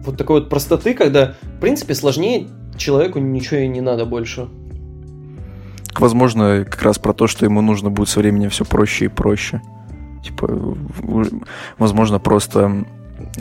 вот 0.04 0.18
такой 0.18 0.42
вот 0.42 0.50
простоты, 0.50 0.94
когда, 0.94 1.36
в 1.42 1.60
принципе, 1.60 1.94
сложнее 1.94 2.48
человеку 2.78 3.20
ничего 3.20 3.60
и 3.60 3.68
не 3.68 3.82
надо 3.82 4.06
больше. 4.06 4.48
Возможно, 5.98 6.66
как 6.70 6.82
раз 6.82 6.98
про 6.98 7.14
то, 7.14 7.28
что 7.28 7.46
ему 7.46 7.62
нужно 7.62 7.90
будет 7.90 8.10
со 8.10 8.20
временем 8.20 8.50
все 8.50 8.66
проще 8.66 9.06
и 9.06 9.10
проще. 9.10 9.62
Типа, 10.24 10.78
возможно, 11.78 12.20
просто 12.20 12.86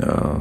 а, 0.00 0.40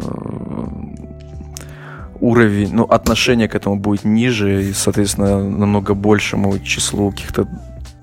уровень, 2.20 2.70
ну, 2.74 2.84
отношение 2.84 3.47
к 3.47 3.55
этому 3.55 3.78
будет 3.78 4.05
ниже 4.05 4.70
и, 4.70 4.74
соответственно, 4.74 5.43
намного 5.43 5.93
большему 5.93 6.59
числу 6.59 7.11
каких-то 7.11 7.47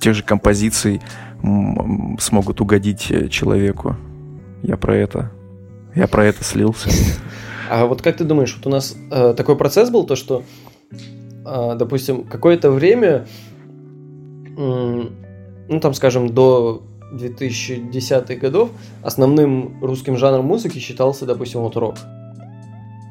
тех 0.01 0.15
же 0.15 0.23
композиций 0.23 1.01
смогут 2.19 2.61
угодить 2.61 3.11
э, 3.11 3.29
человеку. 3.29 3.97
Я 4.63 4.77
про 4.77 4.97
это. 4.97 5.31
Я 5.95 6.09
про 6.09 6.25
это 6.25 6.45
слился. 6.45 6.91
А 7.71 7.87
вот 7.87 8.03
как 8.03 8.19
ты 8.19 8.25
думаешь, 8.25 8.55
вот 8.57 8.67
у 8.67 8.71
нас 8.71 8.95
э, 9.11 9.33
такой 9.35 9.57
процесс 9.57 9.89
был, 9.89 10.05
то 10.05 10.17
что, 10.17 10.43
э, 10.93 11.75
допустим, 11.77 12.25
какое-то 12.25 12.71
время, 12.71 13.27
э, 14.57 15.03
ну 15.69 15.81
там, 15.81 15.95
скажем, 15.95 16.29
до 16.29 16.83
2010-х 17.15 18.35
годов 18.35 18.71
основным 19.03 19.83
русским 19.83 20.19
жанром 20.19 20.45
музыки 20.45 20.79
считался, 20.79 21.25
допустим, 21.25 21.61
вот 21.61 21.75
рок. 21.77 21.97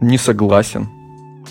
Не 0.04 0.18
согласен. 0.18 0.90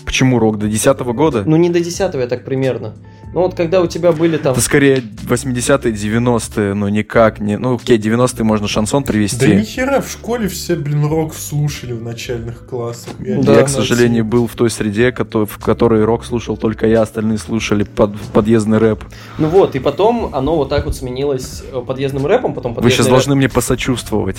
Почему 0.05 0.37
рок? 0.39 0.57
До 0.57 0.67
10 0.67 0.99
года? 0.99 1.43
Ну, 1.45 1.55
не 1.55 1.69
до 1.69 1.79
10 1.79 2.13
я 2.13 2.27
так 2.27 2.45
примерно. 2.45 2.93
Ну 3.33 3.41
вот 3.41 3.55
когда 3.55 3.81
у 3.81 3.87
тебя 3.87 4.11
были 4.11 4.37
там... 4.37 4.51
Это 4.53 4.61
скорее 4.61 4.97
80-е, 4.97 5.91
90-е, 5.91 6.73
но 6.75 6.87
никак 6.89 7.39
не... 7.39 7.57
Ну 7.57 7.75
окей, 7.75 7.97
90-е 7.97 8.43
можно 8.43 8.67
шансон 8.67 9.03
привести. 9.03 9.47
Да 9.47 9.55
нихера, 9.55 10.01
в 10.01 10.11
школе 10.11 10.47
все, 10.47 10.75
блин, 10.75 11.05
рок 11.05 11.33
слушали 11.33 11.93
в 11.93 12.03
начальных 12.03 12.67
классах. 12.67 13.13
Я, 13.19 13.41
да, 13.41 13.55
я 13.55 13.63
к 13.63 13.69
сожалению, 13.69 14.23
был 14.23 14.45
в 14.47 14.55
той 14.55 14.69
среде, 14.69 15.11
в 15.11 15.59
которой 15.59 16.03
рок 16.03 16.25
слушал 16.25 16.57
только 16.57 16.85
я, 16.85 17.01
остальные 17.01 17.39
слушали 17.39 17.83
под, 17.83 18.19
подъездный 18.33 18.77
рэп. 18.77 19.03
Ну 19.39 19.47
вот, 19.47 19.75
и 19.75 19.79
потом 19.79 20.29
оно 20.33 20.55
вот 20.55 20.69
так 20.69 20.85
вот 20.85 20.95
сменилось 20.95 21.63
э, 21.71 21.81
подъездным 21.85 22.27
рэпом, 22.27 22.53
потом 22.53 22.75
Вы 22.75 22.91
сейчас 22.91 23.07
рэп... 23.07 23.15
должны 23.15 23.35
мне 23.35 23.49
посочувствовать. 23.49 24.37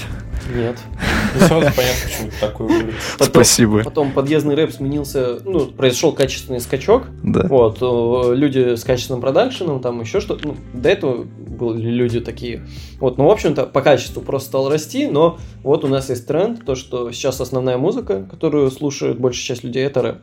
Нет. 0.55 0.78
Ну 1.34 1.40
сразу 1.40 1.66
понятно, 1.74 2.01
почему 2.05 2.30
такое 2.40 2.68
будет. 2.68 2.95
Спасибо. 3.18 3.82
Потом 3.82 4.12
подъездный 4.12 4.55
рэп 4.55 4.72
сменился, 4.72 5.40
ну, 5.45 5.66
произошел 5.66 6.12
качественный 6.12 6.61
скачок. 6.61 7.05
Да. 7.24 7.47
Вот, 7.49 7.78
люди 8.36 8.76
с 8.85 8.87
качественным 8.87 9.22
продакшеном, 9.22 9.80
там 9.80 9.99
еще 10.03 10.20
что-то. 10.20 10.47
Ну, 10.49 10.57
до 10.74 10.91
этого 10.91 11.24
были 11.24 11.89
люди 11.89 12.20
такие. 12.20 12.66
Вот, 13.01 13.16
ну, 13.16 13.24
в 13.26 13.30
общем-то, 13.30 13.64
по 13.64 13.80
качеству 13.80 14.20
просто 14.20 14.49
стал 14.51 14.68
расти, 14.68 15.07
но 15.07 15.39
вот 15.62 15.85
у 15.85 15.89
нас 15.89 16.11
есть 16.11 16.26
тренд, 16.26 16.66
то, 16.66 16.74
что 16.74 17.11
сейчас 17.11 17.41
основная 17.41 17.78
музыка, 17.78 18.28
которую 18.30 18.70
слушают 18.70 19.18
большая 19.18 19.47
часть 19.47 19.64
людей, 19.64 19.87
это 19.87 20.03
рэп. 20.03 20.16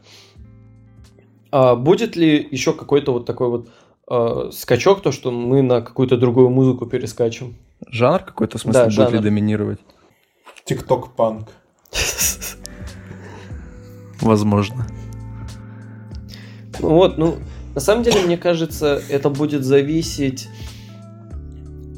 А 1.52 1.76
будет 1.76 2.16
ли 2.16 2.48
еще 2.52 2.74
какой-то 2.74 3.14
вот 3.14 3.26
такой 3.26 3.50
вот 3.50 3.70
э, 4.12 4.52
скачок, 4.54 5.02
то, 5.02 5.12
что 5.12 5.32
мы 5.32 5.64
на 5.64 5.82
какую-то 5.82 6.16
другую 6.18 6.50
музыку 6.52 6.86
перескачем? 6.86 7.56
Жанр 7.88 8.20
какой-то, 8.20 8.60
в 8.60 8.62
смысле, 8.62 8.80
Да, 8.82 8.86
будет 8.86 8.96
жанр. 8.96 9.14
ли 9.14 9.20
доминировать? 9.20 9.80
Тикток-панк. 10.66 11.50
Возможно. 14.22 14.86
Ну 16.80 16.90
вот, 16.90 17.18
ну, 17.18 17.38
на 17.76 17.82
самом 17.82 18.04
деле, 18.04 18.22
мне 18.22 18.38
кажется, 18.38 19.02
это 19.10 19.30
будет 19.30 19.64
зависеть... 19.64 20.48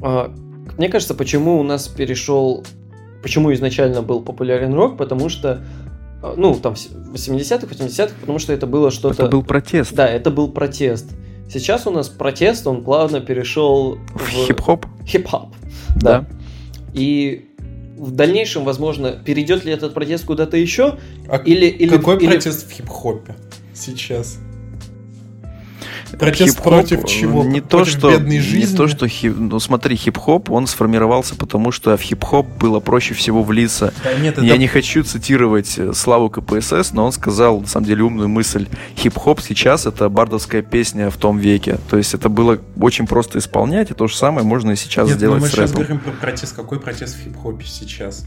а, 0.02 0.34
мне 0.78 0.90
кажется, 0.90 1.14
почему 1.14 1.60
у 1.60 1.64
нас 1.64 1.88
перешел... 1.88 2.64
Почему 3.22 3.54
изначально 3.54 4.02
был 4.02 4.22
популярен 4.22 4.74
рок, 4.74 4.98
потому 4.98 5.30
что... 5.30 5.64
а, 6.22 6.34
Ну, 6.38 6.56
там, 6.56 6.76
в 6.76 7.14
80-х, 7.14 7.68
80-х, 7.68 8.14
потому 8.22 8.40
что 8.40 8.54
это 8.54 8.68
было 8.68 8.92
что-то... 8.92 9.24
Это 9.24 9.32
был 9.32 9.44
протест. 9.44 9.94
Да, 9.96 10.08
это 10.08 10.30
был 10.30 10.50
протест. 10.52 11.10
Сейчас 11.50 11.86
у 11.88 11.92
нас 11.92 12.10
протест, 12.10 12.66
он 12.68 12.84
плавно 12.84 13.20
перешел 13.22 13.98
В 14.16 14.28
хип-хоп, 14.48 14.86
хип-хоп. 15.06 15.54
да. 15.96 16.22
Да. 16.22 16.26
И 16.94 17.50
в 17.98 18.12
дальнейшем, 18.12 18.64
возможно, 18.64 19.12
перейдет 19.12 19.64
ли 19.66 19.72
этот 19.72 19.94
протест 19.94 20.26
куда-то 20.26 20.58
еще, 20.58 20.98
А 21.30 21.38
или... 21.38 21.66
или 21.68 21.90
какой 21.98 22.18
или- 22.18 22.28
протест 22.28 22.68
в 22.70 22.72
хип-хопе 22.72 23.36
сейчас? 23.74 24.40
Протест 26.18 26.56
Хип-хоп, 26.58 26.74
против 26.74 27.06
чего? 27.06 27.44
Не 27.44 27.62
то, 27.62 27.78
Против 27.78 27.94
что, 27.94 28.10
бедной 28.12 28.36
не 28.36 28.40
жизни? 28.42 28.76
то, 28.76 28.88
что 28.88 29.08
хип... 29.08 29.36
Ну, 29.38 29.60
смотри, 29.60 29.96
хип-хоп, 29.96 30.50
он 30.52 30.68
сформировался 30.68 31.36
потому, 31.36 31.72
что 31.72 31.96
в 31.98 32.02
хип-хоп 32.02 32.48
было 32.60 32.80
проще 32.80 33.14
всего 33.14 33.44
влиться. 33.44 33.94
Да 34.04 34.14
нет, 34.14 34.38
это 34.38 34.46
Я 34.46 34.58
не 34.58 34.68
хочу 34.68 35.04
цитировать 35.04 35.78
э, 35.78 35.94
Славу 35.94 36.30
КПСС, 36.30 36.92
но 36.92 37.06
он 37.06 37.12
сказал, 37.12 37.62
на 37.62 37.68
самом 37.68 37.86
деле, 37.88 38.04
умную 38.04 38.30
мысль. 38.30 38.68
Хип-хоп 38.98 39.42
сейчас— 39.42 39.86
это 39.88 40.10
бардовская 40.10 40.62
песня 40.62 41.10
в 41.10 41.18
том 41.18 41.38
веке. 41.38 41.78
То 41.90 41.98
есть 41.98 42.14
это 42.14 42.30
было 42.30 42.60
очень 42.80 43.08
просто 43.08 43.40
исполнять, 43.40 43.92
и 43.92 43.94
то 43.94 44.08
же 44.08 44.16
самое 44.16 44.46
можно 44.46 44.72
и 44.72 44.76
сейчас 44.76 45.08
Нет, 45.08 45.16
но 45.16 45.20
сделать 45.20 45.42
мы 45.42 45.48
с 45.48 45.52
сейчас 45.52 45.72
рэпом. 45.72 45.76
говорим 45.84 46.00
про 46.00 46.12
протест. 46.12 46.56
Какой 46.56 46.80
протест 46.80 47.16
в 47.18 47.24
хип-хопе 47.24 47.66
сейчас? 47.66 48.26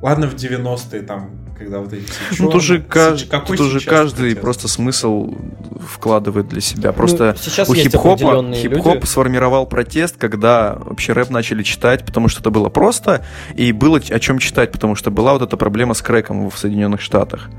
Ладно, 0.00 0.28
в 0.28 0.34
90-е, 0.34 1.02
там, 1.02 1.30
когда 1.58 1.80
вот 1.80 1.92
эти... 1.92 2.04
Ну, 2.38 2.50
тут 2.50 2.62
же, 2.62 2.78
кажд- 2.78 3.28
Какой 3.28 3.56
тут 3.56 3.66
уже 3.66 3.80
каждый 3.80 4.18
протест? 4.26 4.40
просто 4.40 4.68
смысл 4.68 5.34
вкладывает 5.80 6.48
для 6.48 6.60
себя. 6.60 6.90
Ну, 6.90 6.94
Просто 6.94 7.34
сейчас 7.40 7.68
у 7.68 7.74
хип-хопа 7.74 8.52
хип-хоп 8.54 8.94
люди. 8.94 9.06
сформировал 9.06 9.66
протест, 9.66 10.16
когда 10.16 10.76
вообще 10.78 11.14
рэп 11.14 11.30
начали 11.30 11.64
читать, 11.64 12.04
потому 12.06 12.28
что 12.28 12.40
это 12.40 12.50
было 12.50 12.68
просто, 12.68 13.24
и 13.56 13.72
было 13.72 13.98
о 13.98 14.20
чем 14.20 14.38
читать, 14.38 14.70
потому 14.70 14.94
что 14.94 15.10
была 15.10 15.32
вот 15.32 15.42
эта 15.42 15.56
проблема 15.56 15.94
с 15.94 16.02
крэком 16.02 16.48
в 16.48 16.56
Соединенных 16.56 17.00
Штатах. 17.00 17.50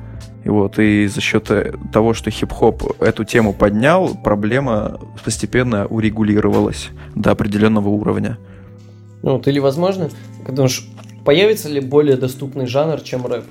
И 0.46 0.50
вот, 0.50 0.80
и 0.80 1.08
за 1.08 1.20
счет 1.20 1.52
э, 1.52 1.74
того, 1.92 2.14
что 2.14 2.32
хип-хоп 2.32 3.02
эту 3.02 3.26
тему 3.26 3.52
поднял, 3.52 4.16
проблема 4.16 4.98
постепенно 5.26 5.86
урегулировалась 5.88 6.90
до 7.14 7.32
определенного 7.32 7.90
уровня. 7.90 8.38
Ну, 9.22 9.34
вот, 9.34 9.48
или, 9.50 9.60
возможно, 9.60 10.10
как 10.46 10.56
думаешь, 10.56 10.88
появится 11.26 11.70
ли 11.70 11.80
более 11.80 12.18
доступный 12.18 12.66
жанр, 12.68 13.02
чем 13.02 13.26
рэп? 13.26 13.46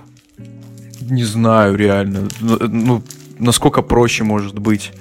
Не 1.01 1.25
знаю, 1.25 1.77
реально. 1.77 2.29
Ну, 2.41 2.59
Ну, 2.69 3.03
насколько 3.39 3.83
проще 3.83 4.25
может 4.25 4.59
быть. 4.59 4.93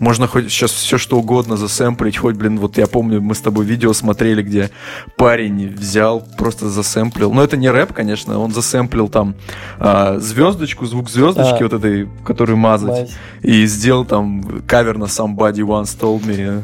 Можно 0.00 0.26
хоть 0.26 0.50
сейчас 0.50 0.72
все 0.72 0.98
что 0.98 1.18
угодно 1.18 1.56
засэмплить, 1.56 2.16
хоть, 2.16 2.34
блин, 2.34 2.58
вот 2.58 2.78
я 2.78 2.88
помню, 2.88 3.20
мы 3.22 3.36
с 3.36 3.40
тобой 3.40 3.64
видео 3.64 3.92
смотрели, 3.92 4.42
где 4.42 4.70
парень 5.16 5.68
взял, 5.68 6.20
просто 6.36 6.68
засэмплил. 6.68 7.32
Но 7.32 7.44
это 7.44 7.56
не 7.56 7.70
рэп, 7.70 7.92
конечно, 7.92 8.40
он 8.40 8.52
засэмплил 8.52 9.08
там 9.08 9.36
а, 9.78 10.18
звездочку, 10.18 10.84
звук 10.86 11.08
звездочки 11.08 11.60
А. 11.60 11.62
вот 11.62 11.72
этой, 11.74 12.08
которую 12.24 12.56
мазать, 12.56 12.90
Мать. 12.90 13.12
и 13.42 13.66
сделал 13.66 14.04
там 14.04 14.62
кавер 14.66 14.98
на 14.98 15.04
Somebody 15.04 15.60
Once 15.60 15.96
Told 15.98 16.24
Me 16.26 16.62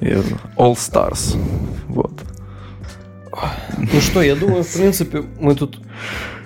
и 0.00 0.06
All 0.56 0.74
Stars. 0.76 1.36
Вот. 1.88 2.12
Ну 3.76 4.00
что, 4.00 4.22
я 4.22 4.36
думаю, 4.36 4.62
в 4.64 4.72
принципе, 4.72 5.24
мы 5.40 5.54
тут... 5.54 5.80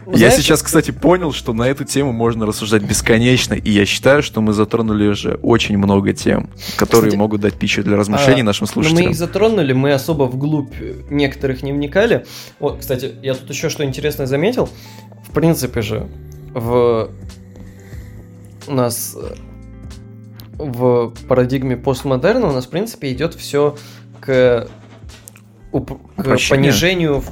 Я 0.06 0.16
Знаешь, 0.16 0.36
сейчас, 0.36 0.62
кстати, 0.62 0.90
понял, 0.90 1.32
что 1.32 1.52
на 1.52 1.64
эту 1.64 1.84
тему 1.84 2.12
можно 2.12 2.46
рассуждать 2.46 2.82
бесконечно, 2.82 3.52
и 3.52 3.70
я 3.70 3.84
считаю, 3.84 4.22
что 4.22 4.40
мы 4.40 4.54
затронули 4.54 5.06
уже 5.06 5.34
очень 5.42 5.76
много 5.76 6.14
тем, 6.14 6.48
которые 6.76 7.10
Кстати, 7.10 7.18
могут 7.18 7.42
дать 7.42 7.54
пищу 7.54 7.82
для 7.82 7.98
размышлений 7.98 8.40
а, 8.40 8.44
нашим 8.44 8.64
ну, 8.64 8.80
мы 8.80 8.84
слушателям. 8.84 9.10
их 9.10 9.18
затронули, 9.18 9.74
мы 9.74 9.92
особо 9.92 10.22
вглубь 10.24 10.72
некоторых 11.10 11.62
не 11.62 11.74
вникали. 11.74 12.24
Вот, 12.58 12.78
кстати, 12.80 13.16
я 13.22 13.34
тут 13.34 13.50
еще 13.50 13.68
что 13.68 13.84
интересное 13.84 14.26
заметил. 14.26 14.70
В 15.28 15.32
принципе 15.32 15.82
же, 15.82 16.08
в... 16.54 17.10
у 18.66 18.72
нас 18.72 19.14
э, 19.14 19.34
в 20.58 21.12
парадигме 21.28 21.76
постмодерна 21.76 22.48
у 22.48 22.52
нас, 22.52 22.64
в 22.64 22.70
принципе, 22.70 23.12
идет 23.12 23.34
все 23.34 23.76
к, 24.20 24.68
к 25.70 26.48
понижению 26.48 27.22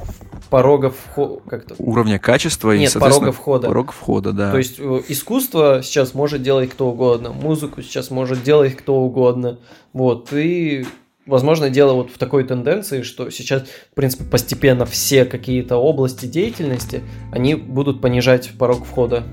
порогов 0.49 0.95
вхо- 1.15 1.41
как-то. 1.47 1.75
Уровня 1.77 2.19
качества 2.19 2.73
и, 2.75 2.79
Нет, 2.79 2.91
соответственно, 2.91 3.31
порога 3.31 3.41
входа. 3.41 3.67
порог 3.67 3.91
входа, 3.91 4.31
да. 4.31 4.51
То 4.51 4.57
есть 4.57 4.75
э, 4.79 5.01
искусство 5.09 5.81
сейчас 5.83 6.13
может 6.13 6.41
делать 6.41 6.69
кто 6.69 6.89
угодно, 6.89 7.31
музыку 7.31 7.81
сейчас 7.81 8.11
может 8.11 8.43
делать 8.43 8.75
кто 8.75 8.95
угодно. 8.95 9.59
Вот, 9.93 10.31
и 10.31 10.85
возможно 11.25 11.69
дело 11.69 11.93
вот 11.93 12.11
в 12.11 12.17
такой 12.17 12.43
тенденции, 12.45 13.01
что 13.01 13.29
сейчас, 13.29 13.63
в 13.91 13.95
принципе, 13.95 14.23
постепенно 14.23 14.85
все 14.85 15.25
какие-то 15.25 15.75
области 15.77 16.25
деятельности, 16.25 17.01
они 17.31 17.55
будут 17.55 18.01
понижать 18.01 18.51
порог 18.57 18.85
входа. 18.85 19.23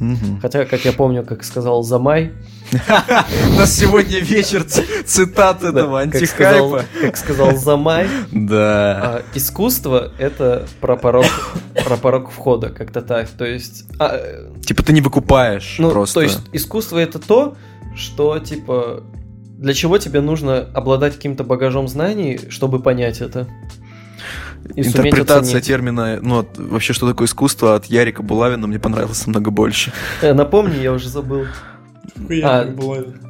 Мгм. 0.00 0.40
Хотя, 0.40 0.64
как 0.64 0.84
я 0.84 0.92
помню, 0.92 1.24
как 1.24 1.44
сказал 1.44 1.82
Замай, 1.82 2.32
У 2.74 3.52
нас 3.58 3.72
сегодня 3.74 4.18
вечер 4.20 4.64
цитат 4.64 5.60
как, 5.60 6.26
сказал, 6.26 6.80
как 7.00 7.16
сказал 7.16 7.56
Замай, 7.56 8.08
Да. 8.32 8.60
а, 9.02 9.22
искусство 9.34 10.12
это 10.18 10.66
про 10.80 10.96
порог, 10.96 11.26
входа, 12.32 12.70
как-то 12.70 13.02
так. 13.02 13.28
То 13.28 13.44
есть, 13.44 13.84
а, 13.98 14.18
Типа 14.62 14.82
ты 14.82 14.92
не 14.92 15.00
выкупаешь 15.00 15.76
Ну, 15.78 15.90
просто. 15.90 16.14
то 16.14 16.20
есть 16.22 16.40
искусство 16.52 16.98
это 16.98 17.18
то, 17.18 17.56
что 17.96 18.38
типа 18.38 19.02
для 19.58 19.72
чего 19.72 19.98
тебе 19.98 20.20
нужно 20.20 20.68
обладать 20.74 21.14
каким-то 21.14 21.44
багажом 21.44 21.88
знаний, 21.88 22.40
чтобы 22.50 22.80
понять 22.80 23.20
это. 23.20 23.46
И 24.74 24.80
Интерпретация 24.82 25.60
термина, 25.60 26.18
ну, 26.22 26.46
вообще, 26.56 26.94
что 26.94 27.06
такое 27.06 27.26
искусство 27.26 27.74
от 27.74 27.84
Ярика 27.86 28.22
Булавина 28.22 28.66
мне 28.66 28.78
понравилось 28.78 29.26
намного 29.26 29.50
больше. 29.50 29.92
Э, 30.22 30.32
напомни, 30.32 30.78
я 30.78 30.92
уже 30.92 31.08
забыл. 31.10 31.44
А. 32.42 32.66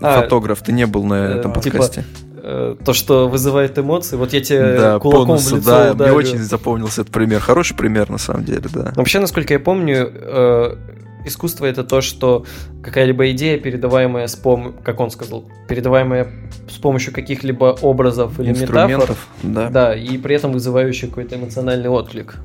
А, 0.00 0.22
Фотограф, 0.22 0.62
ты 0.62 0.72
не 0.72 0.86
был 0.86 1.04
на 1.04 1.14
э, 1.14 1.38
этом 1.38 1.52
типа, 1.54 1.78
подкасте. 1.78 2.04
э, 2.36 2.76
то, 2.84 2.92
что 2.92 3.28
вызывает 3.28 3.78
эмоции. 3.78 4.16
Вот 4.16 4.32
я 4.32 4.40
тебе 4.40 4.76
да, 4.76 4.98
кулаком 4.98 5.26
бонусы, 5.28 5.54
в 5.54 5.58
лицо 5.58 5.70
да, 5.70 5.82
мне 5.84 5.92
ударю. 5.92 6.14
очень 6.14 6.38
запомнился 6.38 7.00
этот 7.00 7.12
пример. 7.12 7.40
Хороший 7.40 7.76
пример, 7.76 8.10
на 8.10 8.18
самом 8.18 8.44
деле, 8.44 8.68
да. 8.72 8.92
Вообще, 8.96 9.20
насколько 9.20 9.54
я 9.54 9.60
помню, 9.60 10.10
э, 10.12 10.76
искусство 11.24 11.66
это 11.66 11.84
то, 11.84 12.00
что 12.00 12.44
какая-либо 12.82 13.30
идея, 13.30 13.58
передаваемая 13.58 14.26
с 14.26 14.36
пом... 14.36 14.74
как 14.82 15.00
он 15.00 15.10
сказал, 15.10 15.44
передаваемая 15.68 16.28
с 16.68 16.76
помощью 16.76 17.12
каких-либо 17.12 17.76
образов 17.80 18.38
или 18.38 18.48
метафор, 18.48 18.64
Инструментов, 18.64 19.28
да. 19.42 19.68
да, 19.70 19.96
и 19.96 20.18
при 20.18 20.36
этом 20.36 20.52
вызывающий 20.52 21.08
какой-то 21.08 21.36
эмоциональный 21.36 21.88
отклик. 21.88 22.36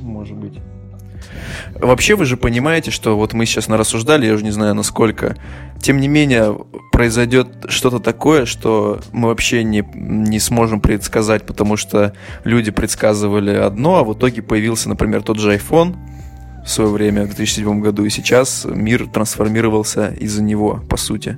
Может 0.00 0.36
быть. 0.36 0.58
Вообще 1.80 2.16
вы 2.16 2.26
же 2.26 2.36
понимаете, 2.36 2.90
что 2.90 3.16
вот 3.16 3.32
мы 3.32 3.46
сейчас 3.46 3.68
нарассуждали, 3.68 4.26
я 4.26 4.34
уже 4.34 4.44
не 4.44 4.50
знаю 4.50 4.74
насколько. 4.74 5.36
Тем 5.80 6.00
не 6.00 6.08
менее, 6.08 6.56
произойдет 6.92 7.48
что-то 7.68 7.98
такое, 7.98 8.44
что 8.44 9.00
мы 9.12 9.28
вообще 9.28 9.64
не, 9.64 9.84
не 9.94 10.38
сможем 10.38 10.80
предсказать, 10.80 11.44
потому 11.44 11.76
что 11.76 12.12
люди 12.44 12.70
предсказывали 12.70 13.54
одно, 13.54 13.96
а 13.96 14.04
в 14.04 14.12
итоге 14.12 14.42
появился, 14.42 14.88
например, 14.88 15.22
тот 15.22 15.38
же 15.38 15.54
iPhone 15.54 15.96
в 16.64 16.68
свое 16.68 16.90
время, 16.90 17.22
в 17.24 17.34
2007 17.34 17.80
году, 17.80 18.04
и 18.04 18.10
сейчас 18.10 18.64
мир 18.64 19.08
трансформировался 19.08 20.08
из-за 20.10 20.42
него, 20.42 20.80
по 20.88 20.96
сути. 20.96 21.36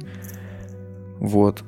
Вот. 1.19 1.65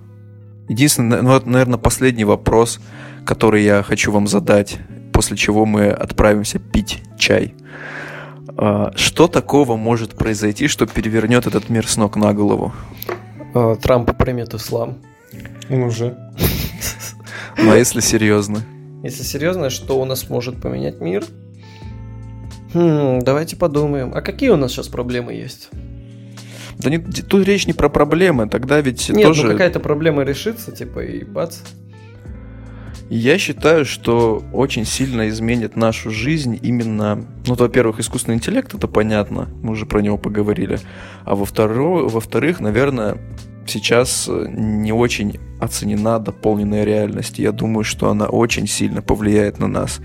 Единственный, 0.69 1.23
ну, 1.23 1.31
вот, 1.31 1.47
наверное, 1.47 1.79
последний 1.79 2.25
вопрос, 2.25 2.81
который 3.25 3.63
я 3.65 3.83
хочу 3.83 4.13
вам 4.13 4.27
задать, 4.27 4.79
после 5.13 5.37
чего 5.37 5.65
мы 5.65 5.89
отправимся 5.89 6.59
пить 6.59 7.03
чай. 7.19 7.55
А, 8.57 8.93
Что 8.95 9.29
такого 9.29 9.77
может 9.77 10.15
произойти, 10.15 10.69
что 10.69 10.87
перевернет 10.87 11.47
этот 11.47 11.69
мир 11.69 11.87
с 11.87 11.97
ног 11.97 12.17
на 12.17 12.33
голову? 12.33 12.73
Э, 13.55 13.77
Трамп 13.81 14.17
примет 14.17 14.55
ислам. 14.55 14.99
Он 15.71 15.83
уже. 15.85 16.17
Ну 17.59 17.71
а 17.71 17.77
если 17.77 18.01
серьезно? 18.01 18.61
Если 19.03 19.23
серьезно, 19.23 19.71
что 19.71 20.01
у 20.01 20.05
нас 20.05 20.29
может 20.29 20.61
поменять 20.61 21.01
мир? 21.01 21.25
Хм, 22.75 23.21
давайте 23.21 23.57
подумаем. 23.57 24.13
А 24.15 24.21
какие 24.21 24.51
у 24.51 24.57
нас 24.57 24.73
сейчас 24.73 24.89
проблемы 24.89 25.33
есть? 25.33 25.71
Да 26.79 26.91
не, 26.91 26.99
тут 26.99 27.47
речь 27.47 27.67
не 27.67 27.73
про 27.73 27.89
проблемы, 27.89 28.49
тогда 28.49 28.81
ведь 28.81 29.09
Нет, 29.09 29.23
тоже... 29.23 29.45
ну 29.45 29.53
какая-то 29.53 29.81
проблема 29.81 30.23
решится, 30.23 30.73
типа, 30.73 31.01
и 31.01 31.25
бац. 31.25 31.59
Я 33.09 33.39
считаю, 33.39 33.85
что 33.85 34.43
очень 34.53 34.85
сильно 34.85 35.29
изменит 35.29 35.77
нашу 35.77 36.11
жизнь 36.11 36.59
именно, 36.61 37.25
ну, 37.47 37.55
во-первых, 37.55 38.01
искусственный 38.01 38.37
интеллект, 38.37 38.75
это 38.75 38.89
понятно, 38.89 39.49
мы 39.63 39.73
уже 39.73 39.87
про 39.87 40.01
него 40.01 40.19
поговорили, 40.19 40.81
а 41.25 41.37
во-вторых, 41.37 42.13
во-вторых, 42.13 42.59
наверное, 42.59 43.19
сейчас 43.65 44.29
не 44.29 44.93
очень 44.93 45.39
оценена 45.61 46.19
дополненная 46.19 46.85
реальность. 46.85 47.39
Я 47.39 47.53
думаю, 47.53 47.85
что 47.85 48.11
она 48.11 48.27
очень 48.27 48.67
сильно 48.67 49.03
повлияет 49.03 49.59
на 49.59 49.69
нас. 49.69 50.01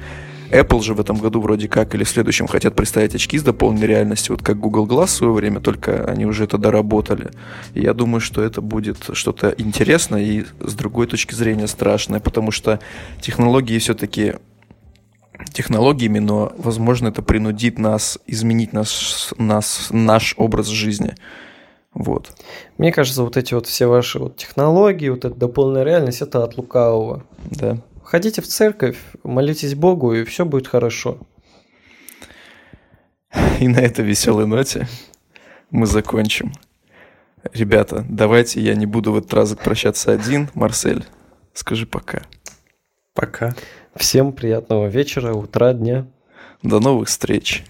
Apple 0.51 0.81
же 0.81 0.93
в 0.93 0.99
этом 0.99 1.17
году 1.17 1.39
вроде 1.41 1.67
как 1.67 1.95
или 1.95 2.03
в 2.03 2.09
следующем 2.09 2.47
хотят 2.47 2.75
представить 2.75 3.15
очки 3.15 3.37
с 3.37 3.43
дополненной 3.43 3.87
реальностью, 3.87 4.35
вот 4.35 4.43
как 4.43 4.59
Google 4.59 4.85
Glass 4.85 5.07
в 5.07 5.09
свое 5.11 5.33
время, 5.33 5.61
только 5.61 6.05
они 6.05 6.25
уже 6.25 6.43
это 6.43 6.57
доработали. 6.57 7.31
И 7.73 7.81
я 7.81 7.93
думаю, 7.93 8.19
что 8.19 8.41
это 8.41 8.61
будет 8.61 8.97
что-то 9.13 9.53
интересное 9.57 10.21
и 10.21 10.45
с 10.59 10.73
другой 10.73 11.07
точки 11.07 11.33
зрения 11.33 11.67
страшное, 11.67 12.19
потому 12.19 12.51
что 12.51 12.79
технологии 13.21 13.79
все-таки 13.79 14.35
технологиями, 15.53 16.19
но, 16.19 16.51
возможно, 16.57 17.07
это 17.07 17.21
принудит 17.21 17.79
нас 17.79 18.19
изменить 18.27 18.73
наш, 18.73 19.33
нас, 19.37 19.87
наш 19.89 20.35
образ 20.37 20.67
жизни. 20.67 21.15
Вот. 21.93 22.31
Мне 22.77 22.91
кажется, 22.91 23.23
вот 23.23 23.37
эти 23.37 23.53
вот 23.53 23.67
все 23.67 23.87
ваши 23.87 24.19
вот 24.19 24.37
технологии, 24.37 25.09
вот 25.09 25.25
эта 25.25 25.35
дополненная 25.35 25.83
реальность, 25.83 26.21
это 26.21 26.43
от 26.43 26.57
лукавого. 26.57 27.23
Да. 27.49 27.77
Ходите 28.11 28.41
в 28.41 28.47
церковь, 28.47 28.97
молитесь 29.23 29.73
Богу, 29.73 30.13
и 30.13 30.25
все 30.25 30.43
будет 30.43 30.67
хорошо. 30.67 31.17
И 33.61 33.69
на 33.69 33.77
этой 33.77 34.03
веселой 34.03 34.45
ноте 34.45 34.85
мы 35.69 35.85
закончим. 35.85 36.51
Ребята, 37.53 38.05
давайте 38.09 38.59
я 38.59 38.75
не 38.75 38.85
буду 38.85 39.13
в 39.13 39.19
этот 39.19 39.33
раз 39.33 39.55
прощаться 39.55 40.11
один. 40.11 40.49
Марсель, 40.55 41.05
скажи 41.53 41.85
пока. 41.85 42.23
Пока. 43.13 43.55
Всем 43.95 44.33
приятного 44.33 44.87
вечера, 44.87 45.33
утра, 45.33 45.71
дня. 45.71 46.05
До 46.63 46.81
новых 46.81 47.07
встреч. 47.07 47.63